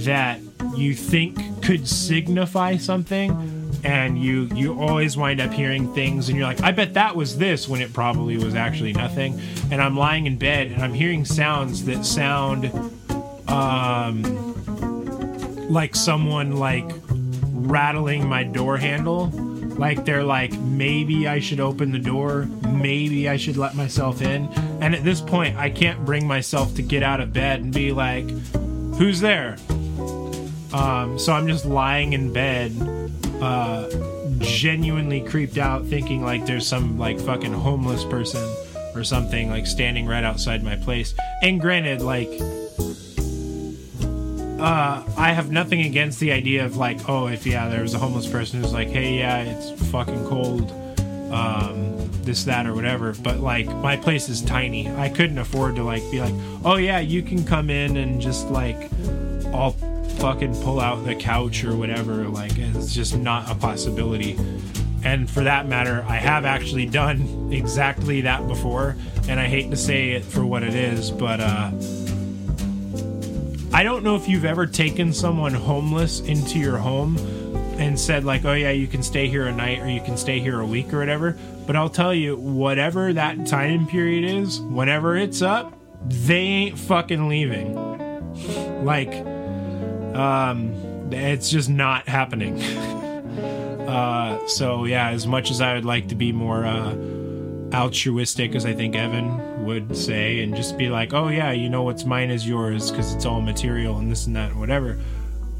that 0.04 0.40
you 0.76 0.96
think 0.96 1.38
could 1.64 1.88
signify 1.88 2.76
something 2.76 3.61
and 3.84 4.22
you 4.22 4.44
you 4.54 4.80
always 4.80 5.18
wind 5.18 5.42
up 5.42 5.52
hearing 5.52 5.94
things 5.94 6.30
and 6.30 6.38
you're 6.38 6.46
like 6.46 6.62
i 6.62 6.72
bet 6.72 6.94
that 6.94 7.16
was 7.16 7.38
this 7.38 7.68
when 7.68 7.82
it 7.82 7.94
probably 7.94 8.38
was 8.38 8.56
actually 8.56 8.94
nothing. 8.94 9.40
And 9.72 9.82
i'm 9.82 9.98
lying 9.98 10.28
in 10.28 10.38
bed 10.38 10.68
and 10.68 10.82
i'm 10.82 10.94
hearing 10.94 11.26
sounds 11.26 11.86
that 11.86 12.06
sound 12.06 12.72
um 13.48 14.22
like 15.72 15.96
someone 15.96 16.58
like 16.58 16.90
rattling 17.52 18.28
my 18.28 18.44
door 18.44 18.78
handle. 18.78 19.28
Like 19.28 20.04
they're 20.06 20.24
like 20.24 20.52
maybe 20.60 21.28
i 21.28 21.40
should 21.40 21.60
open 21.60 21.92
the 21.92 22.00
door. 22.00 22.48
Maybe 22.68 23.30
i 23.30 23.38
should 23.38 23.58
let 23.58 23.76
myself 23.76 24.22
in. 24.22 24.48
And 24.82 24.94
at 24.94 25.04
this 25.04 25.22
point 25.22 25.58
i 25.58 25.70
can't 25.70 26.06
bring 26.06 26.28
myself 26.28 26.76
to 26.76 26.82
get 26.82 27.04
out 27.04 27.20
of 27.22 27.34
bed 27.34 27.62
and 27.62 27.74
be 27.74 27.92
like 27.92 28.30
who's 28.96 29.22
there? 29.22 29.58
Um, 30.74 31.18
so 31.18 31.34
i'm 31.34 31.48
just 31.48 31.66
lying 31.66 32.14
in 32.14 32.32
bed 32.32 32.72
uh, 33.42 33.90
genuinely 34.38 35.22
creeped 35.22 35.58
out 35.58 35.86
thinking 35.86 36.24
like 36.24 36.46
there's 36.46 36.68
some 36.68 36.98
like 36.98 37.20
fucking 37.20 37.54
homeless 37.54 38.04
person 38.06 38.44
or 38.94 39.04
something 39.04 39.50
like 39.50 39.66
standing 39.66 40.06
right 40.06 40.24
outside 40.24 40.64
my 40.64 40.76
place 40.76 41.14
and 41.42 41.60
granted 41.60 42.02
like 42.02 42.30
uh, 44.62 45.04
I 45.18 45.34
have 45.34 45.52
nothing 45.52 45.82
against 45.82 46.20
the 46.20 46.32
idea 46.32 46.64
of 46.64 46.78
like, 46.78 47.10
oh, 47.10 47.28
if 47.28 47.48
yeah, 47.48 47.68
there 47.68 47.82
was 47.82 47.96
a 47.96 47.98
homeless 47.98 48.28
person 48.28 48.62
who's 48.62 48.72
like, 48.72 48.90
hey, 48.90 49.18
yeah, 49.18 49.42
it's 49.42 49.72
fucking 49.90 50.24
cold, 50.28 50.72
um, 51.34 51.98
this, 52.22 52.44
that, 52.44 52.68
or 52.68 52.76
whatever. 52.76 53.16
But 53.24 53.40
like, 53.40 53.66
my 53.66 53.98
place 53.98 54.30
is 54.30 54.40
tiny. 54.40 54.88
I 54.88 55.10
couldn't 55.10 55.40
afford 55.40 55.78
to 55.78 55.84
like 55.84 56.04
be 56.12 56.22
like, 56.22 56.36
oh 56.64 56.76
yeah, 56.76 57.00
you 57.00 57.24
can 57.24 57.44
come 57.44 57.72
in 57.72 57.98
and 57.98 58.22
just 58.22 58.50
like, 58.52 58.78
I'll 59.48 59.76
fucking 60.20 60.56
pull 60.62 60.80
out 60.80 61.06
the 61.06 61.16
couch 61.16 61.64
or 61.64 61.76
whatever. 61.76 62.28
Like, 62.28 62.58
it's 62.58 62.94
just 62.94 63.18
not 63.18 63.50
a 63.50 63.56
possibility. 63.56 64.38
And 65.04 65.30
for 65.30 65.44
that 65.44 65.68
matter, 65.68 66.06
I 66.08 66.16
have 66.18 66.46
actually 66.46 66.86
done 66.86 67.50
exactly 67.52 68.22
that 68.22 68.48
before. 68.48 68.96
And 69.28 69.40
I 69.40 69.48
hate 69.48 69.72
to 69.72 69.78
say 69.78 70.12
it 70.12 70.24
for 70.24 70.46
what 70.46 70.64
it 70.64 70.76
is, 70.76 71.12
but 71.12 71.40
uh, 71.40 71.72
I 73.74 73.84
don't 73.84 74.04
know 74.04 74.16
if 74.16 74.28
you've 74.28 74.46
ever 74.46 74.66
taken 74.66 75.14
someone 75.14 75.54
homeless 75.54 76.20
into 76.20 76.60
your 76.60 76.78
home 76.78 77.18
and 77.78 78.00
said 78.00 78.26
like, 78.26 78.44
"Oh 78.46 78.54
yeah, 78.54 78.72
you 78.72 78.88
can 78.88 79.02
stay 79.02 79.28
here 79.28 79.48
a 79.48 79.52
night 79.52 79.80
or 79.80 79.90
you 79.90 80.02
can 80.02 80.18
stay 80.18 80.40
here 80.40 80.60
a 80.60 80.66
week 80.66 80.94
or 80.94 81.00
whatever." 81.00 81.38
But 81.66 81.76
I'll 81.76 81.90
tell 81.90 82.14
you, 82.14 82.36
whatever 82.36 83.14
that 83.14 83.48
time 83.48 83.88
period 83.88 84.26
is, 84.26 84.60
whenever 84.60 85.16
it's 85.16 85.42
up, 85.42 85.74
they 86.06 86.36
ain't 86.36 86.80
fucking 86.80 87.30
leaving. 87.30 87.76
Like 88.84 89.12
um 90.16 91.10
it's 91.12 91.50
just 91.50 91.70
not 91.70 92.08
happening. 92.08 92.62
uh 93.88 94.48
so 94.48 94.86
yeah, 94.86 95.10
as 95.10 95.28
much 95.28 95.52
as 95.52 95.62
I 95.62 95.74
would 95.74 95.86
like 95.86 96.08
to 96.10 96.16
be 96.16 96.32
more 96.32 96.66
uh 96.66 96.96
altruistic 97.74 98.56
as 98.56 98.66
I 98.66 98.74
think 98.74 98.96
Evan 98.96 99.66
would 99.66 99.96
say, 99.96 100.42
and 100.42 100.56
just 100.56 100.78
be 100.78 100.90
like, 100.90 101.14
oh 101.14 101.30
yeah, 101.30 101.52
you 101.52 101.70
know 101.70 101.84
what's 101.84 102.06
mine 102.06 102.30
is 102.30 102.48
yours 102.48 102.92
because 102.92 103.14
it's 103.14 103.26
all 103.26 103.42
material 103.42 103.98
and 103.98 104.12
this 104.12 104.28
and 104.28 104.36
that 104.36 104.52
and 104.52 104.60
whatever. 104.60 105.00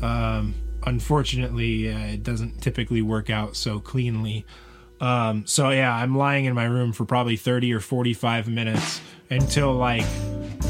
Um, 0.02 0.56
unfortunately, 0.86 1.92
uh, 1.92 1.98
it 2.14 2.24
doesn't 2.24 2.62
typically 2.62 3.02
work 3.02 3.30
out 3.30 3.56
so 3.56 3.80
cleanly. 3.80 4.46
Um, 5.00 5.46
so 5.46 5.70
yeah, 5.70 5.94
I'm 5.94 6.16
lying 6.18 6.46
in 6.46 6.54
my 6.54 6.66
room 6.66 6.94
for 6.94 7.06
probably 7.06 7.36
30 7.36 7.74
or 7.74 7.80
45 7.80 8.48
minutes 8.48 9.02
until 9.30 9.74
like 9.74 10.06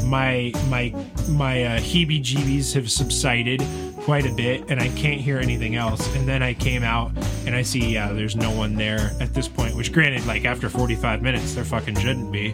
my 0.04 0.52
my 0.68 0.94
my 1.28 1.64
uh, 1.64 1.78
heebie-jeebies 1.78 2.74
have 2.74 2.90
subsided 2.90 3.62
quite 4.02 4.26
a 4.26 4.32
bit 4.34 4.68
and 4.68 4.80
I 4.80 4.88
can't 4.88 5.20
hear 5.20 5.38
anything 5.38 5.76
else. 5.76 6.12
And 6.16 6.28
then 6.28 6.42
I 6.42 6.54
came 6.54 6.82
out 6.82 7.12
and 7.46 7.54
I 7.54 7.62
see 7.62 7.92
yeah, 7.92 8.12
there's 8.12 8.36
no 8.36 8.50
one 8.50 8.74
there 8.74 9.12
at 9.20 9.32
this 9.34 9.48
point. 9.48 9.76
Which 9.76 9.92
granted, 9.92 10.26
like 10.26 10.44
after 10.44 10.68
45 10.68 11.22
minutes, 11.22 11.54
there 11.54 11.64
fucking 11.64 11.96
shouldn't 11.96 12.32
be. 12.32 12.52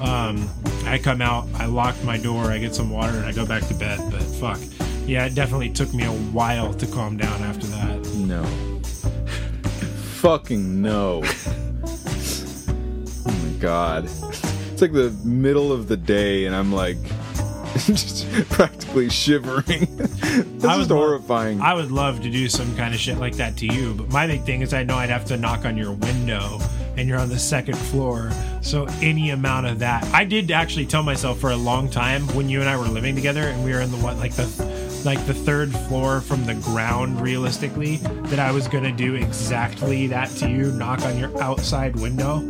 Um, 0.00 0.48
I 0.84 0.98
come 0.98 1.22
out, 1.22 1.46
I 1.54 1.66
lock 1.66 1.94
my 2.04 2.18
door, 2.18 2.50
I 2.50 2.58
get 2.58 2.74
some 2.74 2.90
water, 2.90 3.16
and 3.16 3.24
I 3.24 3.32
go 3.32 3.46
back 3.46 3.66
to 3.68 3.74
bed. 3.74 4.00
But 4.10 4.22
fuck, 4.22 4.58
yeah, 5.06 5.26
it 5.26 5.34
definitely 5.34 5.70
took 5.70 5.92
me 5.94 6.04
a 6.04 6.12
while 6.12 6.74
to 6.74 6.86
calm 6.86 7.16
down 7.16 7.42
after 7.42 7.66
that. 7.68 8.04
No. 8.16 8.44
Fucking 10.20 10.82
no. 10.82 11.22
oh 13.26 13.38
my 13.44 13.58
god. 13.58 14.08
Like 14.82 14.92
the 14.94 15.10
middle 15.24 15.70
of 15.72 15.86
the 15.86 15.96
day 15.96 16.44
and 16.46 16.56
I'm 16.56 16.72
like 16.72 16.96
just 17.76 18.26
practically 18.50 19.08
shivering. 19.10 19.86
That's 19.96 20.64
I 20.64 20.74
love- 20.74 20.88
horrifying. 20.88 21.60
I 21.60 21.72
would 21.74 21.92
love 21.92 22.20
to 22.22 22.28
do 22.30 22.48
some 22.48 22.74
kind 22.76 22.92
of 22.92 22.98
shit 22.98 23.18
like 23.18 23.36
that 23.36 23.56
to 23.58 23.66
you, 23.66 23.94
but 23.94 24.08
my 24.08 24.26
big 24.26 24.42
thing 24.42 24.60
is 24.60 24.74
I 24.74 24.82
know 24.82 24.96
I'd 24.96 25.08
have 25.08 25.24
to 25.26 25.36
knock 25.36 25.64
on 25.64 25.76
your 25.76 25.92
window 25.92 26.58
and 26.96 27.08
you're 27.08 27.18
on 27.20 27.28
the 27.28 27.38
second 27.38 27.78
floor. 27.78 28.32
So 28.60 28.86
any 29.00 29.30
amount 29.30 29.66
of 29.66 29.78
that. 29.78 30.02
I 30.12 30.24
did 30.24 30.50
actually 30.50 30.86
tell 30.86 31.04
myself 31.04 31.38
for 31.38 31.50
a 31.52 31.56
long 31.56 31.88
time 31.88 32.22
when 32.34 32.48
you 32.48 32.58
and 32.60 32.68
I 32.68 32.76
were 32.76 32.88
living 32.88 33.14
together 33.14 33.42
and 33.42 33.64
we 33.64 33.70
were 33.72 33.80
in 33.82 33.92
the 33.92 33.98
what 33.98 34.16
like 34.16 34.32
the 34.34 34.46
like 35.04 35.24
the 35.26 35.34
third 35.34 35.72
floor 35.72 36.20
from 36.20 36.44
the 36.44 36.54
ground 36.54 37.20
realistically 37.20 37.98
that 38.24 38.40
I 38.40 38.50
was 38.50 38.66
going 38.66 38.84
to 38.84 38.92
do 38.92 39.14
exactly 39.14 40.08
that 40.08 40.28
to 40.38 40.50
you, 40.50 40.72
knock 40.72 41.02
on 41.02 41.18
your 41.18 41.40
outside 41.40 41.94
window. 41.94 42.40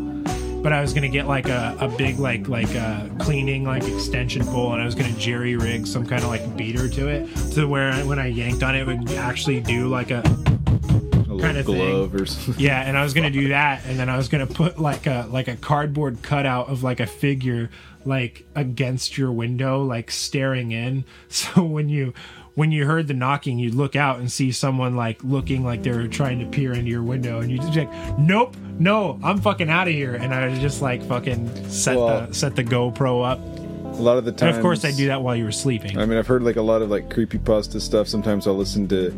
But 0.62 0.72
I 0.72 0.80
was 0.80 0.92
gonna 0.94 1.08
get 1.08 1.26
like 1.26 1.48
a, 1.48 1.76
a 1.80 1.88
big 1.88 2.18
like 2.18 2.48
like 2.48 2.72
a 2.74 3.10
cleaning 3.18 3.64
like 3.64 3.84
extension 3.84 4.44
pole, 4.46 4.72
and 4.72 4.80
I 4.80 4.84
was 4.84 4.94
gonna 4.94 5.12
jerry 5.12 5.56
rig 5.56 5.86
some 5.86 6.06
kind 6.06 6.22
of 6.22 6.28
like 6.28 6.56
beater 6.56 6.88
to 6.88 7.08
it, 7.08 7.26
to 7.54 7.66
where 7.66 7.90
I, 7.90 8.04
when 8.04 8.18
I 8.18 8.26
yanked 8.28 8.62
on 8.62 8.76
it, 8.76 8.82
it 8.82 8.86
would 8.86 9.10
actually 9.12 9.60
do 9.60 9.88
like 9.88 10.10
a 10.10 10.22
kinda 11.26 11.64
thing. 11.64 11.64
glove 11.64 12.14
or 12.14 12.26
something. 12.26 12.62
yeah, 12.62 12.82
and 12.82 12.96
I 12.96 13.02
was 13.02 13.12
gonna 13.14 13.30
do 13.30 13.48
that, 13.58 13.84
and 13.86 13.98
then 13.98 14.08
I 14.08 14.16
was 14.16 14.28
gonna 14.28 14.46
put 14.46 14.78
like 14.78 15.06
a 15.06 15.26
like 15.30 15.48
a 15.48 15.56
cardboard 15.56 16.22
cutout 16.22 16.68
of 16.68 16.82
like 16.82 17.00
a 17.00 17.06
figure 17.06 17.70
like 18.04 18.44
against 18.54 19.16
your 19.18 19.32
window, 19.32 19.82
like 19.82 20.10
staring 20.10 20.72
in. 20.72 21.04
So 21.28 21.64
when 21.64 21.88
you 21.88 22.14
when 22.54 22.70
you 22.72 22.84
heard 22.86 23.08
the 23.08 23.14
knocking, 23.14 23.58
you'd 23.58 23.74
look 23.74 23.96
out 23.96 24.18
and 24.18 24.30
see 24.30 24.52
someone 24.52 24.94
like 24.96 25.22
looking 25.24 25.64
like 25.64 25.82
they 25.82 25.90
were 25.92 26.06
trying 26.08 26.38
to 26.40 26.46
peer 26.46 26.72
into 26.72 26.90
your 26.90 27.02
window, 27.02 27.40
and 27.40 27.50
you 27.50 27.58
just 27.58 27.72
be 27.72 27.80
like, 27.86 28.18
"Nope, 28.18 28.56
no, 28.78 29.18
I'm 29.22 29.40
fucking 29.40 29.70
out 29.70 29.88
of 29.88 29.94
here." 29.94 30.14
And 30.14 30.34
I 30.34 30.48
was 30.48 30.58
just 30.58 30.82
like 30.82 31.02
fucking 31.04 31.68
set 31.70 31.96
Well- 31.96 32.26
the 32.26 32.34
set 32.34 32.56
the 32.56 32.64
GoPro 32.64 33.24
up. 33.30 33.38
A 33.84 34.02
lot 34.02 34.16
of 34.16 34.24
the 34.24 34.32
time. 34.32 34.48
And 34.48 34.56
of 34.56 34.62
course, 34.62 34.84
I 34.86 34.90
do 34.90 35.08
that 35.08 35.22
while 35.22 35.36
you 35.36 35.44
were 35.44 35.52
sleeping. 35.52 35.98
I 35.98 36.06
mean, 36.06 36.16
I've 36.18 36.26
heard 36.26 36.42
like 36.42 36.56
a 36.56 36.62
lot 36.62 36.80
of 36.80 36.90
like 36.90 37.10
creepy 37.10 37.36
pasta 37.38 37.78
stuff. 37.78 38.08
Sometimes 38.08 38.46
I'll 38.46 38.56
listen 38.56 38.88
to 38.88 39.10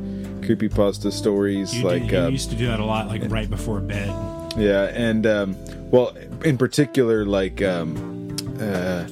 creepy 0.45 0.69
pasta 0.69 1.13
stories, 1.13 1.73
you, 1.75 1.83
do- 1.83 1.89
like 1.89 2.11
you 2.11 2.19
uh, 2.19 2.29
used 2.29 2.51
to 2.51 2.57
do 2.57 2.67
that 2.67 2.81
a 2.81 2.85
lot, 2.85 3.07
like 3.09 3.23
right 3.31 3.49
before 3.49 3.81
bed. 3.81 4.09
yeah, 4.59 4.85
and 4.93 5.27
um, 5.27 5.57
well, 5.91 6.15
in 6.45 6.59
particular, 6.59 7.25
like 7.25 7.63
um, 7.63 8.37
uh, 8.61 9.07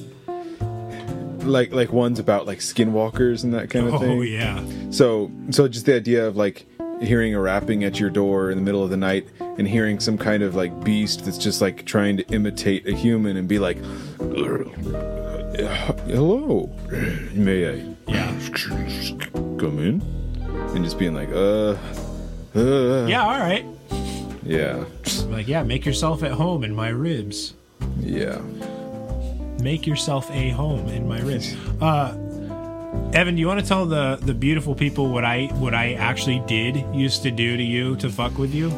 like 1.43 1.71
like 1.73 1.91
ones 1.93 2.19
about 2.19 2.45
like 2.47 2.59
skinwalkers 2.59 3.43
and 3.43 3.53
that 3.53 3.69
kind 3.69 3.87
of 3.87 3.99
thing. 3.99 4.11
Oh 4.19 4.21
yeah. 4.21 4.63
So 4.91 5.31
so 5.51 5.67
just 5.67 5.85
the 5.85 5.95
idea 5.95 6.25
of 6.27 6.35
like 6.35 6.65
hearing 7.01 7.35
a 7.35 7.39
rapping 7.41 7.83
at 7.83 7.99
your 7.99 8.09
door 8.09 8.49
in 8.51 8.57
the 8.57 8.63
middle 8.63 8.83
of 8.83 8.89
the 8.89 8.97
night 8.97 9.27
and 9.57 9.67
hearing 9.67 9.99
some 9.99 10.17
kind 10.17 10.41
of 10.41 10.55
like 10.55 10.83
beast 10.83 11.25
that's 11.25 11.37
just 11.37 11.59
like 11.61 11.85
trying 11.85 12.15
to 12.17 12.23
imitate 12.29 12.87
a 12.87 12.95
human 12.95 13.35
and 13.35 13.47
be 13.47 13.59
like 13.59 13.77
hello 16.07 16.69
may 17.33 17.67
i 17.69 17.95
Yeah. 18.07 18.31
come 19.57 19.79
in 19.79 20.01
and 20.75 20.83
just 20.83 20.97
being 20.97 21.13
like 21.13 21.29
uh 21.29 21.75
uh 22.55 23.05
Yeah, 23.07 23.23
all 23.23 23.39
right. 23.39 23.65
yeah 24.43 24.85
Like, 25.27 25.47
yeah, 25.47 25.63
make 25.63 25.85
yourself 25.85 26.23
at 26.23 26.31
home 26.31 26.63
in 26.63 26.73
my 26.73 26.89
ribs. 26.89 27.53
yeah 27.99 28.39
Make 29.63 29.87
yourself 29.87 30.29
a 30.31 30.49
home 30.49 30.89
in 30.89 31.07
my 31.07 31.21
ribs. 31.21 31.55
Uh, 31.81 32.13
Evan, 33.13 33.35
do 33.35 33.39
you 33.39 33.47
want 33.47 33.61
to 33.61 33.65
tell 33.65 33.85
the 33.85 34.17
the 34.21 34.33
beautiful 34.33 34.75
people 34.75 35.09
what 35.09 35.23
I 35.23 35.45
what 35.53 35.73
I 35.73 35.93
actually 35.93 36.39
did 36.45 36.83
used 36.93 37.23
to 37.23 37.31
do 37.31 37.55
to 37.55 37.63
you 37.63 37.95
to 37.97 38.09
fuck 38.09 38.37
with 38.37 38.53
you? 38.53 38.71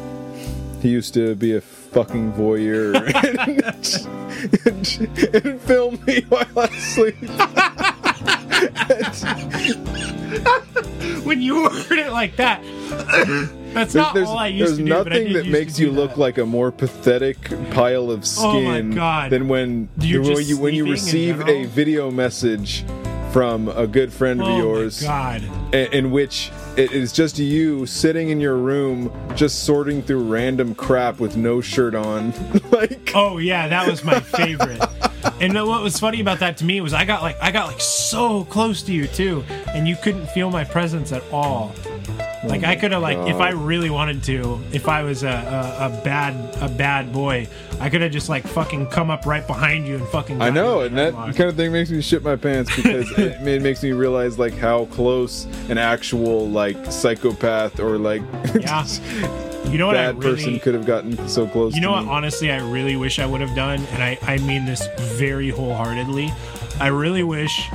he 0.82 0.90
used 0.90 1.14
to 1.14 1.34
be 1.34 1.56
a 1.56 1.60
fucking 1.60 2.32
voyeur 2.34 2.94
and, 4.66 5.34
and 5.34 5.60
film 5.62 5.98
me 6.06 6.20
while 6.28 6.46
i 6.56 6.68
sleep 6.78 7.16
When 11.24 11.40
you 11.42 11.62
word 11.64 11.98
it 11.98 12.12
like 12.12 12.36
that, 12.36 12.62
that's 13.76 13.92
There's, 13.92 14.04
not 14.06 14.14
there's, 14.14 14.28
all 14.28 14.38
I 14.38 14.48
used 14.48 14.76
to 14.78 14.84
do. 14.84 14.92
I 14.94 14.98
nothing 15.04 15.32
that 15.34 15.46
makes 15.46 15.78
you 15.78 15.90
look 15.90 16.10
that. 16.10 16.18
like 16.18 16.38
a 16.38 16.46
more 16.46 16.72
pathetic 16.72 17.40
pile 17.70 18.10
of 18.10 18.20
Oh 18.20 18.24
skin 18.60 18.90
God. 18.92 19.30
than 19.30 19.48
when 19.48 19.88
You're 20.00 20.22
when 20.22 20.46
you 20.46 20.58
when 20.58 20.74
you 20.74 20.90
receive 20.90 21.40
a 21.46 21.64
video 21.66 22.10
message 22.10 22.84
from 23.32 23.68
a 23.68 23.86
good 23.86 24.12
friend 24.12 24.40
of 24.40 24.48
Oh 24.48 24.56
yours 24.56 25.02
god. 25.02 25.42
in, 25.74 25.92
in 25.92 26.10
which 26.10 26.50
it 26.76 26.92
is 26.92 27.12
just 27.12 27.38
you 27.38 27.84
sitting 27.86 28.30
in 28.30 28.40
your 28.40 28.56
room 28.56 29.12
just 29.34 29.64
sorting 29.64 30.02
through 30.02 30.22
random 30.24 30.74
crap 30.74 31.18
with 31.20 31.36
no 31.36 31.60
shirt 31.60 31.94
on 31.94 32.32
like 32.70 33.10
Oh 33.14 33.38
yeah, 33.38 33.68
that 33.68 33.86
was 33.88 34.02
my 34.04 34.20
favorite. 34.20 34.80
and 35.40 35.54
what 35.54 35.82
was 35.82 35.98
funny 35.98 36.20
about 36.20 36.38
that 36.40 36.56
to 36.58 36.64
me 36.64 36.80
was 36.80 36.92
I 36.94 37.04
got 37.04 37.22
like 37.22 37.36
I 37.42 37.50
got 37.50 37.66
like 37.66 37.80
so 37.80 38.44
close 38.44 38.82
to 38.84 38.92
you 38.92 39.06
too, 39.06 39.44
and 39.68 39.86
you 39.88 39.96
couldn't 39.96 40.26
feel 40.30 40.50
my 40.50 40.64
presence 40.64 41.12
at 41.12 41.22
all. 41.32 41.74
Like 42.46 42.64
I 42.64 42.76
oh 42.76 42.80
could 42.80 42.92
have 42.92 43.02
like 43.02 43.18
if 43.28 43.36
I 43.36 43.50
really 43.50 43.90
wanted 43.90 44.22
to, 44.24 44.60
if 44.72 44.88
I 44.88 45.02
was 45.02 45.22
a, 45.22 45.28
a, 45.28 45.86
a 45.86 46.02
bad 46.04 46.34
a 46.62 46.68
bad 46.68 47.12
boy, 47.12 47.48
I 47.80 47.90
could 47.90 48.00
have 48.02 48.12
just 48.12 48.28
like 48.28 48.46
fucking 48.46 48.88
come 48.88 49.10
up 49.10 49.26
right 49.26 49.46
behind 49.46 49.86
you 49.86 49.96
and 49.96 50.06
fucking. 50.08 50.40
I 50.40 50.50
know, 50.50 50.80
and 50.80 50.96
that 50.96 51.14
headlock. 51.14 51.36
kind 51.36 51.50
of 51.50 51.56
thing 51.56 51.72
makes 51.72 51.90
me 51.90 52.00
shit 52.00 52.22
my 52.22 52.36
pants 52.36 52.74
because 52.76 53.10
it, 53.18 53.40
it 53.46 53.62
makes 53.62 53.82
me 53.82 53.92
realize 53.92 54.38
like 54.38 54.54
how 54.54 54.86
close 54.86 55.46
an 55.68 55.78
actual 55.78 56.48
like 56.48 56.90
psychopath 56.90 57.80
or 57.80 57.98
like 57.98 58.22
Yeah. 58.60 58.86
You 59.70 59.78
know 59.78 59.88
what 59.88 59.94
bad 59.94 60.22
really 60.22 60.36
person 60.36 60.60
could 60.60 60.74
have 60.74 60.86
gotten 60.86 61.28
so 61.28 61.46
close. 61.48 61.74
You 61.74 61.80
know 61.80 61.90
what? 61.90 62.04
me. 62.04 62.10
Honestly, 62.10 62.52
I 62.52 62.58
really 62.58 62.94
wish 62.94 63.18
I 63.18 63.26
would 63.26 63.40
have 63.40 63.54
done, 63.56 63.80
and 63.80 64.02
I, 64.02 64.16
I 64.22 64.38
mean 64.38 64.64
this 64.64 64.86
very 65.16 65.50
wholeheartedly. 65.50 66.32
I 66.78 66.88
really 66.88 67.24
wish. 67.24 67.68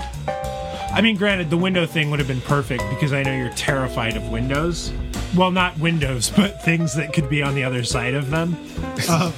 I 0.93 1.01
mean, 1.01 1.15
granted, 1.15 1.49
the 1.49 1.57
window 1.57 1.85
thing 1.85 2.09
would 2.11 2.19
have 2.19 2.27
been 2.27 2.41
perfect 2.41 2.83
because 2.89 3.13
I 3.13 3.23
know 3.23 3.35
you're 3.35 3.49
terrified 3.51 4.17
of 4.17 4.29
windows. 4.29 4.91
Well, 5.35 5.49
not 5.51 5.77
windows, 5.79 6.29
but 6.35 6.61
things 6.63 6.93
that 6.95 7.13
could 7.13 7.29
be 7.29 7.41
on 7.41 7.55
the 7.55 7.63
other 7.63 7.83
side 7.83 8.13
of 8.13 8.29
them. 8.29 8.57
Uh, 9.09 9.31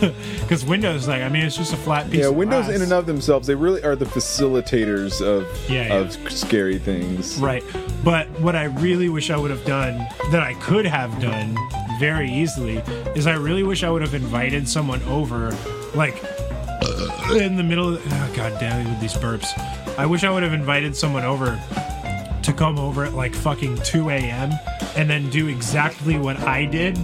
because 0.40 0.64
windows, 0.64 1.08
like, 1.08 1.22
I 1.22 1.28
mean, 1.30 1.42
it's 1.46 1.56
just 1.56 1.72
a 1.72 1.76
flat 1.78 2.10
piece. 2.10 2.20
Yeah, 2.20 2.28
windows 2.28 2.66
glass. 2.66 2.76
in 2.76 2.82
and 2.82 2.92
of 2.92 3.06
themselves, 3.06 3.46
they 3.46 3.54
really 3.54 3.82
are 3.82 3.96
the 3.96 4.04
facilitators 4.04 5.22
of 5.22 5.48
Yeah, 5.70 5.86
yeah. 5.86 5.94
of 5.94 6.12
scary 6.30 6.78
things. 6.78 7.38
Right. 7.38 7.64
But 8.04 8.28
what 8.40 8.54
I 8.54 8.64
really 8.64 9.08
wish 9.08 9.30
I 9.30 9.36
would 9.38 9.50
have 9.50 9.64
done, 9.64 9.96
that 10.30 10.42
I 10.42 10.54
could 10.54 10.84
have 10.86 11.18
done 11.20 11.56
very 11.98 12.30
easily, 12.30 12.78
is 13.16 13.26
I 13.26 13.34
really 13.34 13.62
wish 13.62 13.82
I 13.84 13.90
would 13.90 14.02
have 14.02 14.14
invited 14.14 14.68
someone 14.68 15.02
over, 15.04 15.56
like 15.94 16.22
in 17.32 17.56
the 17.56 17.62
middle 17.62 17.94
of. 17.94 18.02
Oh, 18.06 18.32
God 18.36 18.58
damn 18.60 18.86
it 18.86 18.90
with 18.90 19.00
these 19.00 19.14
burps. 19.14 19.48
I 19.98 20.06
wish 20.06 20.24
I 20.24 20.30
would 20.30 20.42
have 20.42 20.52
invited 20.52 20.96
someone 20.96 21.24
over 21.24 21.60
to 22.42 22.52
come 22.52 22.78
over 22.78 23.04
at 23.04 23.14
like 23.14 23.34
fucking 23.34 23.76
2 23.82 24.10
a.m. 24.10 24.50
and 24.96 25.08
then 25.08 25.28
do 25.30 25.48
exactly 25.48 26.18
what 26.18 26.38
I 26.40 26.64
did. 26.64 26.98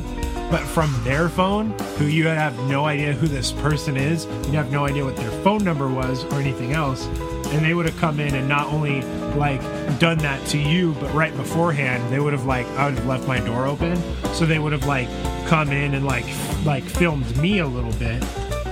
But 0.51 0.61
from 0.61 0.95
their 1.03 1.29
phone, 1.29 1.71
who 1.99 2.07
you 2.07 2.27
have 2.29 2.57
no 2.69 2.85
idea 2.85 3.13
who 3.13 3.27
this 3.27 3.51
person 3.51 3.97
is, 3.97 4.27
you 4.47 4.53
have 4.53 4.71
no 4.71 4.87
idea 4.87 5.05
what 5.05 5.17
their 5.17 5.31
phone 5.43 5.65
number 5.65 5.89
was 5.89 6.25
or 6.27 6.35
anything 6.35 6.73
else, 6.73 7.07
and 7.49 7.65
they 7.65 7.75
would 7.75 7.85
have 7.85 7.97
come 7.99 8.21
in 8.21 8.35
and 8.35 8.49
not 8.49 8.69
only 8.69 9.03
like 9.35 9.61
done 9.99 10.19
that 10.19 10.47
to 10.49 10.59
you, 10.59 10.93
but 11.01 11.13
right 11.13 11.37
beforehand, 11.37 12.13
they 12.13 12.21
would 12.21 12.33
have 12.33 12.47
like 12.47 12.67
I 12.69 12.87
would 12.87 12.95
have 12.95 13.07
left 13.07 13.27
my 13.27 13.41
door 13.41 13.67
open, 13.67 14.01
so 14.35 14.47
they 14.47 14.61
would 14.61 14.73
have 14.73 14.87
like 14.87 15.09
come 15.49 15.71
in 15.71 15.95
and 15.95 16.07
like 16.07 16.27
like 16.65 16.85
filmed 16.85 17.37
me 17.39 17.59
a 17.59 17.67
little 17.67 17.93
bit, 17.95 18.21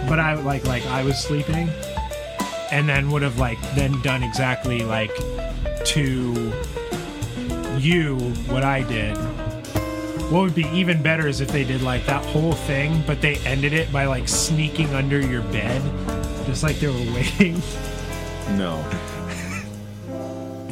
but 0.09 0.21
I 0.21 0.35
like 0.35 0.65
like 0.67 0.87
I 0.87 1.03
was 1.03 1.19
sleeping, 1.19 1.69
and 2.75 2.89
then 2.89 3.09
would 3.09 3.23
have 3.23 3.39
like 3.39 3.61
then 3.77 4.03
done 4.03 4.25
exactly 4.25 4.83
like 4.83 5.15
to 5.85 6.53
you 7.79 8.17
what 8.49 8.65
I 8.65 8.83
did. 8.83 9.17
What 10.33 10.41
would 10.41 10.57
be 10.57 10.67
even 10.73 11.01
better 11.01 11.29
is 11.29 11.41
if 11.41 11.53
they 11.53 11.63
did 11.63 11.83
like 11.83 12.05
that 12.07 12.25
whole 12.25 12.53
thing, 12.53 13.05
but 13.07 13.21
they 13.21 13.37
ended 13.47 13.75
it 13.75 13.93
by 13.93 14.07
like 14.07 14.27
sneaking 14.27 14.93
under 14.93 15.21
your 15.21 15.43
bed, 15.43 15.83
just 16.47 16.65
like 16.65 16.81
they 16.81 16.89
were 16.89 16.95
waiting. 17.15 17.63
No. 18.57 18.85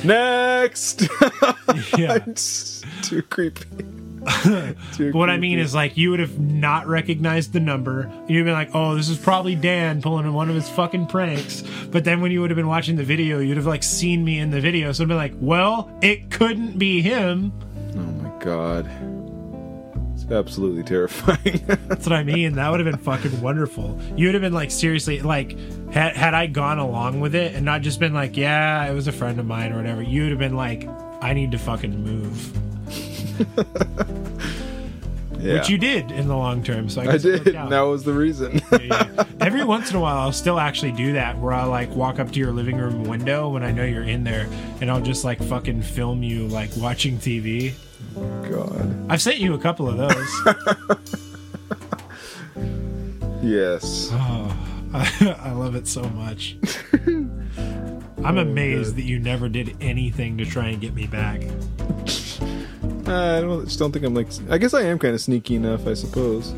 Next. 0.02 1.02
yeah. 1.96 2.18
It's 2.26 2.82
too 3.02 3.22
creepy. 3.22 4.01
But 4.98 5.14
what 5.14 5.30
I 5.30 5.36
mean 5.36 5.58
is 5.58 5.74
like 5.74 5.96
you 5.96 6.10
would 6.10 6.20
have 6.20 6.38
not 6.38 6.86
recognized 6.86 7.52
the 7.52 7.60
number. 7.60 8.12
You'd 8.28 8.44
been 8.44 8.52
like, 8.52 8.70
"Oh, 8.74 8.94
this 8.94 9.08
is 9.08 9.18
probably 9.18 9.54
Dan 9.54 10.02
pulling 10.02 10.30
one 10.32 10.48
of 10.48 10.54
his 10.54 10.68
fucking 10.68 11.06
pranks." 11.06 11.62
But 11.90 12.04
then 12.04 12.20
when 12.20 12.30
you 12.30 12.40
would 12.40 12.50
have 12.50 12.56
been 12.56 12.68
watching 12.68 12.96
the 12.96 13.04
video, 13.04 13.40
you'd 13.40 13.56
have 13.56 13.66
like 13.66 13.82
seen 13.82 14.24
me 14.24 14.38
in 14.38 14.50
the 14.50 14.60
video, 14.60 14.92
so 14.92 15.04
I'd 15.04 15.08
be 15.08 15.14
like, 15.14 15.32
"Well, 15.40 15.90
it 16.02 16.30
couldn't 16.30 16.78
be 16.78 17.00
him." 17.00 17.52
Oh 17.94 17.98
my 17.98 18.30
god. 18.42 18.88
It's 20.14 20.30
absolutely 20.30 20.82
terrifying. 20.84 21.64
That's 21.88 22.06
what 22.06 22.12
I 22.12 22.22
mean. 22.22 22.54
That 22.54 22.70
would 22.70 22.80
have 22.80 22.90
been 22.90 23.00
fucking 23.02 23.40
wonderful. 23.40 23.98
You 24.16 24.26
would 24.28 24.34
have 24.34 24.42
been 24.42 24.52
like 24.52 24.70
seriously 24.70 25.20
like 25.20 25.56
had 25.90 26.16
had 26.16 26.34
I 26.34 26.46
gone 26.46 26.78
along 26.78 27.20
with 27.20 27.34
it 27.34 27.54
and 27.54 27.64
not 27.64 27.80
just 27.82 27.98
been 27.98 28.14
like, 28.14 28.36
yeah, 28.36 28.88
it 28.88 28.94
was 28.94 29.08
a 29.08 29.12
friend 29.12 29.40
of 29.40 29.46
mine 29.46 29.72
or 29.72 29.76
whatever. 29.76 30.02
You 30.02 30.22
would 30.22 30.30
have 30.30 30.38
been 30.38 30.54
like, 30.56 30.86
I 31.20 31.32
need 31.32 31.50
to 31.52 31.58
fucking 31.58 32.04
move, 32.04 32.52
yeah. 35.38 35.54
which 35.54 35.68
you 35.68 35.78
did 35.78 36.10
in 36.10 36.28
the 36.28 36.36
long 36.36 36.62
term. 36.62 36.88
So 36.88 37.02
I, 37.02 37.12
I 37.12 37.18
did. 37.18 37.44
That 37.44 37.80
was 37.80 38.04
the 38.04 38.12
reason. 38.12 38.60
Yeah. 38.80 39.24
Every 39.40 39.64
once 39.64 39.90
in 39.90 39.96
a 39.96 40.00
while, 40.00 40.18
I'll 40.18 40.32
still 40.32 40.60
actually 40.60 40.92
do 40.92 41.12
that 41.14 41.38
where 41.38 41.52
I'll 41.52 41.70
like 41.70 41.90
walk 41.90 42.18
up 42.18 42.30
to 42.32 42.38
your 42.38 42.52
living 42.52 42.78
room 42.78 43.04
window 43.04 43.48
when 43.48 43.62
I 43.62 43.72
know 43.72 43.84
you're 43.84 44.04
in 44.04 44.24
there 44.24 44.48
and 44.80 44.90
I'll 44.90 45.02
just 45.02 45.24
like 45.24 45.42
fucking 45.42 45.82
film 45.82 46.22
you 46.22 46.46
like 46.48 46.70
watching 46.76 47.18
TV. 47.18 47.74
god. 48.14 49.10
I've 49.10 49.22
sent 49.22 49.38
you 49.38 49.54
a 49.54 49.58
couple 49.58 49.88
of 49.88 49.96
those. 49.96 51.18
Yes. 53.42 54.08
Oh, 54.12 54.56
I, 54.94 55.36
I 55.40 55.50
love 55.50 55.74
it 55.74 55.88
so 55.88 56.02
much. 56.04 56.56
I'm 57.04 58.38
oh, 58.38 58.40
amazed 58.40 58.94
that 58.96 59.02
you 59.02 59.18
never 59.18 59.48
did 59.48 59.76
anything 59.80 60.38
to 60.38 60.44
try 60.44 60.68
and 60.68 60.80
get 60.80 60.94
me 60.94 61.08
back. 61.08 61.40
I 63.06 63.40
don't, 63.40 63.64
just 63.64 63.78
don't 63.78 63.92
think 63.92 64.04
I'm 64.04 64.14
like. 64.14 64.28
I 64.50 64.58
guess 64.58 64.74
I 64.74 64.82
am 64.82 64.98
kind 64.98 65.14
of 65.14 65.20
sneaky 65.20 65.56
enough, 65.56 65.86
I 65.86 65.94
suppose. 65.94 66.52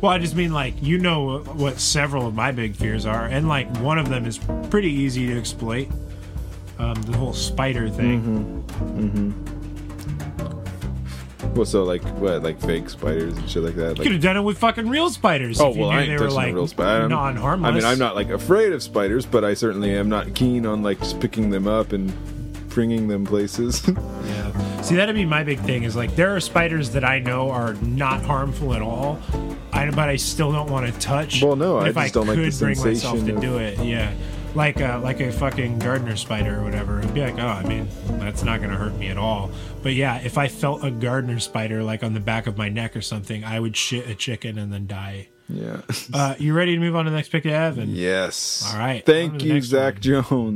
Well, 0.00 0.12
I 0.12 0.18
just 0.18 0.36
mean 0.36 0.52
like 0.52 0.74
you 0.82 0.98
know 0.98 1.40
what 1.40 1.80
several 1.80 2.26
of 2.26 2.34
my 2.34 2.52
big 2.52 2.76
fears 2.76 3.04
are, 3.06 3.26
and 3.26 3.48
like 3.48 3.68
one 3.78 3.98
of 3.98 4.08
them 4.08 4.26
is 4.26 4.38
pretty 4.70 4.90
easy 4.90 5.26
to 5.26 5.38
exploit. 5.38 5.88
Um, 6.78 6.94
the 7.02 7.16
whole 7.16 7.32
spider 7.32 7.88
thing. 7.88 8.22
Mm-hmm. 8.22 9.00
Mm-hmm. 9.00 9.54
Well, 11.54 11.66
so 11.66 11.82
like 11.82 12.02
what, 12.20 12.44
like 12.44 12.60
fake 12.60 12.88
spiders 12.88 13.36
and 13.36 13.50
shit 13.50 13.64
like 13.64 13.74
that. 13.74 13.96
You 13.98 14.04
could 14.04 14.12
have 14.12 14.20
done 14.22 14.36
it 14.36 14.42
with 14.42 14.58
fucking 14.58 14.88
real 14.88 15.10
spiders. 15.10 15.60
oh 15.60 15.70
if 15.70 15.76
you 15.76 15.82
well, 15.82 15.90
knew 15.90 15.96
I 15.98 16.02
ain't 16.02 16.16
they 16.16 16.24
were 16.24 16.30
like 16.30 16.54
real 16.54 16.68
spider. 16.68 17.08
non-harmless. 17.08 17.68
I 17.68 17.74
mean, 17.74 17.84
I'm 17.84 17.98
not 17.98 18.14
like 18.14 18.28
afraid 18.30 18.72
of 18.72 18.80
spiders, 18.82 19.26
but 19.26 19.44
I 19.44 19.54
certainly 19.54 19.90
am 19.96 20.08
not 20.08 20.34
keen 20.34 20.66
on 20.66 20.84
like 20.84 21.00
just 21.00 21.18
picking 21.18 21.50
them 21.50 21.66
up 21.66 21.92
and 21.92 22.12
bringing 22.68 23.08
them 23.08 23.24
places. 23.26 23.82
Yeah. 24.28 24.67
See, 24.82 24.96
that'd 24.96 25.14
be 25.14 25.26
my 25.26 25.44
big 25.44 25.58
thing. 25.60 25.82
Is 25.82 25.96
like 25.96 26.14
there 26.16 26.34
are 26.34 26.40
spiders 26.40 26.90
that 26.92 27.04
I 27.04 27.18
know 27.18 27.50
are 27.50 27.74
not 27.74 28.22
harmful 28.22 28.72
at 28.74 28.80
all, 28.80 29.18
I, 29.72 29.90
but 29.90 30.08
I 30.08 30.16
still 30.16 30.50
don't 30.50 30.70
want 30.70 30.86
to 30.92 30.98
touch. 30.98 31.42
Well, 31.42 31.56
no, 31.56 31.78
I 31.78 31.88
if 31.90 31.94
just 31.94 32.14
don't 32.14 32.26
like 32.26 32.36
could 32.38 32.58
bring 32.58 32.78
myself 32.80 33.22
to 33.26 33.34
of- 33.34 33.40
do 33.40 33.58
it. 33.58 33.78
Yeah, 33.80 34.14
like 34.54 34.80
a 34.80 34.98
like 35.04 35.20
a 35.20 35.30
fucking 35.30 35.78
gardener 35.80 36.16
spider 36.16 36.58
or 36.60 36.64
whatever. 36.64 37.00
It'd 37.00 37.12
be 37.12 37.20
like, 37.20 37.38
oh, 37.38 37.46
I 37.46 37.64
mean, 37.64 37.86
that's 38.18 38.42
not 38.44 38.62
gonna 38.62 38.76
hurt 38.76 38.94
me 38.96 39.08
at 39.08 39.18
all. 39.18 39.50
But 39.82 39.92
yeah, 39.92 40.20
if 40.22 40.38
I 40.38 40.48
felt 40.48 40.82
a 40.84 40.90
gardener 40.90 41.38
spider 41.38 41.82
like 41.82 42.02
on 42.02 42.14
the 42.14 42.20
back 42.20 42.46
of 42.46 42.56
my 42.56 42.70
neck 42.70 42.96
or 42.96 43.02
something, 43.02 43.44
I 43.44 43.60
would 43.60 43.76
shit 43.76 44.08
a 44.08 44.14
chicken 44.14 44.56
and 44.58 44.72
then 44.72 44.86
die. 44.86 45.28
yeah. 45.50 45.82
Uh, 46.14 46.34
you 46.38 46.54
ready 46.54 46.74
to 46.74 46.80
move 46.80 46.96
on 46.96 47.04
to 47.04 47.10
the 47.10 47.16
next 47.16 47.28
pick, 47.30 47.44
Evan? 47.44 47.90
yes. 47.94 48.70
All 48.72 48.78
right, 48.78 49.04
Thank 49.04 49.42
you, 49.44 49.54
Zakk 49.56 49.94
one. 49.94 50.00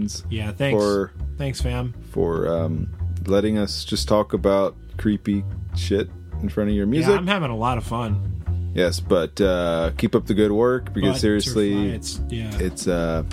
Jones, 0.01 0.25
Yeah. 0.31 0.53
Thanks. 0.53 0.83
for 0.83 1.13
Thanks, 1.37 1.61
fam. 1.61 1.93
for 2.11 2.49
um, 2.49 2.89
letting 3.29 3.59
us 3.59 3.85
just 3.85 4.09
talk 4.09 4.33
about 4.33 4.75
creepy 4.99 5.45
shit 5.77 6.09
in 6.43 6.49
front 6.49 6.71
of 6.71 6.77
your 6.77 6.87
music. 6.87 7.11
Yeah. 7.11 7.17
I'm 7.17 7.27
having 7.27 7.51
a 7.51 7.57
lot 7.57 7.79
of 7.79 7.85
fun. 7.85 8.73
yes, 8.75 9.01
but 9.01 9.41
uh, 9.41 9.91
keep 9.99 10.15
up 10.15 10.27
the 10.27 10.35
good 10.35 10.53
work 10.53 10.93
because 10.93 11.15
But 11.15 11.21
seriously, 11.21 11.73
fly, 11.73 11.95
it's 11.95 12.21
yeah, 12.29 12.59
it's 12.59 12.87
uh, 12.89 13.25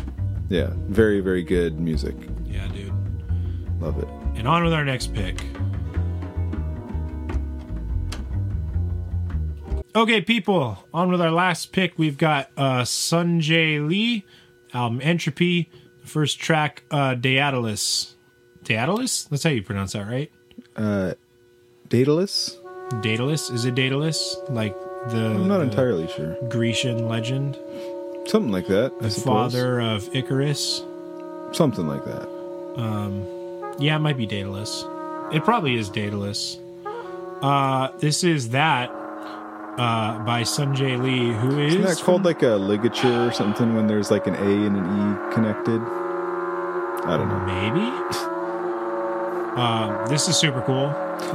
yeah, 0.49 0.71
very 0.87 1.19
very 1.21 1.43
good 1.43 1.79
music. 1.79 2.15
yeah, 2.45 2.67
dude. 2.69 2.93
Love 3.81 3.97
it. 3.99 4.07
And 4.35 4.47
on 4.47 4.63
with 4.63 4.73
our 4.73 4.85
next 4.85 5.13
pick. 5.13 5.43
Okay, 9.95 10.21
people, 10.21 10.77
on 10.93 11.11
with 11.11 11.19
our 11.19 11.31
last 11.31 11.71
pick. 11.71 11.97
We've 11.97 12.17
got 12.17 12.51
uh, 12.55 12.81
Sunjae 12.83 13.85
Lee, 13.87 14.23
album 14.73 15.01
Entropy, 15.01 15.69
the 16.01 16.07
first 16.07 16.39
track, 16.39 16.83
uh, 16.91 17.15
Daedalus. 17.15 18.15
Daedalus? 18.69 19.23
That's 19.25 19.43
how 19.43 19.49
you 19.49 19.63
pronounce 19.63 19.93
that, 19.93 20.07
right? 20.07 20.31
Uh, 20.75 21.13
Daedalus? 21.89 22.55
Daedalus? 23.01 23.49
Is 23.49 23.65
it 23.65 23.73
Daedalus? 23.73 24.37
Like 24.49 24.75
the, 25.09 25.17
I'm 25.17 25.47
not 25.47 25.57
the 25.57 25.63
entirely 25.63 26.07
sure. 26.07 26.37
Grecian 26.49 27.07
legend? 27.07 27.57
Something 28.27 28.51
like 28.51 28.67
that. 28.67 28.93
I 28.99 29.03
The 29.05 29.09
suppose. 29.09 29.53
father 29.53 29.79
of 29.81 30.07
Icarus? 30.15 30.83
Something 31.51 31.87
like 31.87 32.05
that. 32.05 32.27
Um, 32.77 33.25
Yeah, 33.79 33.95
it 33.95 33.99
might 33.99 34.17
be 34.17 34.27
Daedalus. 34.27 34.85
It 35.33 35.43
probably 35.43 35.75
is 35.75 35.89
Daedalus. 35.89 36.59
Uh, 37.41 37.89
this 37.97 38.23
is 38.23 38.49
that 38.49 38.91
uh, 38.91 40.19
by 40.25 40.43
Sunjae 40.43 41.01
Lee, 41.01 41.33
who 41.33 41.59
is 41.59 41.73
Isn't 41.73 41.85
that 41.85 41.97
called 42.03 42.23
like 42.23 42.43
a 42.43 42.49
ligature 42.57 43.27
or 43.27 43.31
something 43.31 43.73
when 43.73 43.87
there's 43.87 44.11
like 44.11 44.27
an 44.27 44.35
A 44.35 44.39
and 44.67 44.77
an 44.77 44.85
E 44.85 45.33
connected? 45.33 45.81
I 47.07 47.17
don't 47.17 47.29
know. 47.29 47.45
maybe. 47.47 48.28
Uh, 49.55 50.07
this 50.07 50.27
is 50.27 50.37
super 50.37 50.61
cool. 50.61 50.89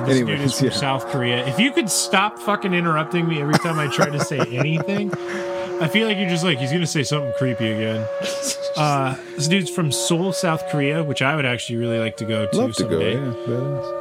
This 0.06 0.18
dude 0.18 0.40
is 0.40 0.58
from 0.58 0.68
yeah. 0.68 0.72
South 0.72 1.06
Korea. 1.08 1.46
If 1.46 1.58
you 1.58 1.72
could 1.72 1.90
stop 1.90 2.38
fucking 2.38 2.72
interrupting 2.72 3.28
me 3.28 3.40
every 3.40 3.54
time 3.54 3.78
I 3.78 3.88
try 3.88 4.08
to 4.10 4.20
say 4.20 4.38
anything, 4.52 5.12
I 5.14 5.88
feel 5.88 6.06
like 6.06 6.16
you're 6.16 6.28
just 6.28 6.44
like 6.44 6.58
he's 6.58 6.72
gonna 6.72 6.86
say 6.86 7.02
something 7.02 7.32
creepy 7.36 7.70
again. 7.70 8.06
Uh, 8.76 9.16
this 9.36 9.48
dude's 9.48 9.70
from 9.70 9.92
Seoul, 9.92 10.32
South 10.32 10.68
Korea, 10.70 11.02
which 11.02 11.22
I 11.22 11.36
would 11.36 11.44
actually 11.44 11.76
really 11.76 11.98
like 11.98 12.16
to 12.18 12.24
go 12.24 12.46
to 12.46 12.56
Love 12.56 12.74
to 12.76 12.84
go. 12.84 12.90
someday. 12.90 13.14
Yeah. 13.50 14.00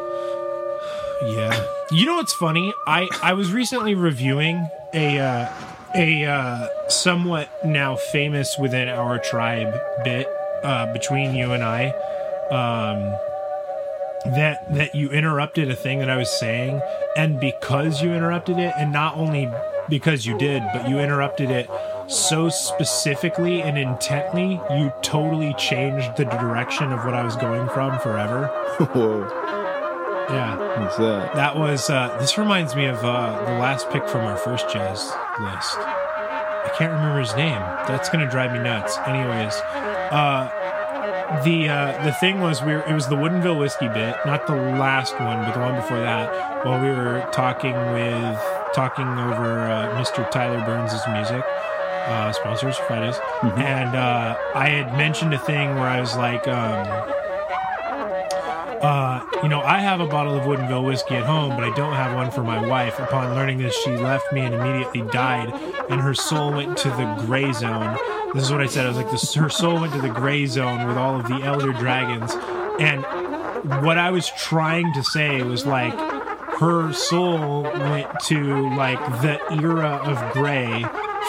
Yeah. 1.35 1.67
You 1.91 2.05
know 2.05 2.15
what's 2.15 2.33
funny? 2.33 2.73
I 2.87 3.07
I 3.21 3.33
was 3.33 3.51
recently 3.51 3.95
reviewing 3.95 4.67
a 4.93 5.19
uh, 5.19 5.53
a 5.95 6.25
uh, 6.25 6.67
somewhat 6.89 7.49
now 7.65 7.95
famous 7.95 8.57
within 8.57 8.87
our 8.89 9.19
tribe 9.19 9.73
bit 10.03 10.27
uh, 10.63 10.91
between 10.93 11.35
you 11.35 11.51
and 11.51 11.63
I. 11.63 11.89
Um, 12.49 13.15
that 14.25 14.73
that 14.73 14.95
you 14.95 15.09
interrupted 15.09 15.69
a 15.69 15.75
thing 15.75 15.99
that 15.99 16.09
I 16.09 16.17
was 16.17 16.29
saying, 16.29 16.81
and 17.17 17.39
because 17.39 18.01
you 18.01 18.13
interrupted 18.13 18.57
it, 18.57 18.73
and 18.77 18.91
not 18.91 19.17
only 19.17 19.49
because 19.89 20.25
you 20.25 20.37
did, 20.37 20.63
but 20.73 20.87
you 20.87 20.99
interrupted 20.99 21.49
it 21.51 21.69
so 22.07 22.49
specifically 22.49 23.61
and 23.61 23.77
intently, 23.77 24.61
you 24.71 24.91
totally 25.01 25.53
changed 25.55 26.15
the 26.15 26.23
direction 26.25 26.91
of 26.93 27.03
what 27.05 27.13
I 27.13 27.23
was 27.23 27.35
going 27.35 27.67
from 27.69 27.99
forever. 27.99 28.47
Whoa, 28.93 29.27
Yeah. 30.29 30.79
what's 30.81 30.97
that? 30.97 31.35
That 31.35 31.57
was. 31.57 31.89
Uh, 31.89 32.15
this 32.19 32.37
reminds 32.37 32.75
me 32.75 32.85
of 32.85 33.03
uh, 33.03 33.43
the 33.45 33.51
last 33.59 33.89
pick 33.89 34.07
from 34.07 34.21
our 34.21 34.37
first 34.37 34.69
jazz 34.69 34.99
list. 35.41 35.77
I 35.79 36.71
can't 36.77 36.93
remember 36.93 37.19
his 37.19 37.35
name. 37.35 37.59
That's 37.87 38.07
gonna 38.09 38.29
drive 38.29 38.53
me 38.53 38.59
nuts. 38.59 38.97
Anyways, 39.05 39.53
uh, 40.11 40.49
the 41.43 41.69
uh, 41.69 42.03
the 42.03 42.11
thing 42.13 42.39
was 42.41 42.61
we 42.61 42.73
were, 42.73 42.83
it 42.83 42.93
was 42.93 43.07
the 43.07 43.15
Woodinville 43.15 43.59
whiskey 43.59 43.87
bit, 43.87 44.15
not 44.25 44.47
the 44.47 44.55
last 44.55 45.13
one, 45.19 45.43
but 45.45 45.53
the 45.53 45.59
one 45.59 45.75
before 45.75 45.99
that. 45.99 46.65
While 46.65 46.81
we 46.81 46.89
were 46.89 47.27
talking 47.31 47.73
with 47.91 48.39
talking 48.73 49.07
over 49.07 49.61
uh, 49.61 49.99
Mr. 49.99 50.29
Tyler 50.29 50.63
Burns' 50.65 50.93
music. 51.09 51.43
Uh, 52.03 52.33
sponsors 52.33 52.75
Fridays, 52.79 53.17
and 53.55 53.95
uh, 53.95 54.37
I 54.53 54.67
had 54.67 54.97
mentioned 54.97 55.33
a 55.33 55.39
thing 55.39 55.75
where 55.75 55.87
I 55.87 56.01
was 56.01 56.17
like, 56.17 56.49
um, 56.49 56.85
uh, 58.83 59.25
you 59.41 59.47
know, 59.47 59.61
I 59.61 59.79
have 59.79 60.01
a 60.01 60.05
bottle 60.05 60.35
of 60.35 60.43
Woodinville 60.43 60.85
whiskey 60.85 61.15
at 61.15 61.23
home, 61.23 61.51
but 61.51 61.63
I 61.63 61.73
don't 61.73 61.93
have 61.93 62.15
one 62.15 62.29
for 62.31 62.43
my 62.43 62.65
wife. 62.67 62.99
Upon 62.99 63.33
learning 63.33 63.59
this, 63.59 63.73
she 63.81 63.91
left 63.91 64.33
me 64.33 64.41
and 64.41 64.53
immediately 64.53 65.01
died, 65.03 65.53
and 65.89 66.01
her 66.01 66.13
soul 66.13 66.51
went 66.51 66.77
to 66.79 66.89
the 66.89 67.23
gray 67.25 67.53
zone. 67.53 67.97
This 68.33 68.43
is 68.43 68.51
what 68.51 68.61
I 68.61 68.65
said. 68.65 68.85
I 68.85 68.89
was 68.89 68.97
like, 68.97 69.33
her 69.35 69.49
soul 69.49 69.79
went 69.79 69.93
to 69.93 70.01
the 70.01 70.09
gray 70.09 70.45
zone 70.47 70.85
with 70.85 70.97
all 70.97 71.17
of 71.17 71.27
the 71.27 71.41
elder 71.43 71.71
dragons. 71.71 72.33
And 72.79 73.03
what 73.85 73.97
I 73.97 74.11
was 74.11 74.29
trying 74.31 74.91
to 74.93 75.03
say 75.03 75.41
was 75.43 75.65
like, 75.65 75.93
her 76.59 76.91
soul 76.91 77.63
went 77.63 78.19
to 78.25 78.69
like 78.75 78.99
the 79.21 79.39
era 79.61 80.01
of 80.03 80.33
gray 80.33 80.83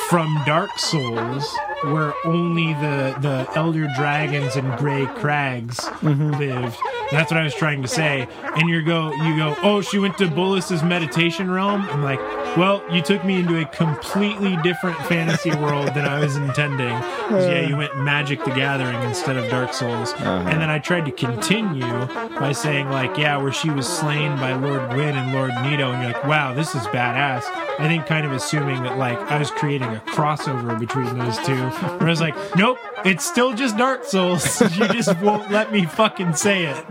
from 0.09 0.43
Dark 0.45 0.77
Souls, 0.79 1.47
where 1.93 2.15
only 2.25 2.73
the 2.75 3.17
the 3.21 3.49
elder 3.55 3.89
dragons 3.97 4.57
and 4.57 4.77
gray 4.79 5.07
crags 5.07 5.81
mm-hmm. 5.81 6.33
lived. 6.33 6.77
That's 7.11 7.31
what 7.31 7.41
I 7.41 7.45
was 7.45 7.55
trying 7.55 7.83
to 7.83 7.89
say. 7.89 8.27
And 8.43 8.69
you 8.69 8.83
go, 8.83 9.13
you 9.13 9.37
go, 9.37 9.57
oh, 9.63 9.81
she 9.81 9.99
went 9.99 10.19
to 10.19 10.29
Bolas's 10.29 10.83
meditation 10.83 11.51
realm. 11.51 11.83
I'm 11.91 12.03
like, 12.03 12.19
well, 12.57 12.83
you 12.93 13.03
took 13.03 13.25
me 13.25 13.41
into 13.41 13.61
a 13.61 13.65
completely 13.67 14.57
different 14.63 14.97
fantasy 15.07 15.51
world 15.51 15.89
than 15.89 16.05
I 16.05 16.21
was 16.21 16.37
intending. 16.37 16.89
yeah, 17.31 17.67
you 17.67 17.77
went 17.77 17.97
Magic 17.99 18.43
the 18.45 18.51
Gathering 18.51 19.01
instead 19.03 19.37
of 19.37 19.51
Dark 19.51 19.73
Souls. 19.73 20.13
Uh-huh. 20.13 20.45
And 20.49 20.61
then 20.61 20.71
I 20.71 20.79
tried 20.79 21.05
to 21.07 21.13
continue 21.13 22.07
by 22.39 22.53
saying 22.53 22.91
like, 22.91 23.17
yeah, 23.19 23.37
where 23.37 23.53
she 23.53 23.71
was 23.71 23.87
slain 23.87 24.37
by 24.37 24.55
Lord 24.55 24.91
Gwyn 24.91 25.17
and 25.17 25.33
Lord 25.33 25.53
Nito, 25.63 25.93
and 25.93 26.03
you're 26.03 26.13
like, 26.13 26.25
wow, 26.25 26.55
this 26.55 26.75
is 26.75 26.83
badass. 26.89 27.43
I 27.79 27.89
think 27.89 28.07
kind 28.07 28.25
of 28.25 28.33
assuming 28.33 28.83
that 28.85 28.99
like 28.99 29.19
I 29.19 29.39
was 29.39 29.51
creating 29.51 29.89
a 29.89 30.03
crossover 30.07 30.79
between 30.79 31.19
those 31.19 31.37
two. 31.39 31.71
Where 31.83 32.03
I 32.03 32.11
was 32.11 32.21
like, 32.21 32.35
nope, 32.57 32.79
it's 33.05 33.25
still 33.25 33.55
just 33.55 33.77
Dark 33.77 34.05
Souls. 34.05 34.61
you 34.77 34.89
just 34.89 35.17
won't 35.21 35.51
let 35.51 35.73
me 35.73 35.85
fucking 35.87 36.35
say 36.35 36.67
it. 36.67 36.85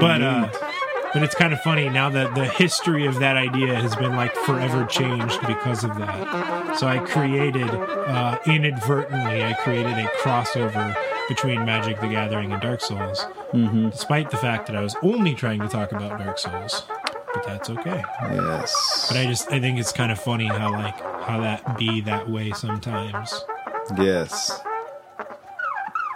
but 0.00 0.22
uh 0.22 0.48
but 1.16 1.22
it's 1.22 1.34
kind 1.34 1.54
of 1.54 1.60
funny 1.62 1.88
now 1.88 2.10
that 2.10 2.34
the 2.34 2.44
history 2.44 3.06
of 3.06 3.20
that 3.20 3.38
idea 3.38 3.74
has 3.74 3.96
been 3.96 4.16
like 4.16 4.34
forever 4.34 4.84
changed 4.84 5.40
because 5.46 5.82
of 5.82 5.96
that. 5.96 6.76
So 6.78 6.86
I 6.86 6.98
created, 6.98 7.70
uh, 7.70 8.38
inadvertently, 8.44 9.42
I 9.42 9.54
created 9.54 9.92
a 9.92 10.08
crossover 10.20 10.94
between 11.26 11.64
Magic 11.64 12.02
the 12.02 12.08
Gathering 12.08 12.52
and 12.52 12.60
Dark 12.60 12.82
Souls, 12.82 13.24
despite 13.54 14.28
the 14.30 14.36
fact 14.36 14.66
that 14.66 14.76
I 14.76 14.82
was 14.82 14.94
only 15.02 15.34
trying 15.34 15.60
to 15.60 15.68
talk 15.68 15.92
about 15.92 16.18
Dark 16.18 16.38
Souls. 16.38 16.82
But 17.36 17.46
that's 17.46 17.70
okay. 17.70 18.02
Yes. 18.32 19.06
But 19.08 19.18
I 19.18 19.26
just, 19.26 19.52
I 19.52 19.60
think 19.60 19.78
it's 19.78 19.92
kind 19.92 20.10
of 20.10 20.18
funny 20.18 20.46
how 20.46 20.72
like 20.72 20.98
how 21.22 21.40
that 21.40 21.76
be 21.76 22.00
that 22.02 22.30
way 22.30 22.52
sometimes. 22.52 23.44
Yes. 23.98 24.58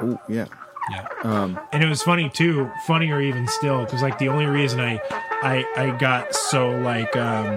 Oh 0.01 0.19
yeah. 0.29 0.47
Yeah. 0.91 1.07
Um. 1.25 1.61
and 1.73 1.85
it 1.85 1.89
was 1.89 2.03
funny 2.03 2.31
too 2.31 2.71
funnier 2.87 3.21
even 3.21 3.47
still 3.47 3.85
because 3.85 4.01
like 4.03 4.19
the 4.19 4.29
only 4.29 4.47
reason 4.47 4.81
i 4.81 4.99
i 5.43 5.65
i 5.77 5.97
got 5.99 6.35
so 6.35 6.71
like 6.71 7.15
um 7.17 7.57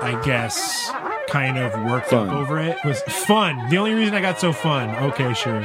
i 0.00 0.18
guess 0.24 0.90
kind 1.28 1.58
of 1.58 1.72
worked 1.84 2.08
Fun. 2.10 2.28
up 2.28 2.34
over 2.34 2.58
it 2.58 2.76
was 2.84 3.00
fun 3.02 3.68
the 3.68 3.76
only 3.76 3.94
reason 3.94 4.14
i 4.14 4.20
got 4.20 4.40
so 4.40 4.52
fun 4.52 4.88
okay 4.96 5.32
sure 5.34 5.60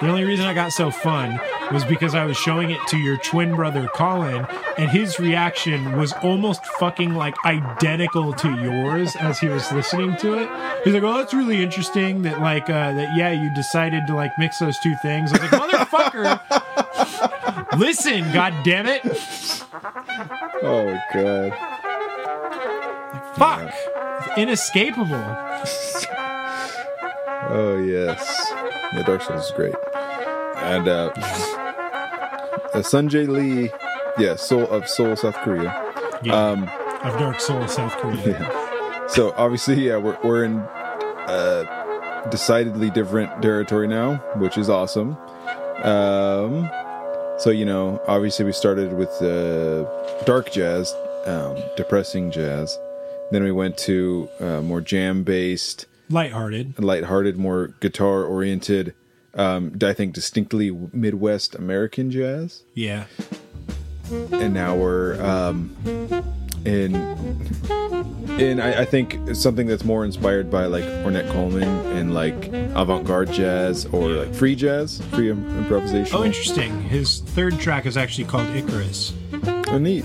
the 0.00 0.08
only 0.08 0.24
reason 0.24 0.44
i 0.44 0.52
got 0.52 0.72
so 0.72 0.90
fun 0.90 1.40
was 1.72 1.84
because 1.84 2.14
i 2.14 2.24
was 2.24 2.36
showing 2.36 2.70
it 2.70 2.80
to 2.88 2.98
your 2.98 3.16
twin 3.18 3.54
brother 3.54 3.88
colin 3.94 4.46
and 4.76 4.90
his 4.90 5.18
reaction 5.20 5.96
was 5.96 6.12
almost 6.22 6.64
fucking 6.78 7.14
like 7.14 7.34
identical 7.44 8.32
to 8.32 8.50
yours 8.60 9.14
as 9.16 9.38
he 9.38 9.48
was 9.48 9.70
listening 9.72 10.16
to 10.16 10.34
it 10.34 10.48
he's 10.84 10.94
like 10.94 11.02
oh 11.02 11.18
that's 11.18 11.34
really 11.34 11.62
interesting 11.62 12.22
that 12.22 12.40
like 12.40 12.68
uh 12.68 12.92
that 12.92 13.16
yeah 13.16 13.30
you 13.30 13.52
decided 13.54 14.06
to 14.06 14.14
like 14.14 14.32
mix 14.38 14.58
those 14.58 14.78
two 14.80 14.94
things 15.02 15.32
i 15.32 15.40
was 15.40 15.52
like 15.52 15.60
motherfucker 15.62 16.40
Listen, 17.78 18.32
god 18.32 18.54
damn 18.64 18.86
it. 18.86 19.02
Oh 20.62 20.98
god. 21.12 21.52
Fuck. 23.36 23.72
It's 24.26 24.38
inescapable. 24.38 25.36
Oh 27.46 27.76
yes. 27.76 28.52
Yeah, 28.94 29.02
Dark 29.02 29.20
Souls 29.20 29.44
is 29.44 29.50
great. 29.50 29.74
And 30.56 30.88
uh, 30.88 31.12
uh 31.14 32.78
Sanjay 32.80 33.28
Lee, 33.28 33.70
yeah, 34.18 34.34
Soul 34.36 34.66
of 34.68 34.88
Seoul, 34.88 35.14
South 35.14 35.36
Korea. 35.36 35.92
Yeah. 36.22 36.34
Um 36.34 36.62
of 37.02 37.18
Dark 37.18 37.40
Souls, 37.40 37.74
South 37.74 37.92
Korea. 37.98 38.16
Yeah. 38.26 39.06
so 39.08 39.32
obviously 39.36 39.86
yeah, 39.86 39.98
we're 39.98 40.18
we're 40.24 40.44
in 40.44 40.58
uh 40.58 42.24
decidedly 42.30 42.88
different 42.90 43.42
territory 43.42 43.86
now, 43.88 44.16
which 44.36 44.56
is 44.56 44.70
awesome. 44.70 45.16
Um 45.84 46.68
so 47.38 47.50
you 47.50 47.66
know, 47.66 48.00
obviously 48.08 48.46
we 48.46 48.52
started 48.52 48.94
with 48.94 49.10
uh 49.20 49.84
dark 50.24 50.50
jazz, 50.50 50.96
um 51.26 51.62
depressing 51.76 52.30
jazz. 52.30 52.78
Then 53.30 53.42
we 53.42 53.52
went 53.52 53.76
to 53.78 54.28
uh, 54.40 54.60
more 54.62 54.80
jam 54.80 55.22
based 55.24 55.86
Lighthearted. 56.10 56.78
lighthearted, 56.78 57.36
more 57.36 57.68
guitar 57.80 58.24
oriented. 58.24 58.94
Um, 59.34 59.76
I 59.82 59.92
think 59.92 60.14
distinctly 60.14 60.70
Midwest 60.92 61.54
American 61.56 62.10
jazz, 62.12 62.62
Yeah. 62.74 63.06
and 64.30 64.54
now 64.54 64.76
we're 64.76 65.20
um, 65.20 65.74
in 66.64 66.94
in 68.38 68.60
I, 68.60 68.82
I 68.82 68.84
think 68.84 69.34
something 69.34 69.66
that's 69.66 69.84
more 69.84 70.04
inspired 70.04 70.50
by 70.52 70.66
like 70.66 70.84
Ornette 70.84 71.28
Coleman 71.32 71.68
and 71.96 72.14
like 72.14 72.46
avant-garde 72.76 73.32
jazz 73.32 73.86
or 73.86 74.10
like 74.10 74.32
free 74.34 74.54
jazz, 74.54 75.00
free 75.12 75.30
im- 75.30 75.48
improvisation. 75.58 76.16
Oh, 76.16 76.24
interesting. 76.24 76.82
His 76.82 77.18
third 77.20 77.58
track 77.58 77.86
is 77.86 77.96
actually 77.96 78.24
called 78.26 78.46
Icarus. 78.54 79.12
Oh, 79.68 79.78
neat. 79.78 80.04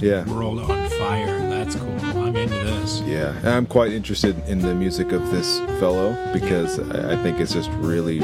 Yeah, 0.00 0.24
World 0.30 0.60
on 0.60 0.83
Fire. 1.04 1.48
That's 1.50 1.76
cool. 1.76 2.00
I'm 2.00 2.34
into 2.34 2.54
this. 2.54 3.02
yeah. 3.02 3.38
I'm 3.44 3.66
quite 3.66 3.92
interested 3.92 4.38
in 4.48 4.60
the 4.60 4.74
music 4.74 5.12
of 5.12 5.30
this 5.30 5.58
fellow 5.78 6.16
because 6.32 6.78
I, 6.78 7.14
think 7.22 7.40
it's 7.40 7.52
just 7.52 7.68
really, 7.72 8.20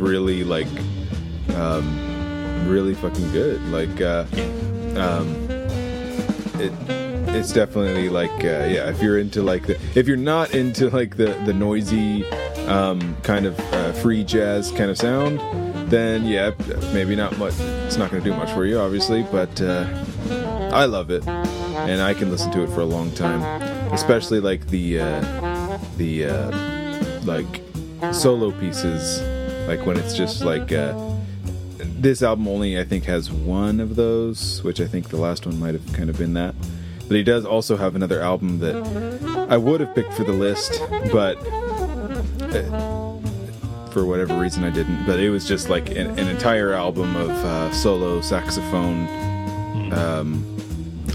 really 0.00 0.42
like, 0.42 0.66
um, 1.54 2.66
really 2.68 2.94
fucking 2.94 3.30
good. 3.30 3.62
Like, 3.68 4.00
uh, 4.00 4.24
um, 4.96 5.32
it, 6.60 6.72
it's 7.36 7.52
definitely 7.52 8.08
like, 8.08 8.32
uh, 8.42 8.66
yeah. 8.66 8.90
If 8.90 9.00
you're 9.00 9.20
into 9.20 9.40
like 9.42 9.68
the, 9.68 9.78
if 9.94 10.08
you're 10.08 10.16
not 10.16 10.56
into 10.56 10.90
like 10.90 11.16
the 11.16 11.40
the 11.46 11.52
noisy, 11.52 12.28
um, 12.66 13.16
kind 13.22 13.46
of 13.46 13.56
uh, 13.72 13.92
free 13.92 14.24
jazz 14.24 14.72
kind 14.72 14.90
of 14.90 14.98
sound, 14.98 15.38
then 15.88 16.24
yeah, 16.24 16.50
maybe 16.92 17.14
not 17.14 17.38
much. 17.38 17.54
It's 17.86 17.96
not 17.96 18.10
going 18.10 18.24
to 18.24 18.28
do 18.28 18.36
much 18.36 18.50
for 18.50 18.66
you, 18.66 18.80
obviously, 18.80 19.22
but. 19.30 19.60
Uh, 19.60 20.04
I 20.70 20.84
love 20.84 21.10
it, 21.10 21.24
and 21.86 22.00
I 22.00 22.14
can 22.14 22.30
listen 22.30 22.50
to 22.52 22.62
it 22.62 22.68
for 22.70 22.80
a 22.80 22.84
long 22.86 23.10
time, 23.12 23.42
especially 23.92 24.40
like 24.40 24.66
the 24.68 25.00
uh, 25.00 25.78
the 25.96 26.26
uh, 26.26 27.20
like 27.24 27.62
solo 28.12 28.50
pieces, 28.52 29.20
like 29.68 29.84
when 29.86 29.96
it's 29.98 30.16
just 30.16 30.42
like 30.42 30.72
uh, 30.72 30.94
this 31.78 32.22
album 32.22 32.48
only 32.48 32.78
I 32.78 32.84
think 32.84 33.04
has 33.04 33.30
one 33.30 33.80
of 33.80 33.96
those, 33.96 34.62
which 34.62 34.80
I 34.80 34.86
think 34.86 35.08
the 35.08 35.16
last 35.16 35.46
one 35.46 35.58
might 35.58 35.74
have 35.74 35.92
kind 35.92 36.10
of 36.10 36.18
been 36.18 36.34
that, 36.34 36.54
but 37.06 37.16
he 37.16 37.22
does 37.22 37.44
also 37.44 37.76
have 37.76 37.96
another 37.96 38.20
album 38.20 38.58
that 38.60 38.76
I 39.50 39.56
would 39.56 39.80
have 39.80 39.94
picked 39.94 40.12
for 40.12 40.24
the 40.24 40.32
list, 40.32 40.80
but 41.12 41.36
uh, 42.42 43.18
for 43.90 44.04
whatever 44.04 44.38
reason 44.38 44.64
I 44.64 44.70
didn't. 44.70 45.06
But 45.06 45.18
it 45.18 45.30
was 45.30 45.46
just 45.46 45.68
like 45.68 45.90
an, 45.90 46.18
an 46.18 46.28
entire 46.28 46.72
album 46.72 47.16
of 47.16 47.30
uh, 47.30 47.72
solo 47.72 48.20
saxophone, 48.20 49.08
um, 49.92 50.57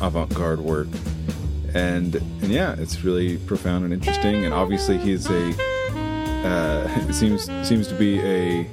avant-garde 0.03 0.59
work, 0.59 0.87
and 1.73 2.15
and 2.15 2.51
yeah, 2.51 2.75
it's 2.77 3.03
really 3.03 3.37
profound 3.37 3.85
and 3.85 3.93
interesting. 3.93 4.45
And 4.45 4.53
obviously, 4.53 4.97
he's 4.97 5.29
a 5.29 5.53
uh, 6.45 7.11
seems 7.11 7.49
seems 7.67 7.87
to 7.87 7.95
be 7.95 8.19
a 8.19 8.67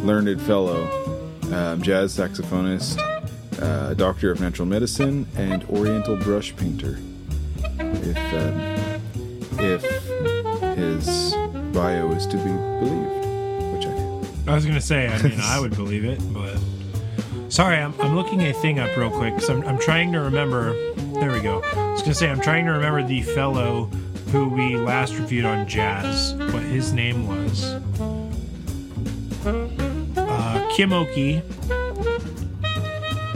learned 0.00 0.40
fellow, 0.42 0.82
um, 1.52 1.82
jazz 1.82 2.16
saxophonist, 2.16 2.98
uh, 3.60 3.94
doctor 3.94 4.32
of 4.32 4.40
natural 4.40 4.66
medicine, 4.66 5.26
and 5.36 5.64
Oriental 5.64 6.16
brush 6.16 6.56
painter. 6.56 6.98
If 7.78 8.16
um, 8.34 8.72
if 9.60 9.82
his 10.76 11.34
bio 11.72 12.10
is 12.12 12.26
to 12.26 12.36
be 12.38 12.44
believed, 12.44 13.74
which 13.74 13.86
I 13.86 13.96
do. 13.96 14.50
I 14.50 14.54
was 14.54 14.64
gonna 14.64 14.80
say, 14.80 15.08
I 15.08 15.22
mean, 15.22 15.38
I 15.40 15.60
would 15.60 15.76
believe 15.76 16.04
it, 16.04 16.18
but 16.32 16.56
sorry, 17.52 17.76
I'm, 17.76 17.94
I'm 18.00 18.16
looking 18.16 18.40
a 18.42 18.52
thing 18.52 18.78
up 18.78 18.96
real 18.96 19.10
quick 19.10 19.34
because 19.34 19.50
I'm, 19.50 19.62
I'm 19.64 19.78
trying 19.78 20.10
to 20.12 20.20
remember. 20.20 20.72
There 21.20 21.30
we 21.30 21.40
go. 21.40 21.62
I 21.62 21.92
was 21.92 22.00
gonna 22.00 22.14
say 22.14 22.30
I'm 22.30 22.40
trying 22.40 22.64
to 22.64 22.72
remember 22.72 23.06
the 23.06 23.22
fellow 23.22 23.84
who 24.30 24.48
we 24.48 24.76
last 24.76 25.18
reviewed 25.18 25.44
on 25.44 25.68
jazz. 25.68 26.34
What 26.34 26.62
his 26.62 26.92
name 26.92 27.26
was? 27.26 27.64
Uh, 30.16 30.68
Kim 30.74 30.92
Oki. 30.92 31.42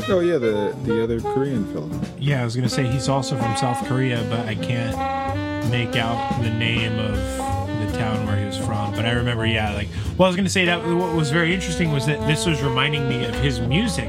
Oh 0.09 0.21
yeah, 0.21 0.39
the 0.39 0.75
the 0.85 1.03
other 1.03 1.21
Korean 1.21 1.71
fellow. 1.73 1.91
Yeah, 2.19 2.41
I 2.41 2.45
was 2.45 2.57
gonna 2.57 2.69
say 2.69 2.87
he's 2.87 3.09
also 3.09 3.37
from 3.37 3.55
South 3.57 3.87
Korea, 3.87 4.25
but 4.31 4.47
I 4.47 4.55
can't 4.55 5.71
make 5.71 5.97
out 5.97 6.43
the 6.43 6.51
name 6.51 6.99
of 6.99 7.45
But 8.97 9.07
I 9.07 9.12
remember, 9.12 9.47
yeah, 9.47 9.72
like, 9.74 9.88
well, 10.16 10.26
I 10.26 10.28
was 10.28 10.36
gonna 10.36 10.49
say 10.49 10.64
that 10.64 10.84
what 10.84 11.14
was 11.14 11.30
very 11.30 11.55
interesting 11.55 11.92
was 11.92 12.07
that 12.07 12.26
this 12.26 12.47
was 12.47 12.62
reminding 12.62 13.09
me 13.09 13.24
of 13.26 13.34
his 13.36 13.61
music 13.61 14.09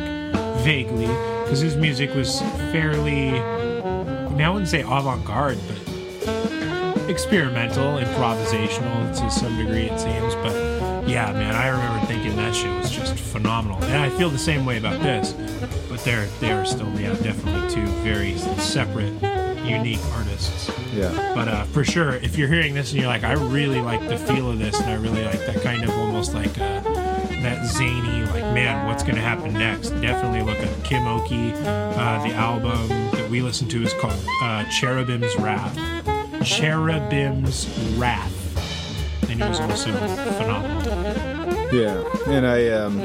vaguely, 0.63 1.07
because 1.43 1.59
his 1.59 1.75
music 1.75 2.15
was 2.15 2.39
fairly, 2.71 3.29
I 3.39 4.29
mean, 4.29 4.41
I 4.41 4.49
wouldn't 4.49 4.69
say 4.69 4.81
avant-garde, 4.81 5.59
but 5.67 7.09
experimental, 7.09 7.97
improvisational 7.97 9.17
to 9.17 9.29
some 9.31 9.57
degree, 9.57 9.85
it 9.85 9.99
seems. 9.99 10.35
But 10.35 11.07
yeah, 11.07 11.31
man, 11.31 11.55
I 11.55 11.67
remember 11.69 12.05
thinking 12.05 12.35
that 12.35 12.53
shit 12.55 12.75
was 12.77 12.91
just 12.91 13.15
phenomenal, 13.15 13.81
and 13.83 13.97
I 14.03 14.09
feel 14.17 14.29
the 14.29 14.38
same 14.38 14.65
way 14.65 14.77
about 14.77 15.01
this. 15.01 15.33
But 15.89 16.03
they're 16.03 16.27
they 16.41 16.51
are 16.51 16.65
still, 16.65 16.89
yeah, 16.99 17.13
definitely 17.15 17.73
two 17.73 17.85
very 18.03 18.38
separate, 18.38 19.13
unique 19.68 20.03
artists. 20.13 20.72
Yeah. 20.93 21.34
But 21.36 21.47
uh, 21.47 21.63
for 21.65 21.84
sure, 21.84 22.15
if 22.15 22.38
you're 22.38 22.47
hearing 22.47 22.74
this 22.74 22.91
and 22.91 23.01
you're 23.01 23.09
like, 23.09 23.24
I 23.24 23.34
really 23.34 23.82
like 23.82 24.07
the 24.07 24.18
feel 24.18 24.49
of 24.49 24.59
this, 24.59 24.80
and 24.80 24.89
I 24.89 24.95
really 24.95 25.24
like 25.24 25.45
that 25.45 25.61
kind 25.61 25.84
of 25.84 25.89
almost 25.91 26.34
like 26.34 26.57
uh, 26.57 26.82
that 26.82 27.65
zany, 27.68 28.26
like, 28.26 28.43
man, 28.53 28.88
what's 28.88 29.03
going 29.03 29.15
to 29.15 29.22
happen 29.22 29.53
next? 29.53 29.89
Definitely 30.01 30.41
look 30.41 30.59
up 30.65 30.84
Kim 30.84 31.07
Oki. 31.07 31.53
Uh, 31.53 32.24
the 32.24 32.34
album 32.34 32.88
that 33.11 33.30
we 33.30 33.41
listened 33.41 33.70
to 33.72 33.84
is 33.84 33.93
called 33.93 34.20
uh, 34.41 34.63
Cherubim's 34.70 35.36
Wrath. 35.38 35.76
Cherubim's 36.43 37.68
Wrath. 37.97 38.34
And 39.30 39.41
it 39.41 39.47
was 39.47 39.59
also 39.59 39.91
phenomenal. 39.91 41.38
Yeah, 41.74 42.03
and 42.28 42.47
I 42.47 42.70
um, 42.70 43.01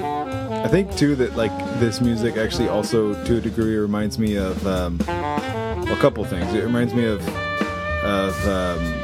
I 0.65 0.69
think 0.69 0.97
too 0.97 1.17
that 1.17 1.37
like 1.37 1.51
this 1.81 2.01
music 2.01 2.37
actually 2.37 2.69
also 2.69 3.13
to 3.25 3.37
a 3.39 3.41
degree 3.41 3.77
reminds 3.77 4.21
me 4.21 4.37
of 4.37 4.65
um, 4.65 4.99
a 5.93 5.97
couple 6.01 6.25
things. 6.25 6.53
It 6.55 6.63
reminds 6.65 6.95
me 6.95 7.05
of 7.05 7.21
of 8.05 8.49
um, 8.49 9.01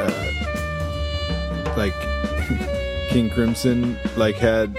uh, 0.00 1.74
like 1.76 1.94
King 3.10 3.30
Crimson 3.30 3.98
like 4.16 4.36
had 4.36 4.76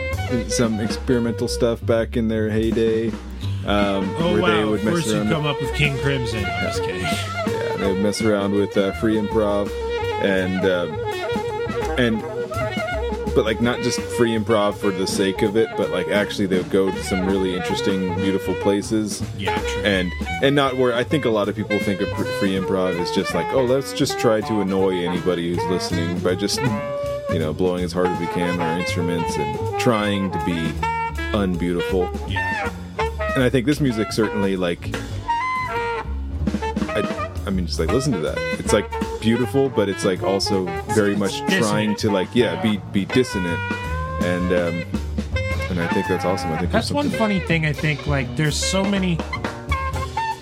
some 0.48 0.80
experimental 0.80 1.48
stuff 1.48 1.86
back 1.86 2.16
in 2.18 2.28
their 2.28 2.50
heyday. 2.50 3.10
Um, 3.66 4.10
Oh, 4.18 4.34
where 4.42 4.52
they 4.58 4.64
wow. 4.64 4.70
would 4.72 4.84
mess 4.84 4.94
First, 4.96 5.08
you 5.10 5.24
come 5.26 5.46
up 5.46 5.62
with 5.62 5.74
King 5.76 5.96
Crimson. 6.00 6.44
I'm 6.44 6.64
just 6.64 6.82
kidding. 6.82 7.02
yeah, 7.02 7.76
they 7.78 7.92
would 7.94 8.02
mess 8.02 8.22
around 8.22 8.54
with 8.54 8.76
uh, 8.76 8.92
free 8.94 9.16
improv 9.18 9.70
and 10.24 10.66
um, 10.66 10.90
and 12.00 12.24
but 13.36 13.46
like 13.46 13.62
not 13.62 13.82
just 13.82 14.00
free 14.00 14.38
improv 14.38 14.76
for 14.76 14.92
the 14.92 15.08
sake 15.08 15.42
of 15.42 15.56
it, 15.56 15.70
but 15.78 15.90
like 15.90 16.08
actually 16.10 16.46
they 16.46 16.58
would 16.58 16.70
go 16.70 16.92
to 16.92 17.04
some 17.04 17.26
really 17.26 17.56
interesting, 17.56 18.14
beautiful 18.16 18.54
places. 18.56 19.24
Yeah, 19.38 19.58
true. 19.58 19.84
And 19.84 20.12
and 20.44 20.56
not 20.56 20.78
where 20.78 20.94
I 20.94 21.04
think 21.04 21.26
a 21.26 21.30
lot 21.30 21.50
of 21.50 21.56
people 21.56 21.80
think 21.80 22.02
of 22.02 22.10
free 22.40 22.56
improv 22.56 23.00
is 23.00 23.12
just 23.12 23.34
like, 23.34 23.48
oh, 23.54 23.64
let's 23.64 23.94
just 23.94 24.20
try 24.20 24.42
to 24.42 24.62
annoy 24.62 25.06
anybody 25.06 25.54
who's 25.54 25.66
listening 25.66 26.20
by 26.20 26.36
just 26.36 26.60
you 27.32 27.40
know 27.40 27.54
blowing 27.54 27.84
as 27.84 27.94
hard 27.94 28.08
as 28.08 28.20
we 28.20 28.28
can 28.28 28.52
on 28.56 28.62
our 28.62 28.80
instruments 28.80 29.36
and 29.38 29.80
trying 29.80 30.30
to 30.32 30.46
be 30.46 30.74
unbeautiful 31.34 32.10
yeah. 32.28 32.70
and 33.36 33.44
I 33.44 33.50
think 33.50 33.66
this 33.66 33.80
music 33.80 34.12
certainly 34.12 34.58
like 34.58 34.94
mean 37.52 37.68
just 37.68 37.80
like 37.80 37.90
listen 37.90 38.14
to 38.14 38.20
that. 38.20 38.38
It's 38.60 38.74
like 38.74 38.90
beautiful, 39.22 39.70
but 39.70 39.90
it's 39.90 40.06
like 40.06 40.24
also 40.24 40.66
very 40.94 41.16
much 41.16 41.40
trying 41.58 41.96
to 41.98 42.12
like 42.12 42.30
yeah, 42.34 42.62
be 42.62 42.78
be 42.92 43.06
dissonant. 43.06 43.60
And 44.24 44.54
um 44.54 45.02
and 45.72 45.80
I 45.80 45.88
think 45.88 46.08
that's 46.08 46.26
awesome. 46.26 46.52
I 46.52 46.58
think 46.58 46.72
That's 46.72 46.92
one 46.92 47.10
funny 47.10 47.40
thing 47.40 47.66
I 47.66 47.72
think 47.74 48.06
like 48.06 48.36
there's 48.36 48.58
so 48.58 48.84
many 48.84 49.18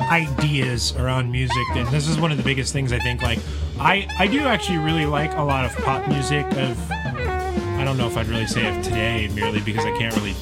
ideas 0.02 0.96
around 0.96 1.32
music 1.32 1.64
and 1.76 1.88
this 1.90 2.08
is 2.08 2.20
one 2.20 2.32
of 2.32 2.38
the 2.38 2.44
biggest 2.44 2.74
things 2.74 2.92
I 2.92 2.98
think 3.00 3.22
like 3.22 3.38
I 3.80 4.08
I 4.18 4.26
do 4.26 4.40
actually 4.40 4.80
really 4.80 5.06
like 5.06 5.34
a 5.36 5.44
lot 5.44 5.66
of 5.66 5.76
pop 5.84 6.08
music 6.08 6.46
of 6.58 6.92
I 6.92 7.84
don't 7.86 7.96
know 7.96 8.08
if 8.08 8.18
I'd 8.18 8.28
really 8.28 8.48
say 8.48 8.76
of 8.76 8.84
today 8.84 9.30
merely 9.36 9.62
because 9.62 9.86
I 9.86 9.96
can't 10.00 10.16
really 10.16 10.34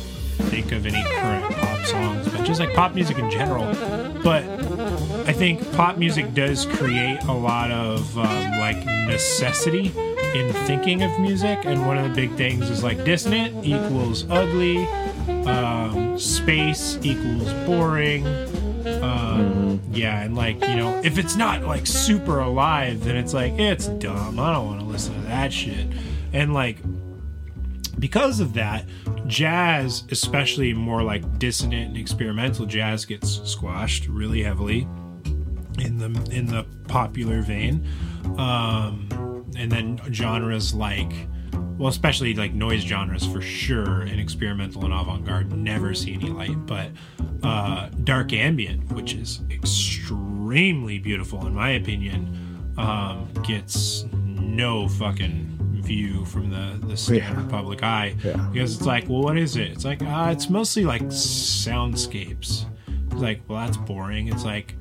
think 0.49 0.71
of 0.71 0.85
any 0.85 1.03
current 1.03 1.53
pop 1.55 1.85
songs 1.85 2.29
but 2.29 2.45
just 2.45 2.61
like 2.61 2.73
pop 2.73 2.95
music 2.95 3.19
in 3.19 3.29
general 3.29 3.65
but 4.23 4.43
I 5.27 5.33
think 5.33 5.69
pop 5.73 5.97
music 5.97 6.33
does 6.33 6.65
create 6.65 7.21
a 7.23 7.33
lot 7.33 7.69
of 7.69 8.17
um, 8.17 8.59
like 8.59 8.85
necessity 8.85 9.91
in 10.33 10.53
thinking 10.65 11.03
of 11.03 11.19
music, 11.19 11.59
and 11.65 11.85
one 11.85 11.97
of 11.97 12.07
the 12.07 12.15
big 12.15 12.33
things 12.35 12.69
is 12.69 12.81
like 12.81 13.03
dissonant 13.03 13.65
equals 13.65 14.25
ugly, 14.29 14.87
um, 15.45 16.17
space 16.17 16.97
equals 17.03 17.51
boring. 17.65 18.25
Um, 19.03 19.81
Yeah, 19.91 20.21
and 20.21 20.33
like 20.33 20.61
you 20.65 20.77
know, 20.77 21.01
if 21.03 21.17
it's 21.17 21.35
not 21.35 21.61
like 21.63 21.85
super 21.85 22.39
alive, 22.39 23.03
then 23.03 23.17
it's 23.17 23.33
like 23.33 23.51
it's 23.59 23.87
dumb. 23.87 24.39
I 24.39 24.53
don't 24.53 24.65
want 24.65 24.79
to 24.79 24.85
listen 24.85 25.13
to 25.15 25.21
that 25.27 25.51
shit. 25.51 25.87
And 26.31 26.53
like 26.53 26.77
because 27.99 28.39
of 28.39 28.53
that, 28.53 28.85
jazz, 29.25 30.05
especially 30.09 30.73
more 30.73 31.03
like 31.03 31.37
dissonant 31.37 31.89
and 31.89 31.97
experimental 31.97 32.65
jazz, 32.65 33.03
gets 33.03 33.41
squashed 33.43 34.07
really 34.07 34.41
heavily 34.41 34.87
in 35.79 35.97
the 35.97 36.07
in 36.31 36.47
the 36.47 36.65
popular 36.87 37.41
vein. 37.41 37.85
Um, 38.37 39.09
and 39.57 39.71
then 39.71 39.99
genres 40.11 40.73
like, 40.73 41.11
well, 41.77 41.87
especially 41.89 42.33
like 42.33 42.53
noise 42.53 42.81
genres 42.83 43.25
for 43.25 43.41
sure, 43.41 44.01
and 44.01 44.19
experimental 44.19 44.83
and 44.85 44.93
avant-garde 44.93 45.51
never 45.53 45.93
see 45.93 46.13
any 46.13 46.29
light. 46.29 46.65
But 46.65 46.89
uh, 47.43 47.89
dark 48.03 48.33
ambient, 48.33 48.91
which 48.91 49.13
is 49.13 49.41
extremely 49.49 50.99
beautiful 50.99 51.45
in 51.47 51.53
my 51.53 51.71
opinion, 51.71 52.73
um, 52.77 53.29
gets 53.43 54.05
no 54.13 54.87
fucking 54.87 55.55
view 55.81 56.25
from 56.25 56.49
the 56.49 56.85
the 56.87 56.97
standard 56.97 57.43
Yeah. 57.43 57.49
public 57.49 57.81
eye 57.83 58.15
Yeah. 58.23 58.35
because 58.51 58.75
it's 58.75 58.85
like, 58.85 59.07
well, 59.07 59.21
what 59.21 59.37
is 59.37 59.55
it? 59.55 59.71
It's 59.71 59.85
like, 59.85 60.01
uh, 60.01 60.29
it's 60.31 60.49
mostly 60.49 60.83
like 60.83 61.03
soundscapes. 61.03 62.65
It's 63.11 63.21
like, 63.21 63.41
well, 63.47 63.65
that's 63.65 63.77
boring. 63.77 64.27
It's 64.27 64.43
like, 64.43 64.75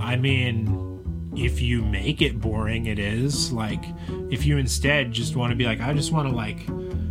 I 0.00 0.16
mean, 0.16 1.32
if 1.36 1.60
you 1.60 1.82
make 1.82 2.22
it 2.22 2.40
boring, 2.40 2.86
it 2.86 2.98
is. 2.98 3.52
Like, 3.52 3.82
if 4.30 4.44
you 4.46 4.58
instead 4.58 5.12
just 5.12 5.36
want 5.36 5.50
to 5.50 5.56
be 5.56 5.64
like, 5.66 5.80
I 5.80 5.92
just 5.92 6.12
want 6.12 6.28
to 6.28 6.34
like, 6.34 6.66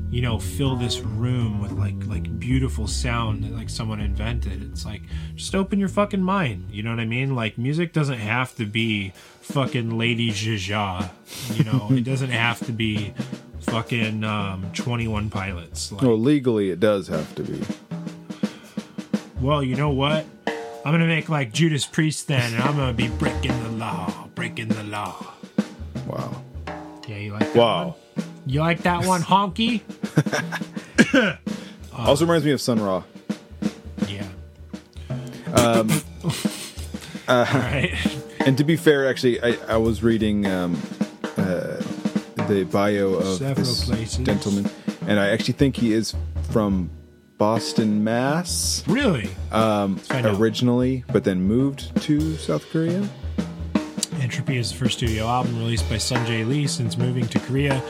you 0.09 0.21
know, 0.21 0.39
fill 0.39 0.75
this 0.77 0.99
room 0.99 1.59
with 1.61 1.73
like 1.73 1.95
like 2.07 2.39
beautiful 2.39 2.87
sound 2.87 3.43
that 3.43 3.51
like 3.51 3.69
someone 3.69 3.99
invented. 3.99 4.63
It's 4.71 4.85
like, 4.85 5.01
just 5.35 5.53
open 5.55 5.79
your 5.79 5.89
fucking 5.89 6.21
mind. 6.23 6.69
You 6.71 6.83
know 6.83 6.91
what 6.91 6.99
I 6.99 7.05
mean? 7.05 7.35
Like, 7.35 7.57
music 7.57 7.93
doesn't 7.93 8.19
have 8.19 8.55
to 8.55 8.65
be 8.65 9.11
fucking 9.41 9.97
Lady 9.97 10.31
Jaja. 10.31 11.09
You 11.55 11.63
know, 11.65 11.87
it 11.91 12.03
doesn't 12.05 12.29
have 12.31 12.65
to 12.65 12.71
be 12.71 13.13
fucking 13.59 14.23
um, 14.23 14.71
Twenty 14.73 15.07
One 15.07 15.29
Pilots. 15.29 15.91
Like, 15.91 16.01
Well, 16.03 16.17
legally 16.17 16.69
it 16.71 16.79
does 16.79 17.07
have 17.09 17.35
to 17.35 17.43
be. 17.43 17.61
well, 19.41 19.61
you 19.61 19.75
know 19.75 19.89
what? 19.91 20.25
I'm 20.87 20.93
gonna 20.93 21.05
make 21.05 21.27
like 21.27 21.51
Judas 21.51 21.85
Priest 21.85 22.29
then, 22.29 22.53
and 22.53 22.63
I'm 22.63 22.77
gonna 22.77 22.93
be 22.93 23.09
breaking 23.09 23.51
the 23.63 23.71
law, 23.71 24.29
breaking 24.35 24.69
the 24.69 24.83
law. 24.83 25.33
Wow. 26.07 26.41
Yeah, 27.05 27.17
you 27.17 27.33
like 27.33 27.41
that 27.51 27.55
Wow. 27.57 27.85
one? 28.15 28.25
You 28.45 28.59
like 28.61 28.83
that 28.83 29.05
one, 29.05 29.21
honky? 29.33 29.81
also 31.93 32.23
reminds 32.23 32.45
me 32.45 32.51
of 32.51 32.61
Sun 32.61 32.79
Ra. 32.81 33.03
Yeah. 34.07 34.23
All 37.27 37.43
right. 37.43 37.93
And 38.45 38.57
to 38.59 38.63
be 38.63 38.77
fair, 38.77 39.09
actually, 39.09 39.41
I, 39.43 39.57
I 39.67 39.75
was 39.75 40.01
reading 40.01 40.45
um, 40.45 40.81
uh, 41.35 41.81
the 42.47 42.65
bio 42.71 43.15
of 43.15 43.39
Several 43.39 43.55
this 43.65 43.83
places. 43.83 44.25
gentleman, 44.25 44.69
and 45.05 45.19
I 45.19 45.31
actually 45.31 45.55
think 45.55 45.75
he 45.75 45.91
is 45.91 46.15
from 46.51 46.89
Boston, 47.37 48.03
Mass. 48.03 48.83
Really? 48.87 49.29
Um, 49.51 49.99
originally, 50.11 51.03
but 51.11 51.23
then 51.23 51.41
moved 51.41 51.95
to 52.03 52.35
South 52.37 52.67
Korea. 52.71 53.07
Entropy 54.19 54.57
is 54.57 54.71
the 54.71 54.77
first 54.77 54.97
studio 54.97 55.25
album 55.27 55.57
released 55.59 55.87
by 55.87 55.95
Sunjae 55.95 56.47
Lee 56.47 56.65
since 56.65 56.97
moving 56.97 57.27
to 57.27 57.39
Korea 57.39 57.75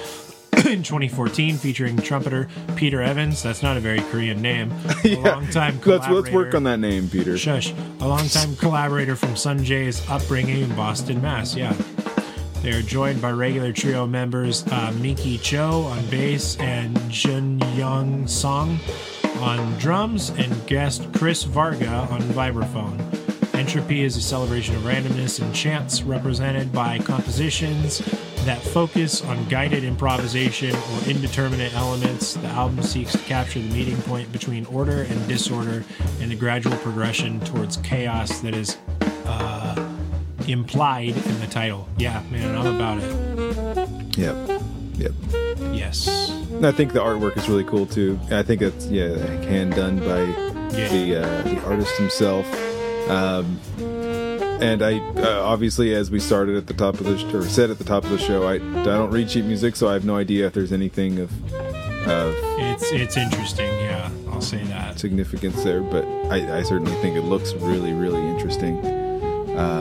in 0.66 0.84
2014, 0.84 1.56
featuring 1.56 1.95
trumpeter 1.98 2.50
Peter 2.76 3.02
Evans. 3.02 3.41
That's 3.41 3.64
not 3.64 3.78
a 3.78 3.80
very 3.80 4.02
Korean 4.02 4.41
name. 4.41 4.72
A 5.06 5.16
longtime 5.16 5.80
Let's 5.86 6.10
let's 6.10 6.30
work 6.32 6.54
on 6.54 6.64
that 6.64 6.80
name, 6.80 7.10
Peter. 7.10 7.38
Shush. 7.38 7.72
A 8.02 8.08
longtime 8.08 8.58
collaborator 8.58 9.16
from 9.16 9.32
Sunjae's 9.36 10.08
upbringing 10.10 10.62
in 10.62 10.76
Boston, 10.76 11.22
Mass. 11.22 11.56
Yeah. 11.56 11.74
They 12.62 12.72
are 12.72 12.82
joined 12.82 13.22
by 13.22 13.32
regular 13.32 13.72
trio 13.72 14.06
members 14.06 14.68
uh, 14.68 14.91
Miki 15.00 15.38
Cho 15.38 15.84
on 15.84 16.06
bass 16.08 16.58
and 16.58 17.00
Jun 17.10 17.60
Young 17.76 18.28
Song 18.28 18.80
on 19.39 19.77
drums 19.77 20.29
and 20.31 20.67
guest 20.67 21.07
Chris 21.13 21.43
Varga 21.43 22.07
on 22.11 22.21
vibraphone. 22.21 22.97
Entropy 23.53 24.03
is 24.03 24.15
a 24.17 24.21
celebration 24.21 24.75
of 24.75 24.83
randomness 24.83 25.41
and 25.41 25.53
chance 25.53 26.03
represented 26.03 26.71
by 26.71 26.99
compositions 26.99 27.99
that 28.45 28.61
focus 28.61 29.21
on 29.23 29.43
guided 29.49 29.83
improvisation 29.83 30.73
or 30.73 31.09
indeterminate 31.09 31.73
elements. 31.73 32.35
The 32.35 32.47
album 32.47 32.81
seeks 32.83 33.11
to 33.11 33.17
capture 33.19 33.59
the 33.59 33.69
meeting 33.69 33.97
point 34.03 34.31
between 34.31 34.65
order 34.67 35.01
and 35.01 35.27
disorder 35.27 35.83
and 36.21 36.31
the 36.31 36.35
gradual 36.35 36.77
progression 36.77 37.39
towards 37.41 37.77
chaos 37.77 38.39
that 38.39 38.55
is 38.55 38.77
uh, 39.25 39.89
implied 40.47 41.17
in 41.17 41.39
the 41.39 41.47
title. 41.47 41.89
Yeah, 41.97 42.23
man, 42.31 42.55
I'm 42.55 42.75
about 42.75 42.99
it. 42.99 44.17
Yep. 44.17 44.61
Yep. 44.97 45.11
Yes. 45.73 46.36
I 46.64 46.72
think 46.72 46.93
the 46.93 46.99
artwork 46.99 47.38
is 47.38 47.47
really 47.47 47.64
cool 47.64 47.86
too. 47.86 48.20
I 48.32 48.43
think 48.43 48.62
it's 48.62 48.88
yeah, 48.88 49.16
hand 49.43 49.76
done 49.76 49.99
by 49.99 50.24
Yeah. 50.78 50.88
the 50.89 51.16
uh, 51.18 51.41
the 51.43 51.64
artist 51.66 51.95
himself. 51.97 52.45
Um, 53.10 53.60
and 54.60 54.82
I 54.82 54.97
uh, 55.18 55.41
obviously, 55.43 55.93
as 55.93 56.10
we 56.10 56.20
started 56.20 56.55
at 56.58 56.66
the 56.68 56.74
top 56.74 56.95
of 56.99 57.05
the 57.05 57.18
sh- 57.18 57.34
or 57.34 57.43
said 57.43 57.70
at 57.70 57.78
the 57.78 57.84
top 57.84 58.03
of 58.03 58.10
the 58.10 58.18
show, 58.18 58.43
I 58.47 58.55
I 58.55 58.84
don't 58.84 59.12
read 59.12 59.30
sheet 59.30 59.45
music, 59.45 59.76
so 59.76 59.88
I 59.88 59.93
have 59.93 60.03
no 60.05 60.18
idea 60.18 60.47
if 60.47 60.53
there's 60.53 60.74
anything 60.74 61.20
of 61.20 61.30
of 62.08 62.34
It's 62.60 62.91
it's 62.91 63.18
interesting, 63.18 63.72
yeah. 63.80 64.10
I'll 64.32 64.41
say 64.41 64.64
that. 64.66 64.99
significance 64.99 65.64
there. 65.64 65.82
But 65.82 66.05
I, 66.32 66.60
I 66.60 66.64
certainly 66.64 66.93
think 67.01 67.16
it 67.16 67.24
looks 67.24 67.53
really 67.53 67.93
really 67.93 68.26
interesting. 68.28 68.82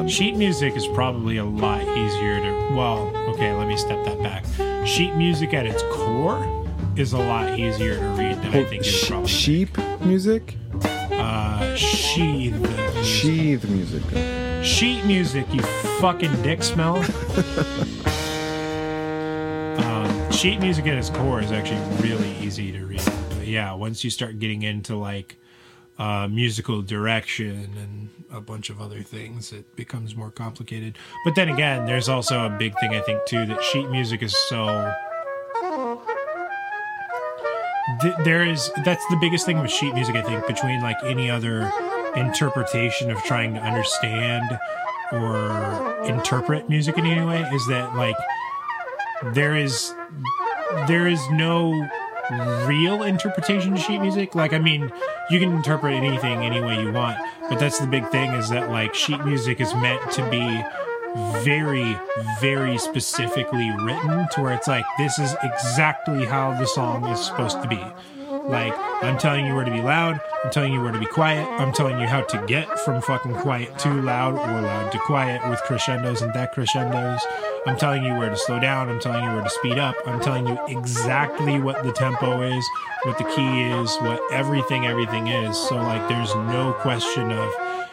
Sheet 0.09 0.37
music 0.37 0.75
is 0.77 0.87
probably 0.89 1.37
a 1.39 1.45
lot 1.45 1.83
easier 1.83 2.41
to 2.41 2.75
well, 2.75 3.11
okay, 3.31 3.53
let 3.55 3.67
me 3.67 3.77
step 3.77 4.05
that 4.05 4.23
back. 4.23 4.45
Sheet 4.87 5.15
music 5.15 5.53
at 5.55 5.67
its 5.67 5.83
core 5.91 6.39
is 6.97 7.13
a 7.13 7.19
lot 7.19 7.59
easier 7.59 7.99
to 7.99 8.05
read 8.11 8.37
than 8.43 8.55
I 8.55 8.65
think 8.65 8.83
is 8.83 8.87
Sh- 8.87 9.09
probably 9.09 9.29
sheep 9.29 9.79
music, 10.01 10.57
uh 11.13 11.75
sheath 11.77 12.55
music. 12.55 13.05
sheath 13.05 13.69
music. 13.69 14.03
sheet 14.65 15.05
music, 15.05 15.47
you 15.53 15.61
fucking 16.01 16.43
dick 16.43 16.63
smell. 16.63 16.97
um, 19.79 20.31
sheet 20.33 20.59
music 20.61 20.87
at 20.87 20.97
its 20.99 21.11
core 21.11 21.41
is 21.41 21.53
actually 21.53 21.81
really 22.09 22.33
easy 22.39 22.73
to 22.73 22.85
read. 22.87 23.03
But 23.37 23.47
yeah, 23.47 23.73
once 23.75 24.03
you 24.05 24.11
start 24.11 24.39
getting 24.39 24.63
into 24.63 24.97
like 24.97 25.37
uh, 25.99 26.29
musical 26.29 26.83
direction 26.83 27.71
and 27.81 28.09
a 28.33 28.41
bunch 28.41 28.71
of 28.71 28.81
other 28.81 29.03
things, 29.03 29.53
it 29.53 29.77
becomes 29.77 30.17
more 30.17 30.31
complicated. 30.31 30.99
But 31.25 31.35
then 31.35 31.49
again, 31.49 31.87
there's 31.87 32.09
also 32.09 32.45
a 32.47 32.51
big 32.51 32.79
thing 32.81 32.91
I 32.95 33.01
think 33.01 33.25
too 33.27 33.45
that 33.47 33.63
sheet 33.63 33.89
music 33.91 34.23
is 34.23 34.35
so. 34.49 34.93
Th- 38.03 38.15
there 38.25 38.45
is 38.45 38.71
that's 38.85 39.07
the 39.11 39.17
biggest 39.17 39.47
thing 39.47 39.61
with 39.61 39.71
sheet 39.71 39.95
music 39.95 40.17
i 40.17 40.23
think 40.23 40.45
between 40.47 40.83
like 40.83 40.97
any 41.05 41.31
other 41.31 41.71
interpretation 42.17 43.13
of 43.13 43.23
trying 43.23 43.55
to 43.55 43.61
understand 43.61 44.59
or 45.13 46.05
interpret 46.05 46.69
music 46.69 46.99
in 46.99 47.07
any 47.07 47.25
way 47.25 47.43
is 47.53 47.67
that 47.69 47.95
like 47.95 48.17
there 49.35 49.55
is 49.55 49.95
there 50.89 51.07
is 51.07 51.21
no 51.31 51.71
real 52.67 53.05
interpretation 53.05 53.73
to 53.73 53.81
sheet 53.81 54.01
music. 54.01 54.35
Like 54.35 54.53
i 54.53 54.59
mean 54.59 54.91
you 55.31 55.39
can 55.39 55.53
interpret 55.53 55.95
anything 55.95 56.43
any 56.43 56.61
way 56.61 56.81
you 56.81 56.91
want 56.93 57.17
but 57.49 57.61
that's 57.61 57.79
the 57.79 57.87
big 57.87 58.09
thing 58.09 58.33
is 58.33 58.49
that 58.49 58.69
like 58.69 58.95
sheet 58.95 59.25
music 59.25 59.61
is 59.61 59.73
meant 59.75 60.11
to 60.13 60.29
be 60.29 60.63
very 61.43 61.99
very 62.41 62.79
specifically 62.79 63.71
written 63.81 64.27
to 64.33 64.43
where 64.43 64.53
it's 64.53 64.69
like 64.69 64.85
this 64.99 65.19
is 65.19 65.35
exactly 65.43 66.25
how 66.25 66.53
the 66.59 66.67
song 66.67 67.05
is 67.07 67.25
supposed 67.25 67.63
to 67.63 67.69
be. 67.69 67.83
Like 68.49 68.75
i'm 69.03 69.19
telling 69.19 69.45
you 69.45 69.55
where 69.55 69.65
to 69.65 69.71
be 69.71 69.81
loud 69.81 70.21
i'm 70.45 70.51
telling 70.51 70.73
you 70.73 70.81
where 70.81 70.93
to 70.93 70.99
be 70.99 71.07
quiet 71.07 71.47
i'm 71.61 71.73
telling 71.73 72.01
you 72.01 72.07
how 72.07 72.23
to 72.23 72.45
get 72.47 72.79
from 72.81 73.03
fucking 73.03 73.35
quiet 73.35 73.77
to 73.81 73.89
loud 73.91 74.35
or 74.35 74.63
loud 74.63 74.93
to 74.93 74.99
quiet 75.01 75.47
with 75.51 75.61
crescendos 75.63 76.23
and 76.23 76.33
decrescendos 76.33 77.21
i'm 77.67 77.77
telling 77.77 78.05
you 78.05 78.15
where 78.15 78.31
to 78.31 78.37
slow 78.37 78.59
down 78.59 78.89
i'm 78.89 79.01
telling 79.01 79.25
you 79.25 79.31
where 79.31 79.43
to 79.43 79.51
speed 79.51 79.79
up 79.79 79.95
i'm 80.07 80.21
telling 80.21 80.47
you 80.47 80.59
exactly 80.69 81.61
what 81.61 81.83
the 81.85 81.93
tempo 81.93 82.43
is 82.43 82.67
what 83.03 83.19
the 83.19 83.25
key 83.25 83.63
is 83.63 83.95
what 83.99 84.21
everything 84.33 84.87
everything 84.87 85.29
is 85.29 85.57
so 85.57 85.77
like 85.77 86.09
there's 86.09 86.35
no 86.35 86.73
question 86.81 87.31
of 87.31 87.53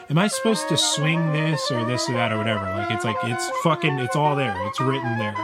am 0.10 0.18
I 0.18 0.28
supposed 0.28 0.70
to 0.70 0.78
swing 0.78 1.34
this 1.34 1.72
or 1.72 1.86
this 1.86 2.10
or 2.10 2.14
that 2.14 2.32
or 2.32 2.38
whatever? 2.38 2.66
Like 2.66 2.92
it's 2.92 3.04
like 3.04 3.16
it's 3.24 3.50
fucking 3.64 4.00
it's 4.00 4.16
all 4.16 4.36
there. 4.36 4.56
It's 4.68 4.80
written 4.80 5.18
there. 5.18 5.36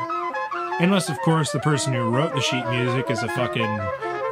Unless 0.79 1.09
of 1.09 1.19
course 1.21 1.51
the 1.51 1.59
person 1.59 1.93
who 1.93 2.03
wrote 2.09 2.33
the 2.33 2.41
sheet 2.41 2.65
music 2.69 3.09
is 3.09 3.23
a 3.23 3.27
fucking 3.29 3.79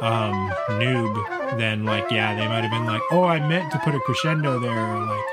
um 0.00 0.50
noob, 0.78 1.58
then 1.58 1.84
like 1.84 2.10
yeah, 2.10 2.34
they 2.34 2.46
might 2.46 2.62
have 2.62 2.70
been 2.70 2.86
like, 2.86 3.02
"Oh, 3.10 3.24
I 3.24 3.40
meant 3.40 3.72
to 3.72 3.78
put 3.78 3.94
a 3.94 4.00
crescendo 4.00 4.58
there." 4.60 4.78
Or 4.78 5.00
like 5.06 5.24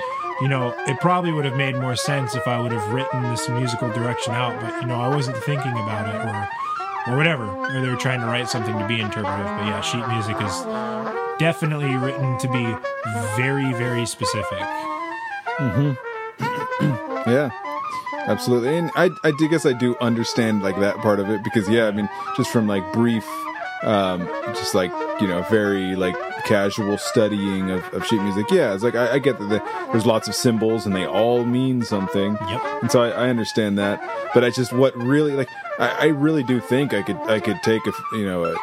you 0.42 0.48
know, 0.48 0.74
it 0.88 1.00
probably 1.00 1.32
would 1.32 1.46
have 1.46 1.56
made 1.56 1.76
more 1.76 1.96
sense 1.96 2.36
if 2.36 2.48
I 2.48 2.60
would 2.60 2.72
have 2.72 2.94
written 2.94 3.24
this 3.24 3.48
musical 3.50 3.90
direction 3.92 4.34
out, 4.34 4.60
but 4.62 4.82
you 4.82 4.88
know, 4.88 5.00
I 5.00 5.08
wasn't 5.14 5.38
thinking 5.38 5.72
about 5.72 6.08
it 6.10 6.16
or 6.16 7.14
or 7.14 7.18
whatever. 7.18 7.46
Or 7.46 7.82
they 7.82 7.88
were 7.90 7.96
trying 7.96 8.20
to 8.22 8.26
write 8.26 8.50
something 8.50 8.78
to 8.78 8.88
be 8.88 9.00
interpretive. 9.00 9.46
But 9.46 9.66
yeah, 9.68 9.82
sheet 9.82 10.06
music 10.08 10.36
is 10.42 11.38
definitely 11.40 11.96
written 11.96 12.38
to 12.40 12.48
be 12.48 12.66
very, 13.36 13.72
very 13.74 14.06
specific. 14.06 14.60
Mhm. 15.60 15.98
Yeah, 17.28 17.50
absolutely. 18.28 18.78
And 18.78 18.92
I, 18.96 19.10
I 19.24 19.32
guess 19.50 19.66
I 19.66 19.74
do 19.74 19.96
understand 20.00 20.62
like 20.62 20.80
that 20.80 20.98
part 20.98 21.20
of 21.20 21.28
it 21.32 21.44
because 21.44 21.68
yeah, 21.68 21.88
I 21.88 21.92
mean, 21.92 22.08
just 22.38 22.52
from 22.52 22.68
like 22.68 22.84
brief, 22.94 23.26
um, 23.82 24.28
just 24.54 24.76
like 24.76 24.92
you 25.20 25.28
know, 25.28 25.42
very 25.50 25.96
like 25.96 26.16
casual 26.46 26.98
studying 26.98 27.72
of, 27.72 27.84
of 27.94 28.06
sheet 28.06 28.22
music. 28.22 28.50
Yeah, 28.50 28.74
it's 28.74 28.84
like 28.84 28.96
I, 28.96 29.14
I 29.14 29.20
get 29.20 29.38
that 29.40 29.50
the, 29.50 29.88
there's 29.92 30.06
lots 30.06 30.28
of 30.28 30.36
symbols 30.36 30.86
and 30.86 30.96
they 30.96 31.06
all 31.06 31.44
mean 31.44 31.82
something. 31.82 32.38
Yep. 32.48 32.62
And 32.82 32.92
so 32.92 33.02
I, 33.02 33.10
I 33.10 33.30
understand 33.30 33.78
that, 33.78 34.02
but 34.34 34.44
I 34.44 34.50
just 34.50 34.72
what 34.72 34.96
really 34.96 35.34
like 35.34 35.50
I, 35.80 35.90
I 35.90 36.06
really 36.08 36.44
do 36.44 36.60
think 36.60 36.94
I 36.94 37.02
could 37.02 37.18
I 37.18 37.40
could 37.40 37.62
take 37.64 37.86
a 37.86 37.92
you 38.14 38.26
know 38.26 38.46
a, 38.46 38.56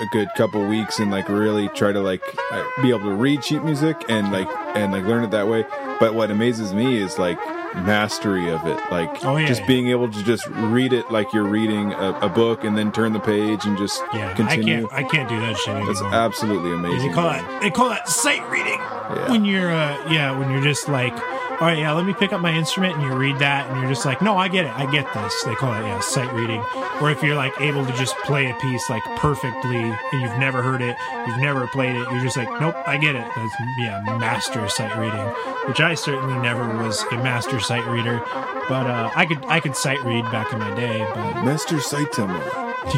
a 0.00 0.06
good 0.12 0.28
couple 0.36 0.64
weeks 0.66 0.98
and 0.98 1.10
like 1.10 1.28
really 1.28 1.68
try 1.68 1.92
to 1.92 2.00
like 2.00 2.22
uh, 2.52 2.64
be 2.82 2.88
able 2.90 3.00
to 3.10 3.14
read 3.14 3.44
sheet 3.44 3.62
music 3.62 3.96
and 4.08 4.32
like 4.32 4.48
and 4.76 4.92
like 4.92 5.04
learn 5.04 5.24
it 5.24 5.30
that 5.30 5.48
way. 5.48 5.64
But 6.00 6.14
what 6.14 6.30
amazes 6.30 6.72
me 6.72 6.96
is 6.98 7.18
like 7.18 7.38
mastery 7.74 8.50
of 8.50 8.66
it, 8.66 8.78
like 8.90 9.24
Oh, 9.24 9.36
yeah, 9.36 9.46
just 9.46 9.60
yeah. 9.60 9.66
being 9.68 9.88
able 9.88 10.10
to 10.10 10.22
just 10.24 10.46
read 10.48 10.92
it 10.92 11.10
like 11.10 11.32
you're 11.32 11.44
reading 11.46 11.92
a, 11.92 12.18
a 12.22 12.28
book 12.28 12.64
and 12.64 12.76
then 12.76 12.90
turn 12.90 13.12
the 13.12 13.20
page 13.20 13.64
and 13.64 13.76
just 13.78 14.02
Yeah, 14.12 14.34
continue. 14.34 14.86
I 14.86 14.88
can't. 14.88 14.92
I 14.92 15.08
can't 15.08 15.28
do 15.28 15.38
that 15.40 15.56
shit 15.56 15.68
anymore. 15.74 15.94
That's 15.94 16.02
absolutely 16.02 16.72
amazing. 16.72 17.08
they 17.10 17.14
call 17.14 17.28
that. 17.30 17.60
They 17.62 17.70
call 17.70 17.88
that 17.90 18.08
sight 18.08 18.48
reading. 18.50 18.78
Yeah. 18.80 19.30
When 19.30 19.44
you're, 19.44 19.70
uh, 19.70 20.10
yeah, 20.12 20.36
when 20.38 20.50
you're 20.50 20.62
just 20.62 20.88
like, 20.88 21.12
all 21.60 21.66
right, 21.66 21.78
yeah, 21.78 21.92
let 21.92 22.06
me 22.06 22.14
pick 22.14 22.32
up 22.32 22.40
my 22.40 22.54
instrument, 22.54 22.94
and 22.94 23.02
you 23.02 23.12
read 23.14 23.38
that, 23.40 23.68
and 23.68 23.80
you're 23.80 23.90
just 23.90 24.06
like, 24.06 24.22
no, 24.22 24.38
I 24.38 24.48
get 24.48 24.64
it, 24.64 24.72
I 24.72 24.90
get 24.90 25.12
this. 25.12 25.42
They 25.44 25.54
call 25.54 25.74
it, 25.74 25.84
yeah, 25.86 26.00
sight 26.00 26.32
reading. 26.32 26.64
Or 27.02 27.10
if 27.10 27.22
you're 27.22 27.36
like 27.36 27.52
able 27.60 27.84
to 27.84 27.92
just 27.92 28.16
play 28.18 28.50
a 28.50 28.54
piece 28.54 28.88
like 28.88 29.02
perfectly, 29.16 29.76
and 29.76 30.22
you've 30.22 30.38
never 30.38 30.62
heard 30.62 30.80
it, 30.80 30.96
you've 31.26 31.38
never 31.38 31.66
played 31.66 31.96
it, 31.96 32.10
you're 32.10 32.22
just 32.22 32.38
like, 32.38 32.48
nope, 32.60 32.74
I 32.86 32.96
get 32.96 33.14
it. 33.14 33.26
That's 33.36 33.54
yeah, 33.78 34.00
master 34.18 34.66
sight 34.70 34.96
reading, 34.96 35.26
which 35.68 35.80
I 35.80 35.94
certainly 35.94 36.38
never 36.40 36.66
was 36.82 37.02
a 37.12 37.16
master 37.16 37.60
sight 37.60 37.86
reader, 37.86 38.22
but 38.68 38.86
uh, 38.86 39.10
I 39.14 39.26
could, 39.26 39.44
I 39.44 39.60
could 39.60 39.76
sight 39.76 40.02
read 40.02 40.24
back 40.32 40.52
in 40.54 40.60
my 40.60 40.74
day, 40.74 40.98
but 41.14 41.44
Master 41.44 41.76
Saitama. 41.76 42.40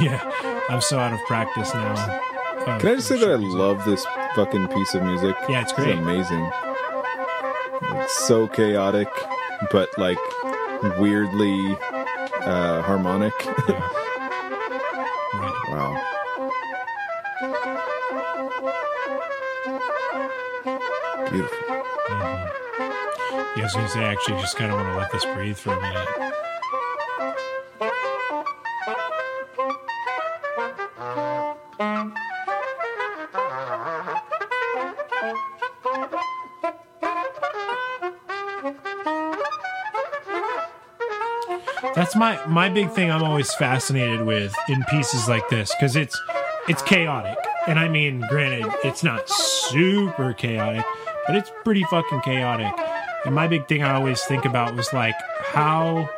yeah, 0.02 0.20
I'm 0.68 0.80
so 0.80 1.00
out 1.00 1.12
of 1.12 1.20
practice 1.26 1.74
now. 1.74 1.94
Uh, 1.94 2.78
Can 2.78 2.90
I 2.90 2.94
just 2.94 3.08
say 3.08 3.18
that 3.18 3.28
I 3.28 3.34
love 3.34 3.84
this 3.84 4.06
fucking 4.36 4.68
piece 4.68 4.94
of 4.94 5.02
music? 5.02 5.34
Yeah, 5.48 5.62
it's 5.62 5.72
great. 5.72 5.98
amazing. 5.98 6.48
So 8.12 8.46
chaotic, 8.46 9.08
but 9.70 9.88
like 9.98 10.18
weirdly 10.98 11.76
uh, 12.40 12.82
harmonic. 12.82 13.32
Yeah. 13.68 13.88
Right. 15.34 15.68
wow. 15.70 15.92
Beautiful. 21.30 21.58
Yeah, 23.56 23.56
I 23.56 23.60
was 23.62 23.72
gonna 23.74 23.88
say, 23.88 24.00
I 24.00 24.12
actually 24.12 24.40
just 24.40 24.56
kind 24.56 24.70
of 24.70 24.76
want 24.76 24.88
to 24.88 24.96
let 24.98 25.10
this 25.10 25.24
breathe 25.24 25.56
for 25.56 25.72
a 25.72 25.80
minute. 25.80 26.32
That's 42.12 42.46
my 42.46 42.46
my 42.46 42.68
big 42.68 42.90
thing. 42.90 43.10
I'm 43.10 43.22
always 43.22 43.54
fascinated 43.54 44.20
with 44.26 44.54
in 44.68 44.84
pieces 44.90 45.30
like 45.30 45.48
this 45.48 45.74
because 45.74 45.96
it's 45.96 46.20
it's 46.68 46.82
chaotic, 46.82 47.38
and 47.66 47.78
I 47.78 47.88
mean, 47.88 48.20
granted, 48.28 48.70
it's 48.84 49.02
not 49.02 49.30
super 49.30 50.34
chaotic, 50.34 50.84
but 51.26 51.36
it's 51.36 51.50
pretty 51.64 51.84
fucking 51.84 52.20
chaotic. 52.20 52.70
And 53.24 53.34
my 53.34 53.48
big 53.48 53.66
thing 53.66 53.82
I 53.82 53.94
always 53.94 54.22
think 54.24 54.44
about 54.44 54.74
was 54.76 54.92
like 54.92 55.14
how 55.40 56.10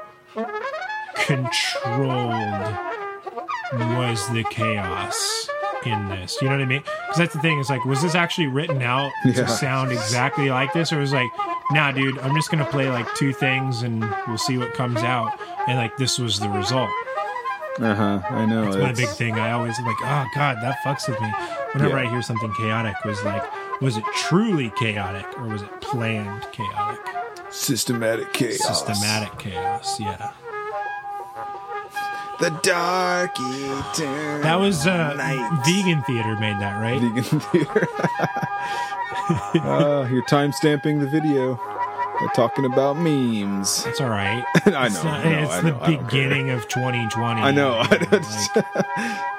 controlled 1.14 2.76
was 3.72 4.28
the 4.30 4.44
chaos 4.50 5.48
in 5.86 6.08
this. 6.08 6.42
You 6.42 6.48
know 6.48 6.56
what 6.56 6.62
I 6.62 6.66
mean? 6.66 6.82
Because 6.82 7.18
that's 7.18 7.34
the 7.34 7.40
thing. 7.40 7.60
It's 7.60 7.70
like, 7.70 7.84
was 7.84 8.02
this 8.02 8.16
actually 8.16 8.48
written 8.48 8.82
out 8.82 9.12
Yeah. 9.24 9.32
to 9.34 9.48
sound 9.48 9.92
exactly 9.92 10.50
like 10.50 10.72
this, 10.72 10.92
or 10.92 10.98
was 10.98 11.12
like, 11.12 11.30
nah, 11.70 11.92
dude, 11.92 12.18
I'm 12.18 12.34
just 12.34 12.50
gonna 12.50 12.64
play 12.64 12.88
like 12.90 13.06
two 13.14 13.32
things 13.32 13.82
and 13.82 14.04
we'll 14.26 14.38
see 14.38 14.58
what 14.58 14.74
comes 14.74 14.98
out. 14.98 15.38
And 15.68 15.78
like, 15.78 15.96
this 15.96 16.18
was 16.18 16.38
the 16.40 16.48
result. 16.48 16.90
Uh 17.80 17.94
huh. 17.94 18.20
I 18.30 18.46
know. 18.46 18.64
That's 18.64 18.76
my 18.76 18.92
big 18.92 19.08
thing. 19.08 19.34
I 19.34 19.50
always 19.52 19.78
like, 19.80 19.96
oh 20.02 20.26
god, 20.34 20.58
that 20.62 20.78
fucks 20.84 21.08
with 21.08 21.20
me. 21.20 21.32
Whenever 21.72 21.98
Yeah. 22.00 22.06
I 22.08 22.10
hear 22.10 22.22
something 22.22 22.52
chaotic, 22.54 22.94
was 23.04 23.22
like, 23.24 23.42
was 23.80 23.96
it 23.96 24.04
truly 24.14 24.70
chaotic 24.78 25.26
or 25.38 25.48
was 25.48 25.62
it 25.62 25.80
planned 25.80 26.46
chaotic? 26.52 27.00
Systematic 27.50 28.32
chaos. 28.32 28.58
Systematic 28.58 29.36
chaos. 29.38 29.98
Yeah. 29.98 30.32
The 32.40 32.50
dark 32.62 33.30
eternal 33.38 34.42
That 34.42 34.56
was 34.56 34.86
uh, 34.86 35.14
night. 35.14 35.62
vegan 35.64 36.02
theater 36.02 36.34
made 36.40 36.58
that 36.60 36.80
right. 36.80 37.00
vegan 37.00 37.40
theater. 37.40 37.88
uh, 39.66 40.08
you're 40.12 40.24
time 40.26 40.52
stamping 40.52 40.98
the 40.98 41.06
video. 41.06 41.54
They're 42.20 42.28
talking 42.30 42.64
about 42.64 42.96
memes. 42.96 43.84
It's 43.86 44.00
all 44.00 44.08
right. 44.08 44.44
I 44.66 44.70
know. 44.70 44.84
It's, 44.86 45.04
not- 45.04 45.24
know, 45.24 45.30
it's 45.30 45.50
I 45.50 45.60
the 45.62 45.96
beginning 45.98 46.50
of 46.50 46.68
2020. 46.68 47.40
I 47.40 47.50
know. 47.50 47.78
Like, 47.78 48.10
know. 48.12 49.20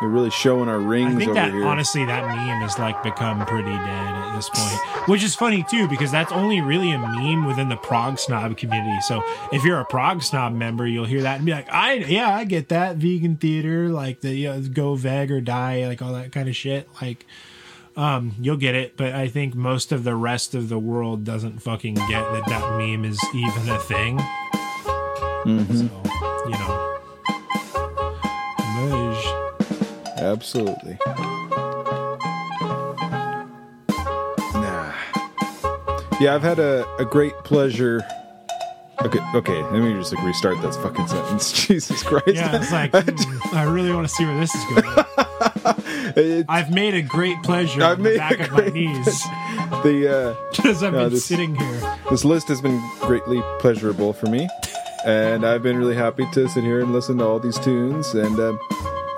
They're 0.00 0.08
really 0.08 0.30
showing 0.30 0.68
our 0.68 0.78
rings 0.78 1.16
I 1.16 1.18
think 1.18 1.30
over 1.30 1.34
that 1.34 1.50
here. 1.52 1.64
honestly, 1.66 2.04
that 2.04 2.24
meme 2.24 2.60
has 2.60 2.78
like 2.78 3.02
become 3.02 3.44
pretty 3.46 3.68
dead 3.72 3.78
at 4.14 4.36
this 4.36 4.48
point, 4.48 5.08
which 5.08 5.24
is 5.24 5.34
funny 5.34 5.64
too 5.64 5.88
because 5.88 6.12
that's 6.12 6.30
only 6.30 6.60
really 6.60 6.92
a 6.92 6.98
meme 6.98 7.46
within 7.46 7.68
the 7.68 7.76
prog 7.76 8.20
snob 8.20 8.56
community. 8.56 9.00
So 9.00 9.24
if 9.52 9.64
you're 9.64 9.80
a 9.80 9.84
prog 9.84 10.22
snob 10.22 10.52
member, 10.52 10.86
you'll 10.86 11.04
hear 11.04 11.22
that 11.22 11.38
and 11.38 11.46
be 11.46 11.50
like, 11.50 11.68
"I 11.72 11.94
yeah, 11.94 12.32
I 12.32 12.44
get 12.44 12.68
that 12.68 12.96
vegan 12.96 13.38
theater, 13.38 13.88
like 13.88 14.20
the 14.20 14.32
you 14.32 14.48
know, 14.48 14.60
go 14.68 14.94
veg 14.94 15.32
or 15.32 15.40
die, 15.40 15.84
like 15.88 16.00
all 16.00 16.12
that 16.12 16.30
kind 16.30 16.48
of 16.48 16.54
shit." 16.54 16.88
Like, 17.02 17.26
um, 17.98 18.36
you'll 18.40 18.56
get 18.56 18.76
it, 18.76 18.96
but 18.96 19.12
I 19.12 19.26
think 19.26 19.56
most 19.56 19.90
of 19.90 20.04
the 20.04 20.14
rest 20.14 20.54
of 20.54 20.68
the 20.68 20.78
world 20.78 21.24
doesn't 21.24 21.58
fucking 21.58 21.94
get 21.94 22.08
that 22.32 22.44
that 22.46 22.78
meme 22.78 23.04
is 23.04 23.18
even 23.34 23.68
a 23.68 23.78
thing. 23.80 24.18
Mm-hmm. 25.44 25.74
So 25.74 26.02
you 26.44 26.52
know, 26.52 26.98
Moj. 28.78 30.16
Absolutely. 30.16 30.96
Nah. 34.54 34.92
Yeah, 36.20 36.36
I've 36.36 36.42
had 36.42 36.60
a, 36.60 36.86
a 37.00 37.04
great 37.04 37.36
pleasure. 37.42 38.04
Okay, 39.02 39.20
okay, 39.34 39.62
let 39.64 39.82
me 39.82 39.92
just 39.94 40.14
like 40.14 40.24
restart 40.24 40.62
that 40.62 40.74
fucking 40.76 41.08
sentence. 41.08 41.50
Jesus 41.66 42.04
Christ. 42.04 42.28
Yeah, 42.28 42.60
it's 42.60 42.70
like 42.70 42.92
hmm, 42.92 43.56
I 43.56 43.64
really 43.64 43.92
want 43.92 44.08
to 44.08 44.14
see 44.14 44.24
where 44.24 44.38
this 44.38 44.54
is 44.54 44.64
going. 44.66 45.04
It- 46.16 46.46
I've 46.48 46.70
made 46.72 46.94
a 46.94 47.02
great 47.02 47.42
pleasure 47.42 47.82
I've 47.82 47.98
on 47.98 48.02
the 48.04 48.16
back 48.16 48.38
of 48.40 48.52
my 48.52 48.68
knees 48.68 49.22
the 49.82 50.34
uh, 50.36 50.50
because 50.56 50.82
I've 50.82 50.92
No, 50.92 51.04
been 51.04 51.12
this- 51.12 51.24
sitting 51.24 51.54
here. 51.54 51.96
this 52.10 52.24
list 52.24 52.48
has 52.48 52.60
been 52.60 52.80
greatly 53.00 53.42
pleasurable 53.60 54.12
for 54.12 54.26
me, 54.26 54.48
and 55.04 55.44
I've 55.46 55.62
been 55.62 55.76
really 55.76 55.94
happy 55.96 56.26
to 56.32 56.48
sit 56.48 56.64
here 56.64 56.80
and 56.80 56.92
listen 56.92 57.18
to 57.18 57.24
all 57.24 57.38
these 57.38 57.58
tunes. 57.58 58.14
And 58.14 58.38
um, 58.40 58.58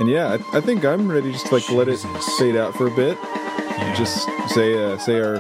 and 0.01 0.09
yeah, 0.09 0.37
I, 0.53 0.59
I 0.59 0.61
think 0.61 0.85
I'm 0.85 1.11
ready 1.11 1.33
just 1.33 1.47
to 1.47 1.55
like 1.55 1.69
let 1.71 1.89
it 1.89 1.99
fade 2.39 2.57
out 2.57 2.75
for 2.75 2.87
a 2.87 2.95
bit. 2.97 3.17
Yeah. 3.23 3.95
Just 3.97 4.29
say 4.49 4.75
uh, 4.93 4.99
say 4.99 5.21
our 5.21 5.37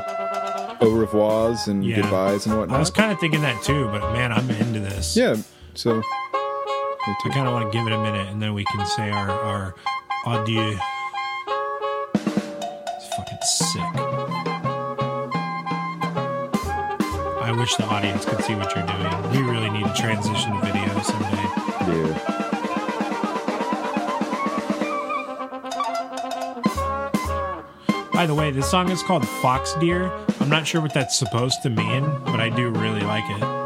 au 0.82 0.86
revoirs 0.90 1.66
and 1.68 1.84
Yeah. 1.84 2.00
goodbyes 2.02 2.46
and 2.46 2.56
whatnot. 2.56 2.76
I 2.76 2.80
was 2.80 2.90
kind 2.90 3.12
of 3.12 3.18
thinking 3.20 3.42
that 3.42 3.62
too, 3.62 3.84
but 3.86 4.12
man, 4.12 4.32
I'm 4.32 4.48
into 4.50 4.80
this. 4.80 5.16
Yeah. 5.16 5.36
So. 5.74 6.02
I 7.02 7.30
kind 7.32 7.46
of 7.48 7.54
want 7.54 7.72
to 7.72 7.76
give 7.76 7.86
it 7.86 7.92
a 7.94 7.98
minute, 7.98 8.28
and 8.28 8.40
then 8.42 8.52
we 8.54 8.62
can 8.64 8.84
say 8.86 9.10
our 9.10 9.30
our 9.30 9.74
adieu. 10.26 10.78
I 17.50 17.52
wish 17.52 17.74
the 17.74 17.84
audience 17.86 18.24
could 18.24 18.44
see 18.44 18.54
what 18.54 18.76
you're 18.76 18.86
doing. 18.86 19.30
We 19.32 19.42
really 19.42 19.70
need 19.70 19.84
to 19.84 19.92
transition 19.92 20.52
to 20.52 20.60
video 20.64 20.86
someday. 21.02 21.42
Yeah. 21.90 22.14
By 28.12 28.26
the 28.26 28.36
way, 28.36 28.52
this 28.52 28.70
song 28.70 28.88
is 28.88 29.02
called 29.02 29.26
Fox 29.42 29.74
Deer. 29.80 30.12
I'm 30.38 30.48
not 30.48 30.64
sure 30.64 30.80
what 30.80 30.94
that's 30.94 31.18
supposed 31.18 31.60
to 31.64 31.70
mean, 31.70 32.04
but 32.24 32.38
I 32.38 32.50
do 32.50 32.70
really 32.70 33.00
like 33.00 33.28
it. 33.28 33.59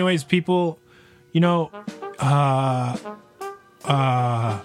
Anyways, 0.00 0.24
people, 0.24 0.78
you 1.32 1.40
know, 1.42 1.70
uh, 2.18 2.96
uh, 3.84 4.58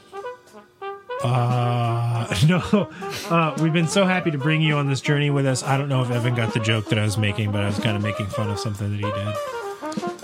uh, 1.23 2.35
no, 2.47 2.87
uh, 3.29 3.53
we've 3.61 3.73
been 3.73 3.89
so 3.89 4.05
happy 4.05 4.31
to 4.31 4.37
bring 4.37 4.61
you 4.61 4.77
on 4.77 4.87
this 4.89 5.01
journey 5.01 5.29
with 5.29 5.45
us. 5.45 5.61
I 5.61 5.75
don't 5.77 5.89
know 5.89 6.01
if 6.01 6.09
Evan 6.09 6.35
got 6.35 6.53
the 6.53 6.61
joke 6.61 6.85
that 6.87 6.97
I 6.97 7.03
was 7.03 7.17
making, 7.17 7.51
but 7.51 7.63
I 7.63 7.65
was 7.67 7.77
kind 7.79 7.97
of 7.97 8.01
making 8.03 8.27
fun 8.27 8.49
of 8.49 8.57
something 8.59 8.91
that 8.91 8.95
he 8.95 9.01
did. 9.03 9.35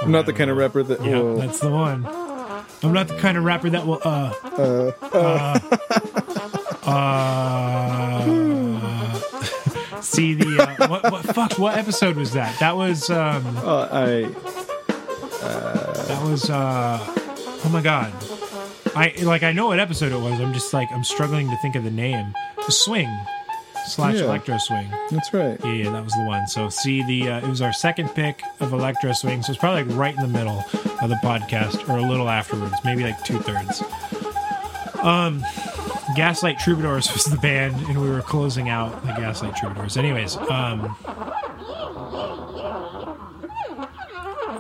I'm 0.01 0.11
not 0.11 0.25
the 0.25 0.31
kind 0.33 0.49
of 0.49 0.55
rapper 0.55 0.81
that 0.81 1.03
Yeah, 1.03 1.19
will. 1.19 1.35
that's 1.37 1.59
the 1.59 1.69
one. 1.69 2.05
I'm 2.83 2.93
not 2.93 3.09
the 3.09 3.17
kind 3.17 3.37
of 3.37 3.43
rapper 3.43 3.69
that 3.69 3.85
will, 3.85 3.99
uh, 4.05 4.33
uh, 4.57 4.91
uh, 6.89 7.99
see 10.01 10.33
the, 10.35 10.61
uh, 10.79 10.87
what, 10.87 11.11
what, 11.11 11.25
fuck, 11.35 11.59
what 11.59 11.77
episode 11.77 12.15
was 12.15 12.31
that? 12.31 12.57
That 12.59 12.77
was, 12.77 13.09
um, 13.09 13.43
Uh, 13.57 13.89
I 13.91 14.29
That 15.41 16.21
was 16.23 16.49
uh 16.49 16.99
oh 17.65 17.69
my 17.71 17.81
god. 17.81 18.13
I 18.95 19.13
like 19.23 19.43
I 19.43 19.51
know 19.51 19.67
what 19.67 19.79
episode 19.79 20.11
it 20.11 20.19
was. 20.19 20.39
I'm 20.39 20.53
just 20.53 20.73
like 20.73 20.89
I'm 20.91 21.03
struggling 21.03 21.49
to 21.49 21.57
think 21.57 21.75
of 21.75 21.83
the 21.83 21.91
name. 21.91 22.33
The 22.65 22.71
swing 22.71 23.09
slash 23.87 24.15
Yeah. 24.15 24.25
electro 24.25 24.57
swing. 24.59 24.87
that's 25.09 25.33
right. 25.33 25.59
Yeah, 25.63 25.71
yeah, 25.71 25.91
that 25.91 26.03
was 26.03 26.13
the 26.13 26.23
one. 26.25 26.47
So 26.47 26.69
see 26.69 27.01
the 27.03 27.29
uh, 27.31 27.37
it 27.39 27.47
was 27.47 27.61
our 27.61 27.73
second 27.73 28.09
pick 28.09 28.41
of 28.59 28.73
electro 28.73 29.11
swing. 29.13 29.41
So 29.43 29.51
it's 29.53 29.59
probably 29.59 29.83
like 29.83 29.97
right 29.97 30.15
in 30.15 30.21
the 30.21 30.27
middle 30.37 30.63
of 31.01 31.09
the 31.09 31.19
podcast 31.23 31.87
or 31.89 31.97
a 31.97 32.01
little 32.07 32.29
afterwards, 32.29 32.75
maybe 32.85 33.03
like 33.03 33.23
two 33.23 33.39
thirds. 33.39 33.81
Um, 35.01 35.43
Gaslight 36.15 36.59
Troubadours 36.59 37.11
was 37.11 37.25
the 37.25 37.37
band, 37.37 37.75
and 37.87 37.99
we 37.99 38.07
were 38.09 38.21
closing 38.21 38.69
out 38.69 39.01
the 39.03 39.13
Gaslight 39.13 39.55
Troubadours. 39.55 39.97
Anyways, 39.97 40.37
um. 40.37 40.95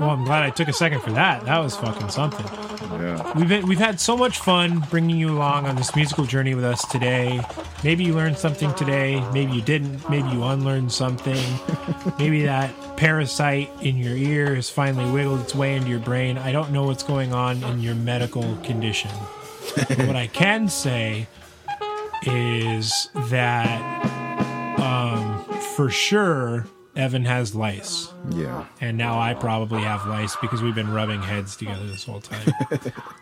Well, 0.01 0.09
I'm 0.09 0.23
glad 0.23 0.41
I 0.41 0.49
took 0.49 0.67
a 0.67 0.73
second 0.73 1.01
for 1.01 1.11
that. 1.11 1.45
That 1.45 1.59
was 1.59 1.75
fucking 1.75 2.09
something. 2.09 2.43
Yeah. 2.99 3.37
We've 3.37 3.47
been, 3.47 3.67
we've 3.67 3.77
had 3.77 3.99
so 3.99 4.17
much 4.17 4.39
fun 4.39 4.79
bringing 4.89 5.15
you 5.15 5.29
along 5.29 5.67
on 5.67 5.75
this 5.75 5.95
musical 5.95 6.25
journey 6.25 6.55
with 6.55 6.63
us 6.63 6.83
today. 6.87 7.39
Maybe 7.83 8.05
you 8.05 8.15
learned 8.15 8.39
something 8.39 8.73
today. 8.73 9.23
Maybe 9.31 9.51
you 9.51 9.61
didn't. 9.61 10.09
Maybe 10.09 10.27
you 10.29 10.43
unlearned 10.43 10.91
something. 10.91 11.37
Maybe 12.17 12.41
that 12.45 12.97
parasite 12.97 13.69
in 13.83 13.95
your 13.95 14.15
ear 14.15 14.55
has 14.55 14.71
finally 14.71 15.07
wiggled 15.11 15.41
its 15.41 15.53
way 15.53 15.75
into 15.75 15.89
your 15.89 15.99
brain. 15.99 16.39
I 16.39 16.51
don't 16.51 16.71
know 16.71 16.85
what's 16.85 17.03
going 17.03 17.31
on 17.31 17.63
in 17.65 17.79
your 17.79 17.93
medical 17.93 18.55
condition. 18.63 19.11
But 19.75 19.99
what 20.07 20.15
I 20.15 20.25
can 20.25 20.67
say 20.67 21.27
is 22.23 23.07
that 23.29 24.79
um, 24.79 25.43
for 25.75 25.91
sure 25.91 26.65
Evan 27.01 27.25
has 27.25 27.55
lice. 27.55 28.09
Yeah. 28.29 28.65
And 28.79 28.95
now 28.95 29.19
I 29.19 29.33
probably 29.33 29.81
have 29.81 30.05
lice 30.05 30.35
because 30.35 30.61
we've 30.61 30.75
been 30.75 30.93
rubbing 30.93 31.23
heads 31.23 31.55
together 31.55 31.85
this 31.87 32.03
whole 32.03 32.21
time. 32.21 32.53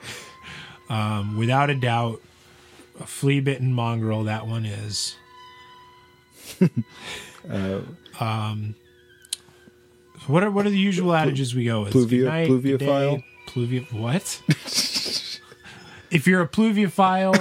um, 0.89 1.37
without 1.37 1.69
a 1.69 1.75
doubt, 1.75 2.21
a 2.99 3.05
flea 3.05 3.39
bitten 3.39 3.73
mongrel, 3.73 4.25
that 4.25 4.45
one 4.45 4.65
is. 4.65 5.15
um, 8.19 8.75
what 10.27 10.43
are 10.43 10.51
what 10.51 10.65
are 10.65 10.69
the 10.69 10.77
usual 10.77 11.15
adages 11.15 11.55
we 11.55 11.63
go 11.63 11.83
with? 11.83 11.93
pluvia- 11.93 12.25
night, 12.25 12.49
pluviophile? 12.49 13.17
day, 13.17 13.25
Pluvia 13.47 13.91
what? 13.93 14.41
if 16.11 16.27
you're 16.27 16.41
a 16.41 16.47
pluviophile. 16.47 17.35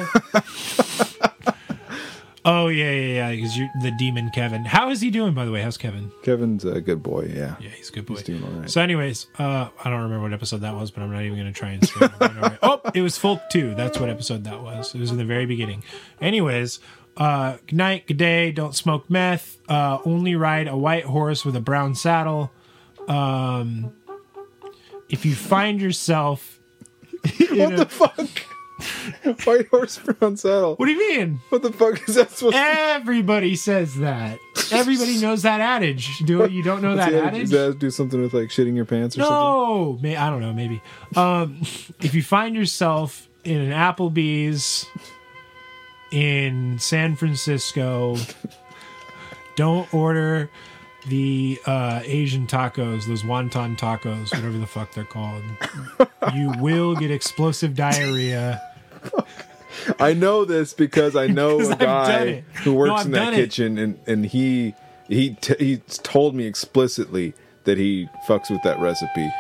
Oh 2.49 2.69
yeah, 2.69 2.91
yeah, 2.91 3.07
yeah. 3.15 3.31
Because 3.31 3.57
you're 3.57 3.69
the 3.83 3.91
demon 3.93 4.31
Kevin. 4.31 4.65
How 4.65 4.91
is 4.91 5.01
he 5.01 5.11
doing, 5.11 5.35
by 5.35 5.45
the 5.45 5.53
way? 5.53 5.63
How's 5.63 5.77
Kevin? 5.77 6.11
Kevin's 6.23 6.65
a 6.65 6.81
good 6.81 7.03
boy. 7.03 7.31
Yeah. 7.35 7.57
Yeah, 7.61 7.69
he's 7.71 7.91
a 7.91 7.93
good 7.93 8.07
boy. 8.07 8.15
He's 8.15 8.23
doing 8.25 8.43
all 8.43 8.51
right. 8.51 8.71
So, 8.71 8.81
anyways, 8.81 9.27
uh, 9.39 9.69
I 9.85 9.91
don't 9.91 10.03
remember 10.03 10.23
what 10.23 10.33
episode 10.33 10.63
that 10.63 10.75
was, 10.75 10.91
but 10.91 11.03
I'm 11.03 11.13
not 11.13 11.23
even 11.23 11.39
going 11.39 11.53
to 11.53 11.59
try 11.59 11.71
and 11.71 11.87
say 11.87 11.95
it. 12.07 12.13
Right. 12.21 12.59
Oh, 12.63 12.81
it 12.95 13.03
was 13.03 13.17
Folk 13.19 13.41
2. 13.51 13.75
That's 13.75 13.99
what 14.01 14.09
episode 14.09 14.45
that 14.45 14.63
was. 14.63 14.95
It 14.95 15.01
was 15.01 15.11
in 15.11 15.17
the 15.19 15.25
very 15.25 15.47
beginning. 15.47 15.85
Anyways, 16.21 16.81
uh, 17.17 17.59
good 17.67 17.77
night, 17.77 18.07
good 18.07 18.17
day. 18.17 18.53
Don't 18.53 18.75
smoke 18.75 19.09
meth. 19.11 19.59
Uh, 19.69 19.99
only 20.05 20.35
ride 20.35 20.69
a 20.69 20.77
white 20.77 21.05
horse 21.05 21.45
with 21.45 21.55
a 21.57 21.61
brown 21.61 21.95
saddle. 21.95 22.51
Um, 23.09 23.93
if 25.09 25.25
you 25.25 25.35
find 25.35 25.81
yourself. 25.81 26.61
what 27.51 27.73
a- 27.81 27.87
Fuck. 27.87 28.29
White 29.45 29.69
horse 29.69 29.99
brown 29.99 30.37
saddle. 30.37 30.77
what 30.77 30.87
do 30.87 30.93
you 30.93 31.19
mean? 31.19 31.41
What 31.49 31.63
the 31.63 31.73
fuck 31.73 32.09
is 32.09 32.15
that 32.15 32.31
supposed 32.31 32.55
to 32.55 32.61
Everybody 32.63 33.57
says 33.57 33.97
that. 33.97 34.39
Everybody 34.71 35.19
knows 35.19 35.43
that 35.43 35.61
adage. 35.61 36.19
Do 36.19 36.47
you 36.49 36.63
don't 36.63 36.83
know 36.83 36.95
that 36.97 37.11
Does 37.11 37.23
adage? 37.23 37.51
that 37.51 37.79
do 37.79 37.91
something 37.91 38.21
with 38.21 38.35
like 38.35 38.49
shitting 38.49 38.77
your 38.77 38.85
pants 38.85 39.17
or 39.17 39.21
something? 39.23 39.35
No, 39.35 39.99
may, 40.01 40.17
I 40.17 40.31
don't 40.31 40.41
know. 40.41 40.53
Maybe 40.53 40.81
um, 41.17 41.59
if 42.01 42.15
you 42.15 42.23
find 42.23 42.55
yourself 42.55 43.29
in 43.45 43.61
an 43.61 43.73
Applebee's 43.73 44.87
in 46.11 46.79
San 46.79 47.17
Francisco, 47.17 48.17
don't 49.57 49.93
order 49.93 50.51
the 51.07 51.59
uh, 51.67 52.01
Asian 52.05 52.47
tacos, 52.47 53.07
those 53.07 53.23
wonton 53.23 53.79
tacos, 53.79 54.33
whatever 54.35 54.59
the 54.59 54.67
fuck 54.67 54.93
they're 54.95 55.05
called. 55.05 55.43
You 56.35 56.53
will 56.59 56.95
get 56.95 57.11
explosive 57.11 57.75
diarrhea. 57.75 58.61
I 59.99 60.13
know 60.13 60.45
this 60.45 60.75
because 60.75 61.17
I 61.17 61.27
know 61.29 61.61
a 61.63 61.71
I've 61.71 61.79
guy 61.79 62.41
who 62.65 62.75
works 62.75 62.91
No, 62.91 63.07
in 63.07 63.11
that 63.13 63.33
it. 63.33 63.37
kitchen, 63.37 63.79
and 63.79 63.99
and 64.07 64.27
he 64.27 64.75
he 65.09 65.31
t- 65.41 65.55
he 65.59 65.77
told 66.03 66.35
me 66.35 66.45
explicitly 66.45 67.33
that 67.65 67.79
he 67.79 68.09
fucks 68.29 68.51
with 68.51 68.63
that 68.65 68.79
recipe. 68.81 69.31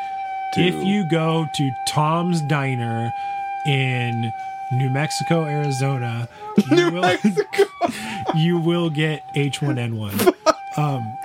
If 0.56 0.82
you 0.86 1.04
go 1.10 1.46
to 1.56 1.70
Tom's 1.88 2.40
Diner 2.42 3.12
in 3.66 4.32
New 4.72 4.88
Mexico, 4.90 5.44
Arizona, 5.44 6.26
you 6.70 6.90
will 6.90 7.16
you 8.36 8.58
will 8.58 8.88
get 8.88 9.22
H1N1. 9.34 10.34
Um, 10.78 11.18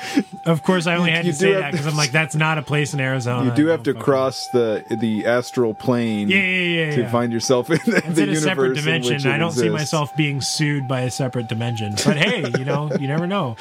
of 0.46 0.64
course, 0.64 0.88
I 0.88 0.96
only 0.96 1.12
had 1.12 1.26
You 1.26 1.32
to 1.32 1.38
say 1.38 1.54
that 1.54 1.72
because 1.72 1.88
I'm 1.88 1.96
like, 2.04 2.12
that's 2.12 2.36
not 2.36 2.58
a 2.58 2.62
place 2.62 2.94
in 2.94 3.00
Arizona. 3.00 3.50
you 3.50 3.56
do 3.56 3.68
have 3.68 3.84
to 3.84 3.94
cross 3.94 4.48
the 4.50 4.84
the 5.00 5.26
astral 5.26 5.74
plane 5.74 6.30
Yeah, 6.30 6.38
yeah, 6.38 6.86
yeah. 6.88 6.96
to 6.98 7.10
find 7.10 7.32
yourself 7.32 7.70
in 7.70 7.78
the, 7.86 7.98
It's 7.98 8.16
the 8.16 8.24
in 8.24 8.30
a 8.30 8.32
universe 8.34 8.44
separate 8.44 8.74
dimension. 8.76 9.16
it 9.16 9.26
I 9.26 9.38
don't 9.38 9.52
see 9.52 9.70
myself 9.70 10.16
being 10.18 10.42
sued 10.42 10.88
by 10.88 11.02
a 11.02 11.12
separate 11.12 11.48
dimension. 11.50 11.94
But 12.06 12.18
hey, 12.18 12.52
you 12.58 12.66
know, 12.66 12.92
you 13.00 13.08
never 13.08 13.28
know. 13.28 13.56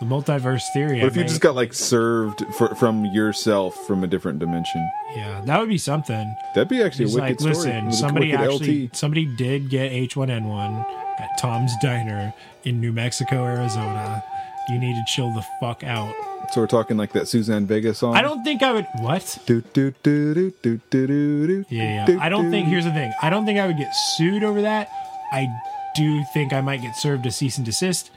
The 0.00 0.08
multiverse 0.08 0.64
theory. 0.72 0.98
What 0.98 1.06
if 1.12 1.16
you 1.16 1.22
just 1.22 1.40
got 1.40 1.54
like 1.54 1.72
served 1.72 2.44
for, 2.56 2.74
from 2.74 3.04
yourself 3.04 3.76
from 3.86 4.02
a 4.02 4.08
different 4.08 4.40
dimension? 4.40 4.90
Yeah, 5.14 5.40
that 5.44 5.60
would 5.60 5.68
be 5.68 5.78
something. 5.78 6.34
That'd 6.56 6.68
be 6.68 6.82
actually 6.82 7.04
He's 7.04 7.14
a 7.16 7.20
wicked 7.22 7.40
like, 7.40 7.54
story. 7.54 7.72
listen, 7.72 7.92
somebody 7.92 8.32
actually, 8.32 8.86
LT. 8.86 8.96
somebody 8.96 9.26
did 9.36 9.70
get 9.70 9.92
H1N1 9.92 10.84
at 11.20 11.38
Tom's 11.38 11.70
Diner 11.80 12.34
in 12.64 12.80
New 12.80 12.92
Mexico, 12.92 13.44
Arizona. 13.44 14.24
You 14.68 14.78
need 14.78 14.94
to 14.94 15.04
chill 15.06 15.32
the 15.32 15.44
fuck 15.60 15.82
out. 15.84 16.14
So 16.52 16.60
we're 16.60 16.66
talking 16.66 16.96
like 16.96 17.12
that 17.12 17.28
Suzanne 17.28 17.66
Vega 17.66 17.94
song. 17.94 18.14
I 18.16 18.22
don't 18.22 18.42
think 18.44 18.62
I 18.62 18.72
would. 18.72 18.86
What? 18.98 19.38
Do, 19.46 19.60
do, 19.72 19.94
do, 20.02 20.34
do, 20.34 20.50
do, 20.62 20.80
do, 20.90 21.06
do, 21.06 21.46
do. 21.46 21.64
Yeah, 21.68 22.04
Do. 22.06 22.18
I 22.20 22.28
don't 22.28 22.50
think. 22.50 22.68
Here's 22.68 22.84
the 22.84 22.92
thing. 22.92 23.12
I 23.22 23.30
don't 23.30 23.46
think 23.46 23.58
I 23.58 23.66
would 23.66 23.78
get 23.78 23.94
sued 23.94 24.42
over 24.44 24.62
that. 24.62 24.88
I 25.32 25.48
do 25.94 26.24
think 26.34 26.52
I 26.52 26.60
might 26.60 26.82
get 26.82 26.94
served 26.96 27.24
a 27.26 27.30
cease 27.30 27.56
and 27.56 27.64
desist, 27.64 28.10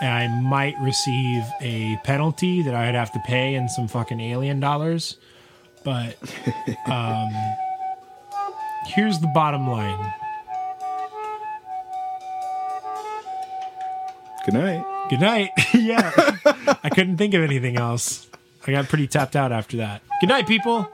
and 0.00 0.08
I 0.08 0.28
might 0.40 0.78
receive 0.80 1.42
a 1.60 1.98
penalty 2.04 2.62
that 2.62 2.74
I'd 2.74 2.94
have 2.94 3.12
to 3.12 3.18
pay 3.26 3.54
in 3.54 3.68
some 3.68 3.88
fucking 3.88 4.20
alien 4.20 4.60
dollars. 4.60 5.16
But 5.84 6.16
um, 6.86 7.30
here's 8.86 9.18
the 9.18 9.30
bottom 9.34 9.68
line. 9.68 10.14
Good 14.44 14.54
night. 14.54 14.84
Good 15.10 15.20
night. 15.20 15.50
yeah, 15.74 16.12
I 16.84 16.88
couldn't 16.88 17.16
think 17.16 17.34
of 17.34 17.42
anything 17.42 17.76
else. 17.76 18.28
I 18.64 18.70
got 18.70 18.88
pretty 18.88 19.08
tapped 19.08 19.34
out 19.34 19.50
after 19.50 19.78
that. 19.78 20.02
Good 20.20 20.28
night, 20.28 20.46
people. 20.46 20.88